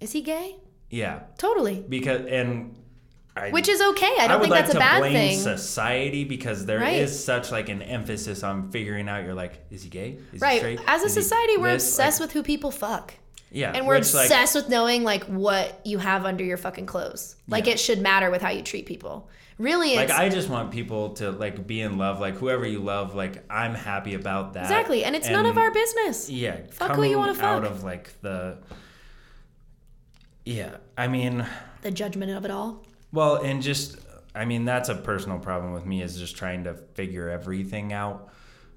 [0.00, 0.56] Is he gay?
[0.90, 1.84] yeah, Totally.
[1.88, 2.76] because, and
[3.38, 4.12] I, Which is okay.
[4.18, 5.38] I don't would think like that's a to bad blame thing.
[5.38, 7.08] society because there is Right.
[7.08, 9.24] such like an emphasis on figuring out.
[9.24, 10.18] You're like, is he gay?
[10.32, 10.58] Is he Right.
[10.58, 10.80] straight?
[10.86, 13.14] As a Is he we're this?" obsessed Like, with who people fuck.
[13.50, 16.86] yeah, And we're which, like, obsessed with knowing like what you have under your fucking
[16.86, 17.36] clothes.
[17.46, 17.74] Like Yeah.
[17.74, 19.28] it should matter with how you treat people.
[19.58, 23.16] Really like I just want people to like be in love, like whoever you love.
[23.16, 24.62] Like I'm happy about that.
[24.62, 25.02] Exactly.
[25.04, 26.30] And it's none of our business.
[26.30, 27.44] Yeah, Fuck who you wanna fuck.
[27.44, 28.58] out of like the.
[30.44, 31.44] Yeah, I mean,
[31.82, 32.84] The judgment of it all.
[33.12, 33.96] Well, and just,
[34.34, 38.28] I mean, that's a personal problem with me is just trying to figure everything out.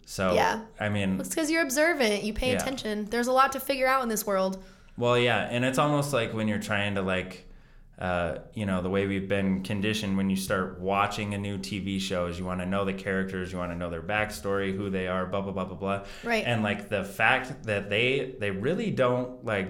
[0.06, 0.62] So Yeah.
[0.80, 2.24] I mean, It's because you're observant.
[2.24, 2.58] You pay Yeah.
[2.62, 3.06] attention.
[3.06, 4.62] There's a lot to figure out in this world.
[4.98, 7.48] Well, yeah, and it's almost like when you're trying to like,
[7.98, 12.00] uh, you know, the way we've been conditioned when you start watching a new TV
[12.00, 14.90] show is you want to know the characters, you want to know their backstory, who
[14.90, 16.02] they are, blah blah blah blah blah.
[16.24, 16.44] Right.
[16.46, 19.70] And like the fact that they they really don't like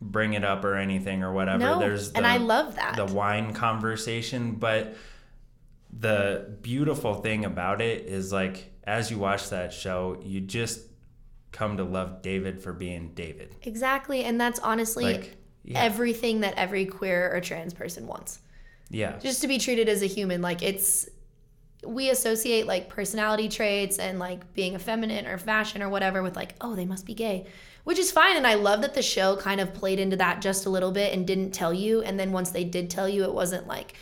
[0.00, 1.58] bring it up or anything or whatever.
[1.58, 1.78] No.
[1.78, 2.96] There's and I love that.
[2.96, 4.94] the wine conversation, but
[5.98, 10.80] the beautiful thing about it is like as you watch that show, you just
[11.52, 13.54] come to love David for being David.
[13.62, 14.24] exactly.
[14.24, 15.82] And that's honestly Like, yeah.
[15.82, 18.40] everything that every queer or trans person wants.
[18.88, 19.18] Yeah.
[19.18, 21.08] just to be treated as a human like it's
[21.84, 26.54] we associate like personality traits and like being effeminate or fashion or whatever with like
[26.60, 27.46] oh they must be gay
[27.86, 30.66] which is fine and i love that the show kind of played into that just
[30.66, 33.32] a little bit and didn't tell you and then once they did tell you it
[33.32, 33.94] wasn't like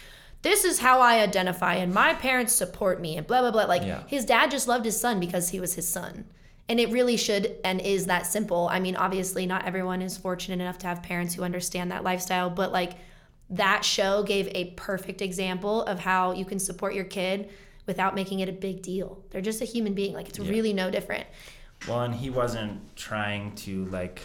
[0.42, 3.82] this is how i identify and my parents support me and blah blah blah like
[3.82, 4.02] Yeah.
[4.06, 6.24] his dad just loved his son because he was his son
[6.68, 8.68] And it really should and is that simple.
[8.76, 12.48] I mean, obviously, not everyone is fortunate enough to have parents who understand that lifestyle,
[12.48, 12.92] but like
[13.50, 17.50] that show gave a perfect example of how you can support your kid
[17.86, 19.22] without making it a big deal.
[19.28, 20.14] They're just a human being.
[20.14, 20.50] Like, it's Yeah.
[20.50, 21.26] really no different.
[21.88, 24.22] Well, and he wasn't trying to like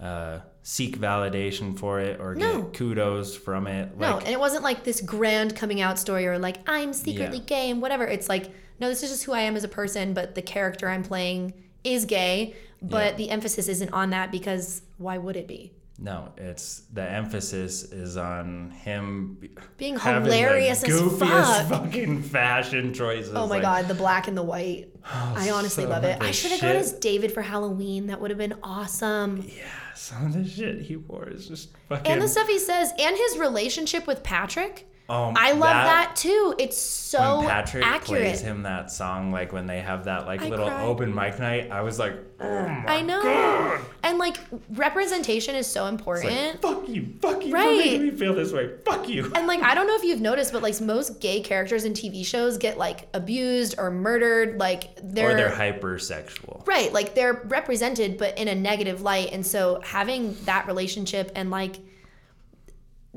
[0.00, 2.62] uh, seek validation for it or No.
[2.62, 3.96] get kudos from it.
[3.98, 7.44] no, and it wasn't like this grand coming out story or like, I'm secretly Yeah.
[7.44, 8.04] gay and whatever.
[8.06, 8.50] It's like,
[8.80, 11.52] no, this is just who I am as a person, but the character I'm playing
[11.84, 13.16] is gay, but Yeah.
[13.16, 15.72] the emphasis isn't on that because why would it be?
[16.02, 21.84] No, it's the emphasis is on him be- Being having the hilarious as goofiest fuck.
[21.84, 23.32] fucking fashion choices.
[23.34, 24.88] Oh my like, god, the black and the white.
[25.04, 26.22] Oh, I honestly love it.
[26.22, 28.06] I should have gone shit- as David for Halloween.
[28.06, 29.44] That would have been awesome.
[29.48, 29.64] Yeah,
[29.96, 32.10] some of the shit he wore is just fucking.
[32.10, 34.88] And the stuff he says, and his relationship with Patrick.
[35.08, 36.54] Um, I love that, too.
[36.58, 38.22] It's so when Patrick accurate.
[38.22, 40.84] plays him that song, like when they have that like I little cried.
[40.86, 43.22] open mic night, I was like, oh I know.
[43.22, 43.80] god.
[44.04, 44.38] And like
[44.70, 46.32] representation is so important.
[46.32, 47.68] like, fuck you, fuck you, Right.
[47.68, 49.30] for making me feel this way, fuck you.
[49.34, 52.24] and like I don't know if you've noticed, but like most gay characters in TV
[52.24, 54.58] shows get like abused or murdered.
[54.58, 56.66] Like they're, or they're hypersexual.
[56.66, 59.30] right, like they're represented, but in a negative light.
[59.32, 61.76] And so having that relationship and like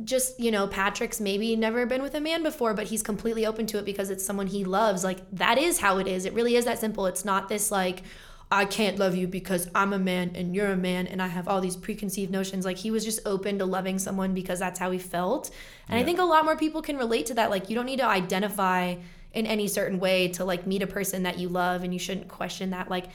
[0.04, 3.66] just you know Patrick's maybe never been with a man before, but he's completely open
[3.68, 5.04] to it because it's someone he loves.
[5.04, 6.26] Like that is how it is.
[6.26, 7.06] It really is that simple.
[7.06, 8.04] It's not this like.
[8.52, 11.48] I can't love you because I'm a man and you're a man and I have
[11.48, 12.64] all these preconceived notions.
[12.64, 15.50] Like he was just open to loving someone because that's how he felt.
[15.90, 17.50] And I think a lot more people can relate to that.
[17.50, 18.98] Like you don't need to identify
[19.34, 22.28] in any certain way to like meet a person that you love and you shouldn't
[22.28, 22.90] question that.
[22.90, 23.06] Like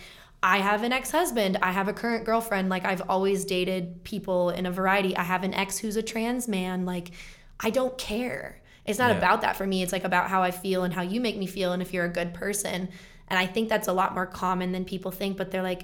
[0.42, 4.64] I have an ex-husband, I have a current girlfriend, like I've always dated people in
[4.66, 5.16] a variety.
[5.16, 6.86] I have an ex who's a trans man.
[6.86, 7.10] Like
[7.58, 8.62] I don't care.
[8.86, 9.18] It's not Yeah.
[9.18, 9.82] about that for me.
[9.82, 12.06] It's like about how I feel and how you make me feel and if you're
[12.06, 12.88] a good person.
[13.28, 15.82] And I think that's a lot more common than people think, but they're like,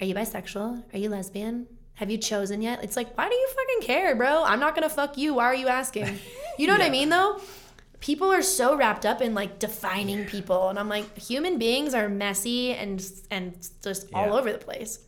[0.00, 0.84] Are you bisexual?
[0.94, 1.66] Are you lesbian?
[1.94, 2.82] Have you chosen yet?
[2.84, 4.44] It's like, why do you fucking care, bro?
[4.44, 5.34] I'm not gonna fuck you.
[5.34, 6.18] Why are you asking?
[6.58, 7.40] You know what I mean though?
[8.00, 12.08] People are so wrapped up in like defining people, and I'm like, human beings are
[12.08, 15.00] messy and and just all over the place.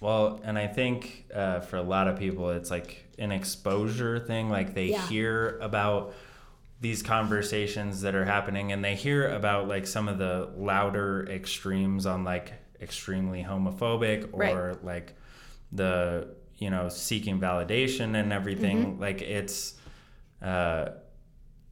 [0.00, 4.48] Well, and I think uh, for a lot of people, it's like an exposure thing.
[4.50, 5.06] Like they Yeah.
[5.08, 6.14] hear about
[6.80, 12.06] these conversations that are happening, and they hear about like some of the louder extremes
[12.06, 14.84] on like extremely homophobic or Right.
[14.84, 15.14] like
[15.72, 16.28] the
[16.58, 18.92] you know seeking validation and everything.
[18.92, 19.00] Mm-hmm.
[19.00, 19.74] Like it's.
[20.40, 20.90] Uh,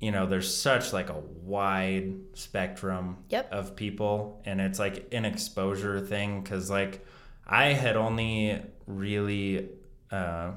[0.03, 3.53] you know, there's such like a wide spectrum Yep.
[3.53, 7.07] of people, and it's like an exposure thing because like
[7.47, 9.69] I had only really,
[10.11, 10.51] uh,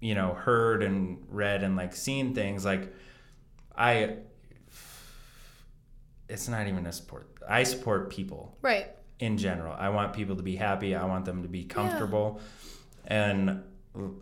[0.00, 2.92] you know, heard and read and like seen things like
[3.76, 4.16] I.
[6.28, 7.28] It's not even a support.
[7.48, 8.86] I support people Right.
[9.18, 9.74] in general.
[9.78, 10.94] I want people to be happy.
[10.94, 12.40] I want them to be comfortable.
[13.06, 13.62] And,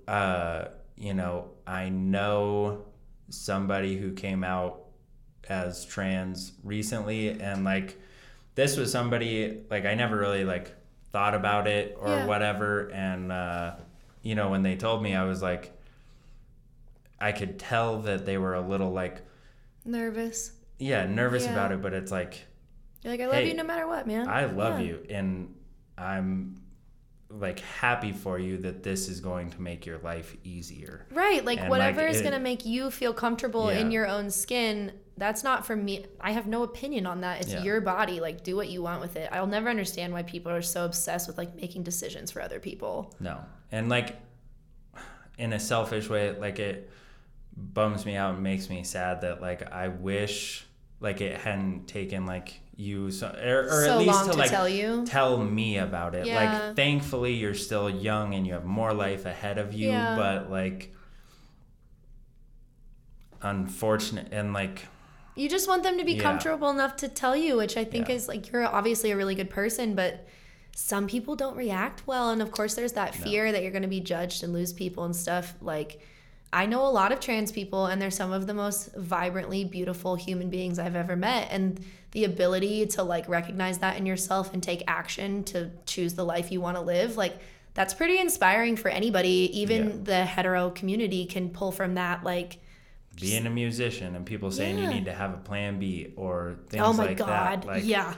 [0.06, 2.85] uh, you know, I know
[3.28, 4.80] somebody who came out
[5.48, 8.00] as trans recently and like
[8.56, 10.74] this was somebody like I never really like
[11.12, 12.26] thought about it or Yeah.
[12.26, 13.74] whatever and uh
[14.22, 15.72] you know when they told me I was like
[17.20, 19.22] I could tell that they were a little like
[19.84, 20.52] Nervous.
[20.78, 21.52] yeah nervous Yeah.
[21.52, 22.44] about it but it's like
[23.02, 24.28] You're like, I love Hey, you no matter what, man.
[24.28, 24.86] I love Yeah.
[24.86, 25.54] you and
[25.96, 26.60] I'm
[27.28, 31.06] like happy for you that this is going to make your life easier.
[31.10, 31.44] Right.
[31.44, 35.42] Like And, whatever like, is gonna make you feel comfortable in your own skin, that's
[35.42, 36.06] not for me.
[36.20, 37.40] I have no opinion on that.
[37.40, 37.62] It's Yeah.
[37.64, 38.20] your body.
[38.20, 39.28] Like do what you want with it.
[39.32, 43.12] I'll never understand why people are so obsessed with like making decisions for other people.
[43.18, 43.40] No.
[43.72, 44.16] And like
[45.38, 46.90] in a selfish way, like it
[47.56, 50.64] bums me out and makes me sad that like I wish
[51.00, 54.50] like it hadn't taken like you so, or, or so at least to to like
[54.50, 55.04] tell you.
[55.06, 56.26] tell me about it.
[56.26, 56.64] Yeah.
[56.66, 60.14] Like thankfully you're still young and you have more life ahead of you, Yeah.
[60.16, 60.92] but like
[63.42, 64.86] unfortunate and like
[65.34, 66.22] You just want them to be Yeah.
[66.22, 69.50] comfortable enough to tell you, which I think is like you're obviously a really good
[69.50, 70.26] person, but
[70.74, 72.30] some people don't react well.
[72.30, 75.04] And of course, there's that fear that you're going to be judged and lose people
[75.04, 75.54] and stuff.
[75.62, 76.00] Like,
[76.52, 80.16] I know a lot of trans people, and they're some of the most vibrantly beautiful
[80.16, 81.48] human beings I've ever met.
[81.50, 81.82] And
[82.12, 86.50] the ability to like recognize that in yourself and take action to choose the life
[86.52, 87.38] you want to live, like,
[87.74, 89.50] that's pretty inspiring for anybody.
[89.60, 89.96] Even Yeah.
[90.02, 92.58] the hetero community can pull from that, like,
[93.20, 96.82] being a musician and people saying you need to have a plan B or things
[96.84, 97.62] oh my like God.
[97.62, 97.66] that.
[97.66, 98.14] Like yeah.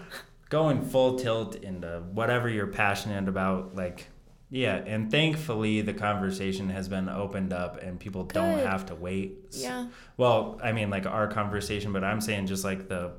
[0.51, 4.09] going full tilt into whatever you're passionate about, like
[4.51, 9.37] yeah, and thankfully the conversation has been opened up and people don't have to wait.
[9.53, 9.87] Yeah.
[10.17, 13.13] Well, I mean like our conversation, but I'm saying just like the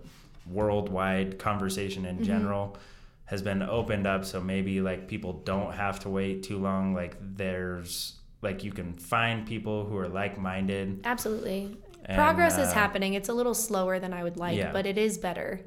[0.52, 2.20] worldwide conversation Mm-hmm.
[2.20, 2.78] in general
[3.26, 7.16] has been opened up so maybe like people don't have to wait too long like
[7.22, 11.78] there's like you can find people who are like-minded Absolutely.
[12.06, 13.14] And, Progress is uh, happening.
[13.14, 14.72] It's a little slower than I would like, Yeah.
[14.72, 15.62] but it is better.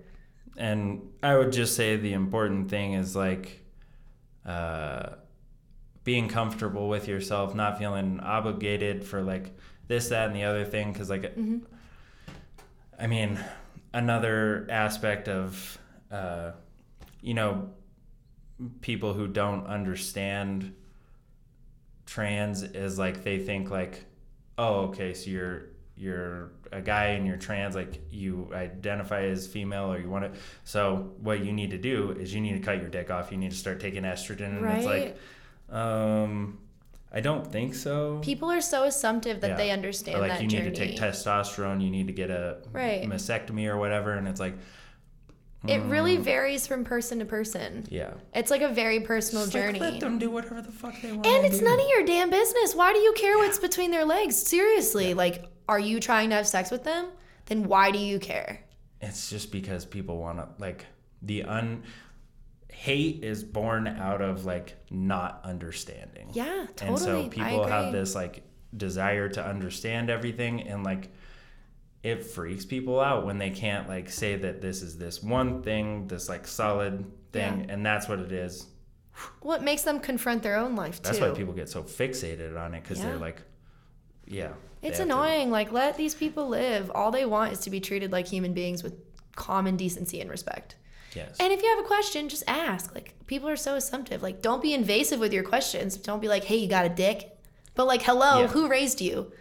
[0.58, 3.44] and i would just say the important thing is like
[4.44, 5.10] uh
[6.04, 9.46] being comfortable with yourself not feeling obligated for like
[9.88, 11.24] this that and the other thing because like
[12.98, 13.38] i mean
[13.92, 15.78] another aspect of
[16.10, 16.52] uh
[17.20, 17.68] you know
[18.80, 20.74] people who don't understand
[22.06, 24.04] trans is like they think like
[24.58, 25.62] oh okay so you're
[25.96, 30.40] you're a guy and you're trans like you identify as female or you want to
[30.64, 33.30] so what you need to do is you need to cut your dick off.
[33.30, 35.18] You need to start taking estrogen and it's like
[35.70, 36.58] um
[37.12, 39.56] i don't think so People are so assumptive that Yeah.
[39.56, 40.64] they understand or like you journey.
[40.64, 43.02] need to take testosterone you need to get a Right.
[43.08, 44.54] mastectomy or whatever and it's like
[45.68, 46.22] it really Mm.
[46.22, 47.86] varies from person to person.
[47.88, 49.78] yeah It's like a very personal Just, like, journey.
[49.78, 51.64] let them do whatever the fuck they want and it's do.
[51.64, 52.74] none of your damn business.
[52.74, 54.34] Why do you care what's between their legs?
[54.36, 57.06] Seriously, like, are you trying to have sex with them?
[57.46, 58.60] Then why do you care?
[59.04, 60.86] it's just because people want to like
[61.22, 61.82] the un
[62.82, 66.88] hate is born out of like not understanding Yeah, totally.
[66.88, 68.42] and so people have this like
[68.76, 71.10] desire to understand everything and like
[72.02, 76.08] it freaks people out when they can't like say that this is this one thing
[76.08, 78.66] this like solid thing and that's what it is
[79.42, 81.02] What makes them confront their own life too?
[81.04, 83.10] that's why people get so fixated on it because Yeah.
[83.10, 83.42] they're like
[84.26, 84.52] yeah
[84.82, 85.50] It's have to- annoying.
[85.52, 86.90] Like, let these people live.
[86.92, 88.94] All they want is to be treated like human beings with
[89.36, 90.74] common decency and respect.
[91.14, 92.94] Yes And if you have a question, just ask.
[92.94, 94.22] Like, people are so assumptive.
[94.22, 95.96] Like, don't be invasive with your questions.
[95.96, 97.30] Don't be like, hey, you got a dick?
[97.74, 98.46] But, like, hello, Yeah.
[98.48, 99.32] who raised you?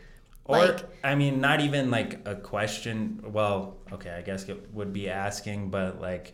[0.46, 3.22] Or Like- I mean, not even like a question.
[3.24, 6.34] Well, okay, I guess it would be asking, but like,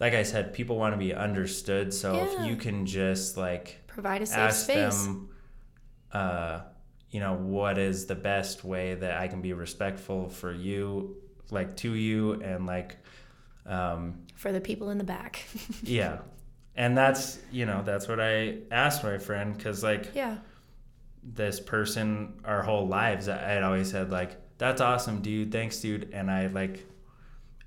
[0.00, 1.92] like I said, people want to be understood.
[1.92, 2.24] So Yeah.
[2.42, 5.04] if you can just like Provide a safe ask space.
[5.04, 5.30] them,
[6.12, 6.60] uh,
[7.10, 11.16] you know, what is the best way that I can be respectful for you,
[11.50, 12.96] like to you, and like,
[13.66, 15.44] um, for the people in the back.
[15.82, 16.18] yeah,
[16.76, 20.38] and that's you know that's what I asked my friend because like yeah.
[21.22, 26.10] this person our whole lives i had always said like that's awesome dude thanks dude
[26.12, 26.84] and i like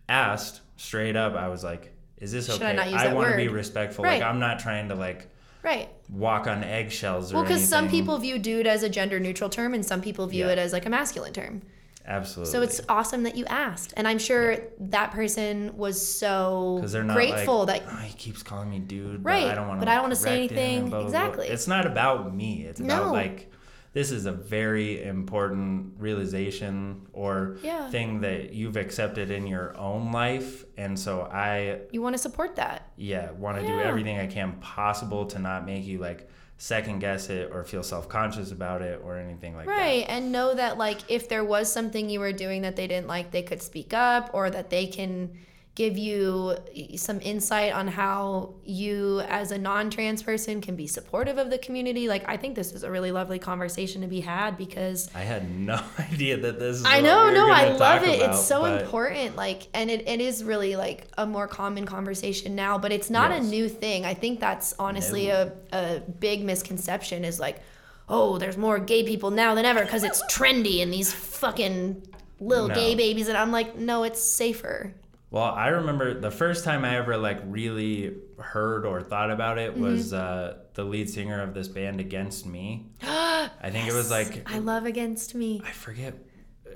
[0.07, 4.03] asked straight up i was like is this okay I that want to be respectful
[4.03, 4.21] Right.
[4.21, 5.27] like i'm not trying to like
[5.63, 5.89] Right.
[6.09, 9.73] walk on eggshells or Well, because some people view dude as a gender neutral term
[9.73, 10.53] and some people view Yeah.
[10.53, 11.61] it as like a masculine term.
[12.07, 13.93] Absolutely So it's awesome that you asked.
[13.97, 18.79] And I'm sure that person was so grateful like, that oh, he keeps calling me
[18.79, 20.93] dude Right, but i don't want to but I don't wanna say anything.
[20.93, 21.47] Exactly.
[21.47, 23.51] it's not about me it's about like
[23.97, 27.89] this is a very important realization or Yeah.
[27.89, 32.55] thing that you've accepted in your own life and so i you want to support
[32.57, 32.91] that.
[32.95, 37.29] yeah want to do everything i can possible to not make you like second guess
[37.29, 39.77] it or feel self-conscious about it or anything like that.
[39.77, 40.05] Right.
[40.09, 43.29] And know that, like, if there was something you were doing that they didn't like,
[43.29, 45.37] they could speak up or that they can
[45.77, 46.57] give you
[46.95, 51.59] some insight on how you, as a non trans person, can be supportive of the
[51.59, 52.07] community.
[52.07, 55.07] Like, I think this is a really lovely conversation to be had because.
[55.13, 58.17] i had no idea that this is I know, no, I love it.
[58.17, 59.35] about, it's so but important.
[59.35, 63.29] Like, and it, it is really like a more common conversation now, but it's not
[63.29, 63.45] Yes.
[63.45, 64.03] a new thing.
[64.03, 67.61] I think that's honestly a, a big misconception is like,
[68.09, 72.01] oh, there's more gay people now than ever because it's trendy and these fucking
[72.39, 72.73] little No.
[72.73, 73.27] gay babies.
[73.27, 74.95] And I'm like, no, it's safer.
[75.37, 79.77] Well i remember the first time i ever like really heard or thought about Mm-hmm.
[79.77, 84.09] it was uh the lead singer of this band against me i think it was
[84.11, 85.61] like I love Against Me.
[85.65, 86.13] i forget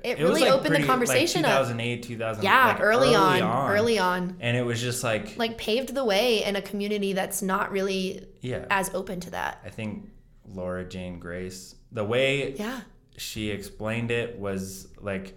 [0.04, 1.68] It, it really like opened pretty, the conversation like up.
[1.68, 4.38] 2008 2000 Yeah, like early, on, early on.
[4.40, 8.26] and it was just like Like paved the way in a community that's not really
[8.42, 9.60] yeah as open to that.
[9.66, 10.10] i think
[10.54, 12.82] laura jane grace the way Yeah.
[13.18, 15.28] she explained it was like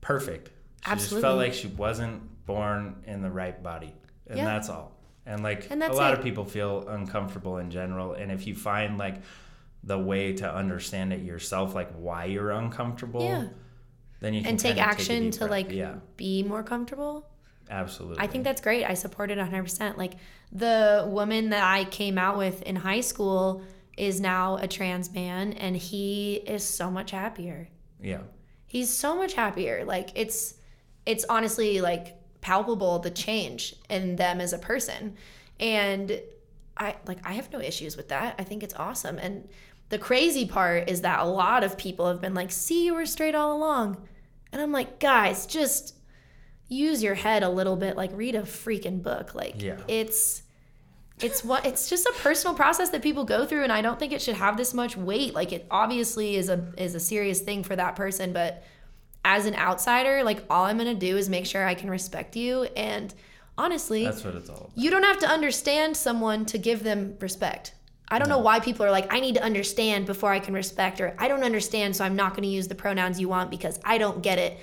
[0.00, 0.50] perfect.
[0.84, 3.94] She just felt like she wasn't born in the right body.
[4.26, 4.44] And Yeah.
[4.46, 4.92] that's all.
[5.26, 6.18] And like And a lot it.
[6.18, 8.14] of people feel uncomfortable in general.
[8.14, 9.16] And if you find like
[9.84, 13.48] the way to understand it yourself, like why you're uncomfortable, Yeah.
[14.20, 15.50] then you can And take action deep to breath.
[15.50, 17.28] like yeah, be more comfortable.
[17.70, 18.18] absolutely.
[18.22, 18.84] I think that's great.
[18.84, 19.96] I support it 100%.
[19.98, 20.14] Like
[20.50, 23.62] the woman that I came out with in high school
[23.96, 27.68] is now a trans man and he is so much happier.
[28.00, 28.22] yeah,
[28.66, 29.84] He's so much happier.
[29.84, 30.54] Like it's
[31.06, 35.16] it's honestly like palpable the change in them as a person.
[35.60, 36.20] And
[36.76, 38.34] I like I have no issues with that.
[38.38, 39.18] I think it's awesome.
[39.18, 39.48] And
[39.90, 43.06] the crazy part is that a lot of people have been like, "See, you were
[43.06, 44.08] straight all along."
[44.52, 45.94] And I'm like, "Guys, just
[46.68, 47.96] use your head a little bit.
[47.96, 49.34] Like read a freaking book.
[49.34, 49.76] Like Yeah.
[49.88, 50.42] it's
[51.20, 54.12] it's what it's just a personal process that people go through and I don't think
[54.12, 55.34] it should have this much weight.
[55.34, 58.64] Like it obviously is a is a serious thing for that person, but
[59.24, 62.64] as an outsider, like all I'm to do is make sure I can respect you
[62.76, 63.14] and
[63.56, 64.70] honestly, That's what it's all about.
[64.74, 67.74] you don't have to understand someone to give them respect.
[68.08, 71.00] I don't know why people are like, I need to understand before I can respect,
[71.00, 73.96] or I don't understand, so I'm not to use the pronouns you want because I
[73.96, 74.58] don't get it.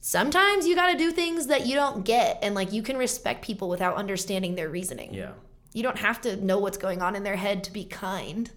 [0.00, 3.44] Sometimes you got to do things that you don't get, and like you can respect
[3.44, 5.12] people without understanding their reasoning.
[5.12, 5.32] Yeah,
[5.74, 8.50] You don't have to know what's going on in their head to be kind.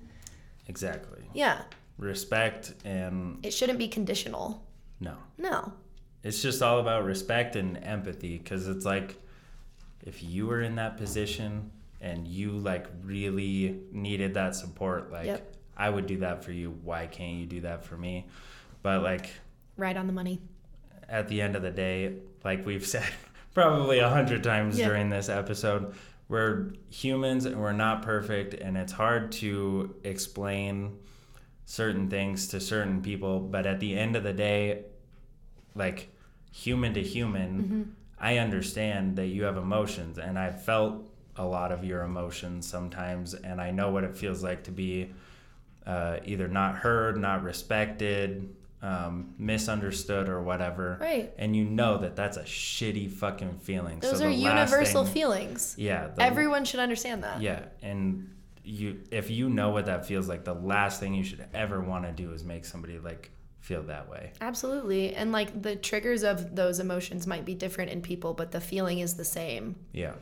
[0.68, 1.24] exactly.
[1.34, 1.64] Yeah.
[1.98, 4.64] Respect and It shouldn't be conditional.
[5.00, 5.16] No.
[5.38, 5.74] No.
[6.24, 9.16] It's just all about respect and empathy because it's like
[10.04, 11.72] if you were in that position
[12.02, 15.56] and you like really needed that support, like Yep.
[15.78, 16.72] I would do that for you.
[16.84, 18.28] Why can't you do that for me?
[18.82, 19.30] But like
[19.78, 20.42] Right on the money.
[21.08, 23.08] at the end of the day, like we've said
[23.54, 24.88] probably a hundred times Yeah.
[24.88, 25.94] during this episode,
[26.28, 30.98] we're humans and we're not perfect, and it's hard to explain
[31.66, 33.40] certain things to certain people.
[33.40, 34.84] But at the end of the day,
[35.76, 36.10] like
[36.52, 41.84] human to human, I understand that you have emotions, and I've felt a lot of
[41.84, 45.12] your emotions sometimes, and I know what it feels like to be
[45.86, 50.98] uh, either not heard, not respected, um, misunderstood, or whatever.
[51.00, 51.34] Right.
[51.38, 54.00] And you know that that's a shitty fucking feeling.
[54.00, 55.76] Those so are universal thing- feelings.
[55.78, 56.08] Yeah.
[56.08, 57.42] the- Everyone should understand that.
[57.42, 61.44] Yeah, and you if you know what that feels like, the last thing you should
[61.54, 64.32] ever want to do is make somebody like feel that way.
[64.42, 65.14] Absolutely.
[65.16, 69.00] And like the triggers of those emotions might be different in people, but the feeling
[69.00, 69.76] is the same.
[69.94, 70.14] Yeah.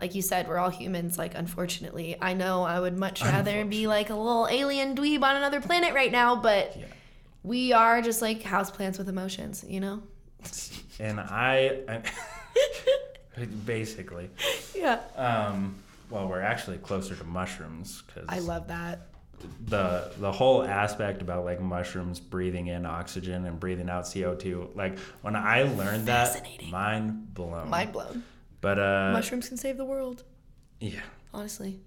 [0.00, 1.18] Like you said, we're all humans.
[1.18, 5.36] Like, unfortunately, I know I would much rather be like a little alien dweeb on
[5.36, 6.86] another planet right now, but Yeah.
[7.42, 10.02] we are just like houseplants with emotions, you know?
[10.98, 12.02] And I, I
[13.64, 14.28] basically,
[14.74, 15.00] Yeah.
[15.16, 15.76] um,
[16.10, 19.06] well, we're actually closer to mushrooms because I love that.
[19.66, 24.70] The the whole aspect about like mushrooms breathing in oxygen and breathing out CO two.
[24.74, 26.70] Like when I learned that, Fascinating.
[26.70, 27.68] mind blown.
[27.68, 28.24] Mind blown.
[28.60, 30.22] But uh, Mushrooms can save the world,
[30.80, 31.00] yeah.
[31.32, 31.80] honestly.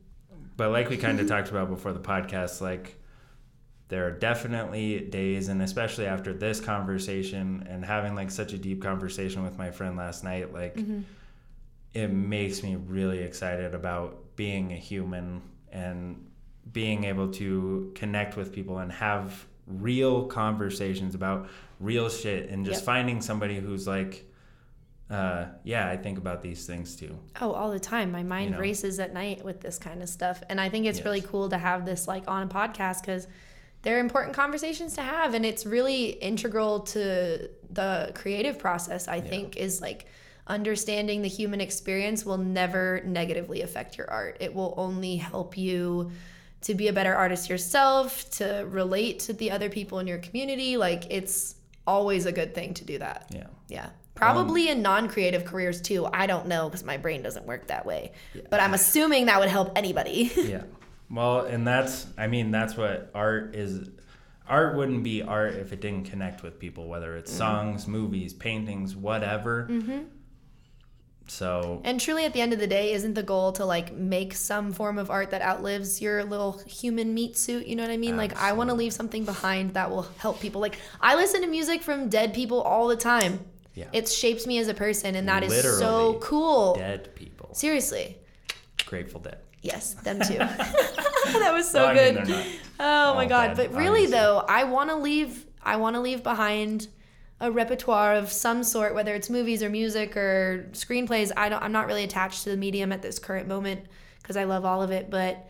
[0.58, 2.96] But like we kind of talked about before the podcast, like
[3.90, 8.82] there are definitely days, and especially after this conversation and having like such a deep
[8.82, 10.80] conversation with my friend last night, like
[11.94, 16.26] it makes me really excited about being a human and
[16.72, 21.48] being able to connect with people and have real conversations about
[21.80, 22.86] real shit and just Yep.
[22.86, 24.26] finding somebody who's like
[25.10, 27.16] uh, yeah, I think about these things too.
[27.40, 28.12] Oh, all the time.
[28.12, 28.60] My mind know?
[28.60, 30.42] races at night with this kind of stuff.
[30.50, 33.28] And I think it's really cool to have this like on a podcast because
[33.84, 35.36] they're important conversations to have.
[35.36, 40.08] And it's really integral to the creative process, I think, is like
[40.48, 44.38] understanding the human experience will never negatively affect your art.
[44.40, 46.12] It will only help you
[46.64, 50.78] to be a better artist yourself, to relate to the other people in your community.
[50.78, 53.28] Like it's always a good thing to do that.
[53.30, 53.48] Yeah.
[53.68, 53.90] Yeah.
[54.16, 56.06] Probably in non creative careers too.
[56.06, 58.12] I don't know because my brain doesn't work that way.
[58.50, 60.32] But I'm assuming that would help anybody.
[60.38, 60.64] yeah.
[61.10, 63.90] Well, and that's I mean that's what art is.
[64.48, 68.96] Art wouldn't be art if it didn't connect with people, whether it's songs, movies, paintings,
[68.96, 69.68] whatever.
[69.70, 70.00] Mm-hmm.
[71.34, 74.36] So and truly, at the end of the day, isn't the goal to like make
[74.36, 77.66] some form of art that outlives your little human meat suit?
[77.66, 78.18] You know what I mean?
[78.18, 80.62] Like, I want to leave something behind that will help people.
[80.62, 83.40] Like, I listen to music from dead people all the time.
[83.74, 83.86] Yeah.
[83.92, 86.76] It shapes me as a person, and that is so cool.
[86.76, 88.16] dead people, Seriously.
[88.86, 89.40] Grateful Dead.
[89.64, 90.34] Yes, them too.
[90.38, 92.46] that was so Well, I mean, good.
[92.80, 93.56] Oh my god!
[93.56, 94.12] dead, But really, obviously.
[94.12, 95.48] though, I want to leave.
[95.64, 96.90] I want to leave behind
[97.44, 101.32] a repertoire of some sort, whether it's movies or music or screenplays.
[101.36, 101.62] I don't.
[101.62, 103.82] I'm not really attached to the medium at this current moment
[104.22, 105.10] because I love all of it.
[105.10, 105.46] But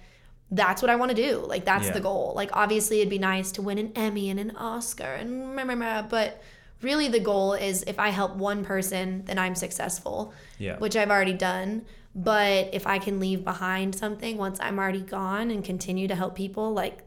[0.51, 1.37] that's what I want to do.
[1.47, 1.93] Like that's Yeah.
[1.93, 2.33] the goal.
[2.35, 5.75] Like obviously, it'd be nice to win an Emmy and an Oscar and meh, meh,
[5.75, 6.41] meh, but
[6.81, 10.77] really the goal is if I help one person, then I'm successful Yeah.
[10.79, 11.85] which I've already done.
[12.15, 16.35] But if I can leave behind something once I'm already gone and continue to help
[16.35, 17.03] people, like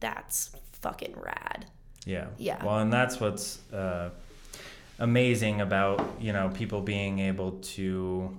[0.00, 0.50] that's
[0.82, 1.66] fucking rad.
[2.06, 2.26] Yeah.
[2.38, 2.64] Yeah.
[2.64, 4.10] Well, and that's what's uh,
[5.00, 8.36] amazing about you know people being able to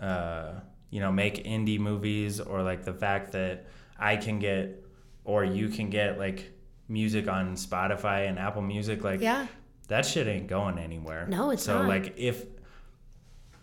[0.00, 0.52] uh,
[0.90, 3.66] you know make indie movies or like the fact that
[3.98, 4.84] I can get
[5.24, 6.52] or you can get like
[6.88, 9.46] music on Spotify and Apple Music like Yeah.
[9.88, 11.26] that shit ain't going anywhere.
[11.28, 11.88] No, it's so not.
[11.88, 12.44] like if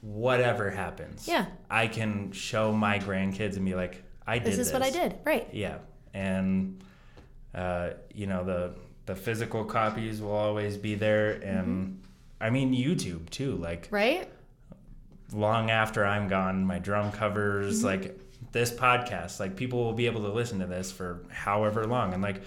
[0.01, 1.45] whatever happens, Yeah.
[1.69, 5.15] I can show my grandkids and be like, I did This is what I did.
[5.23, 5.47] Right.
[5.53, 5.77] yeah,
[6.13, 6.83] and
[7.55, 8.75] uh, you know the
[9.05, 12.01] the physical copies will always be there, and
[12.43, 13.55] I mean YouTube too.
[13.55, 14.29] Like Right?
[15.31, 17.85] long after I'm gone, my drum covers, Mm-hmm.
[17.87, 18.19] like
[18.51, 22.13] this podcast, like people will be able to listen to this for however long.
[22.13, 22.43] And like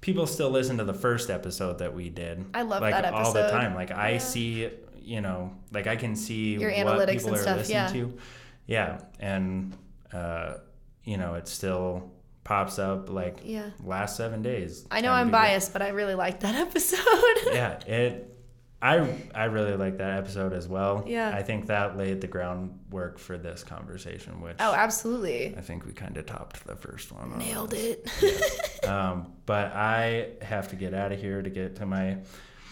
[0.00, 2.44] people still listen to the first episode that we did.
[2.54, 3.74] I love like that all the time.
[3.74, 4.70] Like I see,
[5.02, 7.88] you know, like I can see Your what analytics people and are stuff, listening yeah.
[7.88, 8.18] to.
[8.66, 9.00] Yeah.
[9.18, 9.76] And
[10.12, 10.54] uh,
[11.04, 12.12] you know, it still
[12.44, 13.70] pops up like Yeah.
[13.82, 14.86] last seven days.
[14.90, 16.98] I know I'm biased, but I really liked that episode.
[17.46, 18.29] yeah, it.
[18.82, 21.04] I I really like that episode as well.
[21.06, 21.34] Yeah.
[21.34, 25.54] I think that laid the groundwork for this conversation, which oh, absolutely.
[25.56, 27.38] I think we kind of topped the first one.
[27.38, 28.08] Nailed it.
[28.88, 32.16] Um, but I have to get out of here to get to my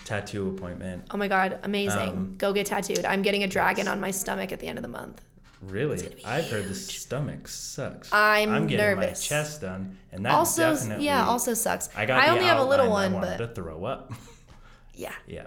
[0.07, 1.05] tattoo appointment.
[1.11, 2.09] Oh my god, amazing.
[2.09, 3.05] Um, Go get tattooed.
[3.05, 5.23] I'm getting a dragon on my stomach at the end of the month.
[5.61, 8.13] Really, I've heard the stomach sucks.
[8.13, 9.21] I'm I'm getting nervous.
[9.21, 11.05] my chest done, and that also, definitely.
[11.05, 11.91] yeah, also sucks.
[11.95, 12.23] I got.
[12.23, 14.13] I only have a little one, but to throw up.
[14.95, 15.13] yeah.
[15.27, 15.47] yeah.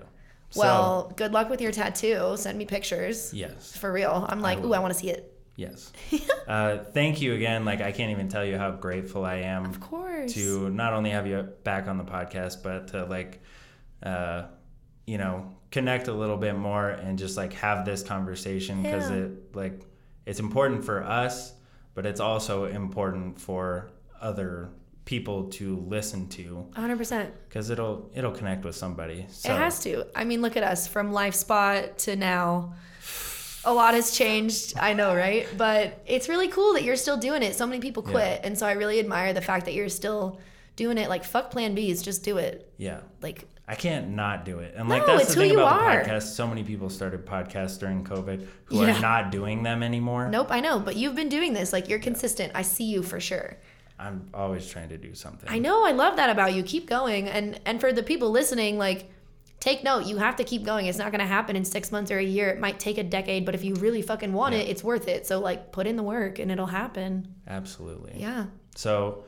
[0.55, 2.35] Well, good luck with your tattoo.
[2.37, 3.33] Send me pictures.
[3.33, 3.75] yes.
[3.77, 4.25] For real.
[4.27, 5.27] I'm like, ooh, I want to see it.
[5.55, 5.91] Yes.
[6.47, 7.65] uh, thank you again.
[7.65, 10.33] Like I can't even tell you how grateful I am Of course.
[10.33, 13.41] to not only have you back on the podcast, but to like,
[14.01, 14.43] uh,
[15.05, 19.17] you know, connect a little bit more and just like have this conversation because Yeah.
[19.17, 19.81] it like
[20.25, 21.53] it's important for us,
[21.93, 24.69] but it's also important for other
[25.11, 25.65] people to
[25.95, 27.29] listen to 100%.
[27.49, 29.25] because it'll it'll connect with somebody.
[29.29, 30.05] So It has to.
[30.15, 32.73] I mean, look at us from Life Spot to now.
[33.65, 34.73] A lot has changed.
[34.79, 35.45] I know, right?
[35.57, 37.53] But it's really cool that you're still doing it.
[37.55, 38.41] So many people quit.
[38.43, 40.39] And so I really admire the fact that you're still
[40.77, 41.09] doing it.
[41.09, 42.71] Like, fuck plan Bs, just do it.
[42.77, 43.01] yeah.
[43.21, 44.73] Like, I can't not do it.
[44.75, 46.03] And like No, that's the thing about are.
[46.03, 46.23] the podcast.
[46.35, 48.97] So many people started podcasts during COVID who Yeah.
[48.97, 50.27] are not doing them anymore.
[50.29, 50.79] nope, I know.
[50.79, 51.71] But you've been doing this.
[51.71, 52.51] Like, you're consistent.
[52.55, 53.57] I see you for sure.
[54.01, 55.47] I'm always trying to do something.
[55.47, 55.85] I know.
[55.85, 56.63] I love that about you.
[56.63, 57.29] Keep going.
[57.29, 59.11] And and for the people listening, like
[59.59, 60.07] take note.
[60.07, 60.87] You have to keep going.
[60.87, 62.49] It's not going to happen in 6 months or a year.
[62.49, 65.27] It might take a decade, but if you really fucking want it, it's worth it.
[65.27, 67.35] So like put in the work and it'll happen.
[67.47, 68.13] Absolutely.
[68.17, 68.47] Yeah.
[68.75, 69.25] So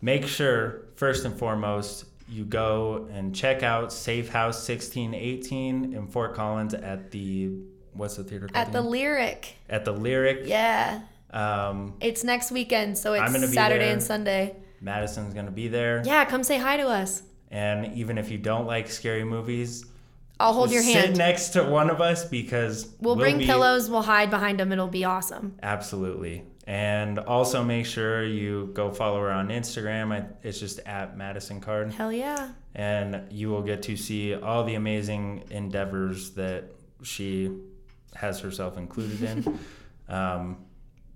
[0.00, 6.34] make sure first and foremost you go and check out Safe House 1618 in Fort
[6.34, 7.52] Collins at the
[7.92, 8.66] what's the theater called?
[8.66, 8.80] At the?
[8.80, 9.54] Lyric.
[9.68, 10.46] at the Lyric.
[10.46, 11.02] Yeah.
[11.34, 14.56] Um, It's next weekend, so it's Saturday and Sunday.
[14.80, 16.02] Madison's gonna be there.
[16.04, 17.22] Yeah, come say hi to us.
[17.50, 19.84] And even if you don't like scary movies,
[20.40, 21.18] I'll hold your sit hand.
[21.18, 24.72] next to one of us because We'll bring be- pillows, we'll hide behind them.
[24.72, 25.56] It'll be awesome.
[25.62, 26.44] Absolutely.
[26.66, 30.26] And also make sure you go follow her on Instagram.
[30.42, 31.92] It's just at Madison Card.
[31.92, 32.50] Hell yeah.
[32.74, 36.64] And you will get to see all the amazing endeavors that
[37.02, 37.50] she
[38.14, 39.58] has herself included in.
[40.08, 40.56] um,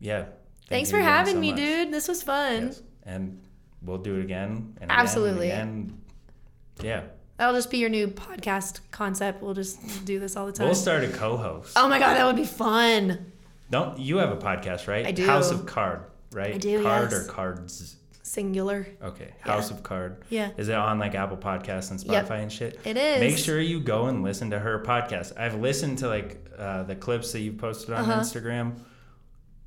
[0.00, 0.24] yeah.
[0.24, 0.32] Thank
[0.68, 1.60] Thanks for having so me, much.
[1.60, 1.92] dude.
[1.92, 2.66] This was fun.
[2.66, 2.82] Yes.
[3.04, 3.40] And
[3.82, 4.76] we'll do it again.
[4.80, 5.46] And Absolutely.
[5.50, 6.02] Again and
[6.78, 6.86] again.
[6.86, 7.02] Yeah.
[7.38, 9.42] That'll just be your new podcast concept.
[9.42, 10.66] We'll just do this all the time.
[10.66, 11.72] We'll start a co host.
[11.76, 13.32] oh my God, that would be fun.
[13.70, 15.06] Don't you have a podcast, right?
[15.06, 15.24] I do.
[15.24, 16.00] House of Card,
[16.32, 16.54] right?
[16.54, 17.20] I do, Card yes.
[17.26, 17.96] or cards?
[18.22, 18.86] Singular.
[19.02, 19.32] Okay.
[19.40, 20.22] House of Card.
[20.28, 20.50] Yeah.
[20.58, 22.30] Is it on like Apple Podcasts and Spotify Yep.
[22.30, 22.80] and shit?
[22.84, 23.20] It is.
[23.20, 25.38] Make sure you go and listen to her podcast.
[25.38, 28.20] I've listened to like uh, the clips that you've posted on Uh-huh.
[28.20, 28.74] Instagram.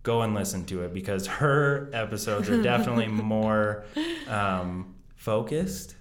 [0.04, 3.84] Go and listen to it because her episodes are definitely more
[4.28, 5.96] um, focused.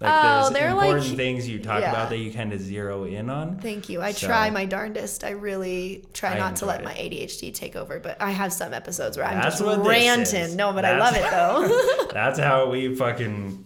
[0.00, 1.90] Like Oh, there's they're, important like- things you talk yeah.
[1.90, 3.58] about that you kind of zero in on.
[3.58, 4.00] Thank you.
[4.02, 5.24] I So- try my darndest.
[5.24, 8.72] I really try not to let enjoy my ADHD take over, but I have some
[8.74, 10.56] episodes where I'm That's just ranting.
[10.56, 12.06] No, but I love it though.
[12.12, 13.64] That's how we fucking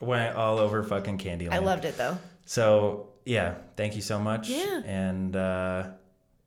[0.00, 1.52] went all over fucking Candyland.
[1.52, 2.18] I loved it though.
[2.44, 4.48] So yeah, thank you so much.
[4.48, 4.82] Yeah.
[4.84, 5.90] And uh,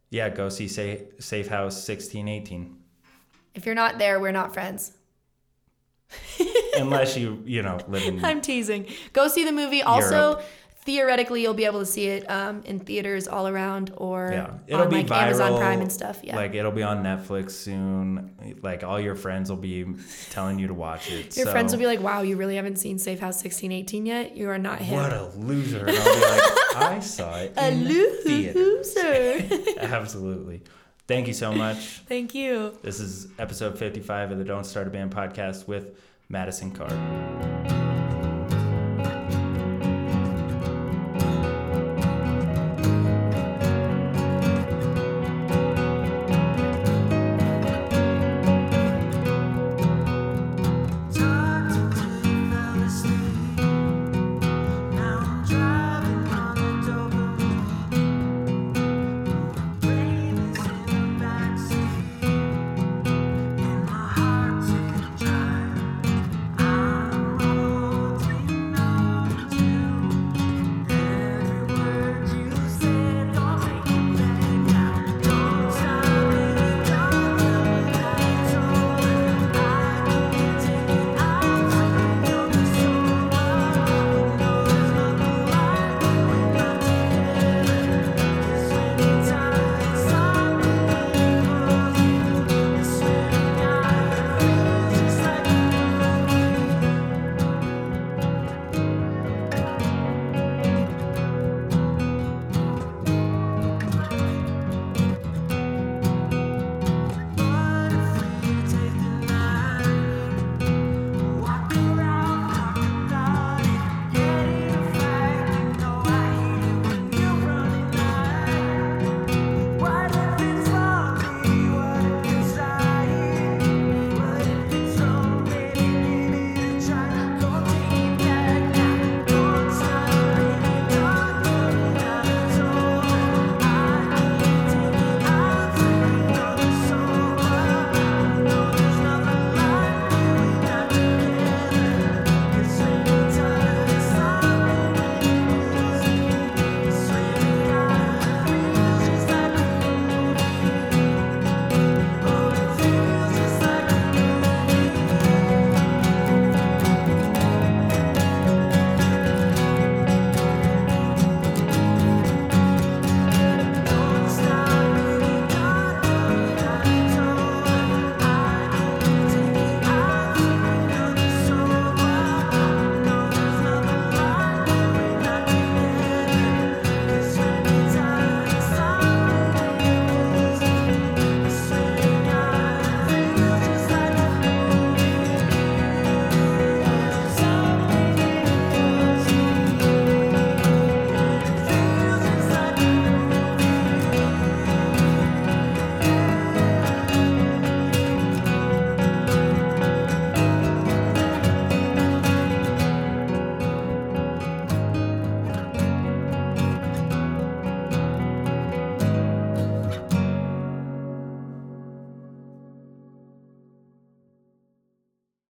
[0.10, 2.77] yeah, go see Safe, Safe House sixteen eighteen.
[3.53, 4.91] If you're not there, we're not friends.
[6.77, 8.88] Unless you you know live in I'm teasing.
[9.14, 9.82] Go see the movie.
[9.82, 10.41] Also,
[10.86, 14.84] theoretically, you'll be able to see it um, in theaters all around or yeah, it'll
[14.84, 15.24] on be like viral.
[15.24, 16.20] Amazon Prime and stuff.
[16.24, 16.36] Yeah.
[16.36, 18.57] Like it'll be on Netflix soon.
[18.62, 19.86] Like all your friends will be
[20.30, 21.36] telling you to watch it.
[21.36, 24.38] Your so, friends will be like, "Wow, you really haven't seen Safe House 1618 yet?
[24.38, 27.72] You are not hip." "What a loser!" And I'll be like, "I saw it a
[27.72, 28.16] loser.
[29.80, 30.62] Absolutely.
[31.07, 31.78] Thank you so much.
[32.07, 32.78] Thank you.
[32.82, 35.99] This is episode 55 of the Don't Start a Band podcast with
[36.30, 37.94] Madison Card.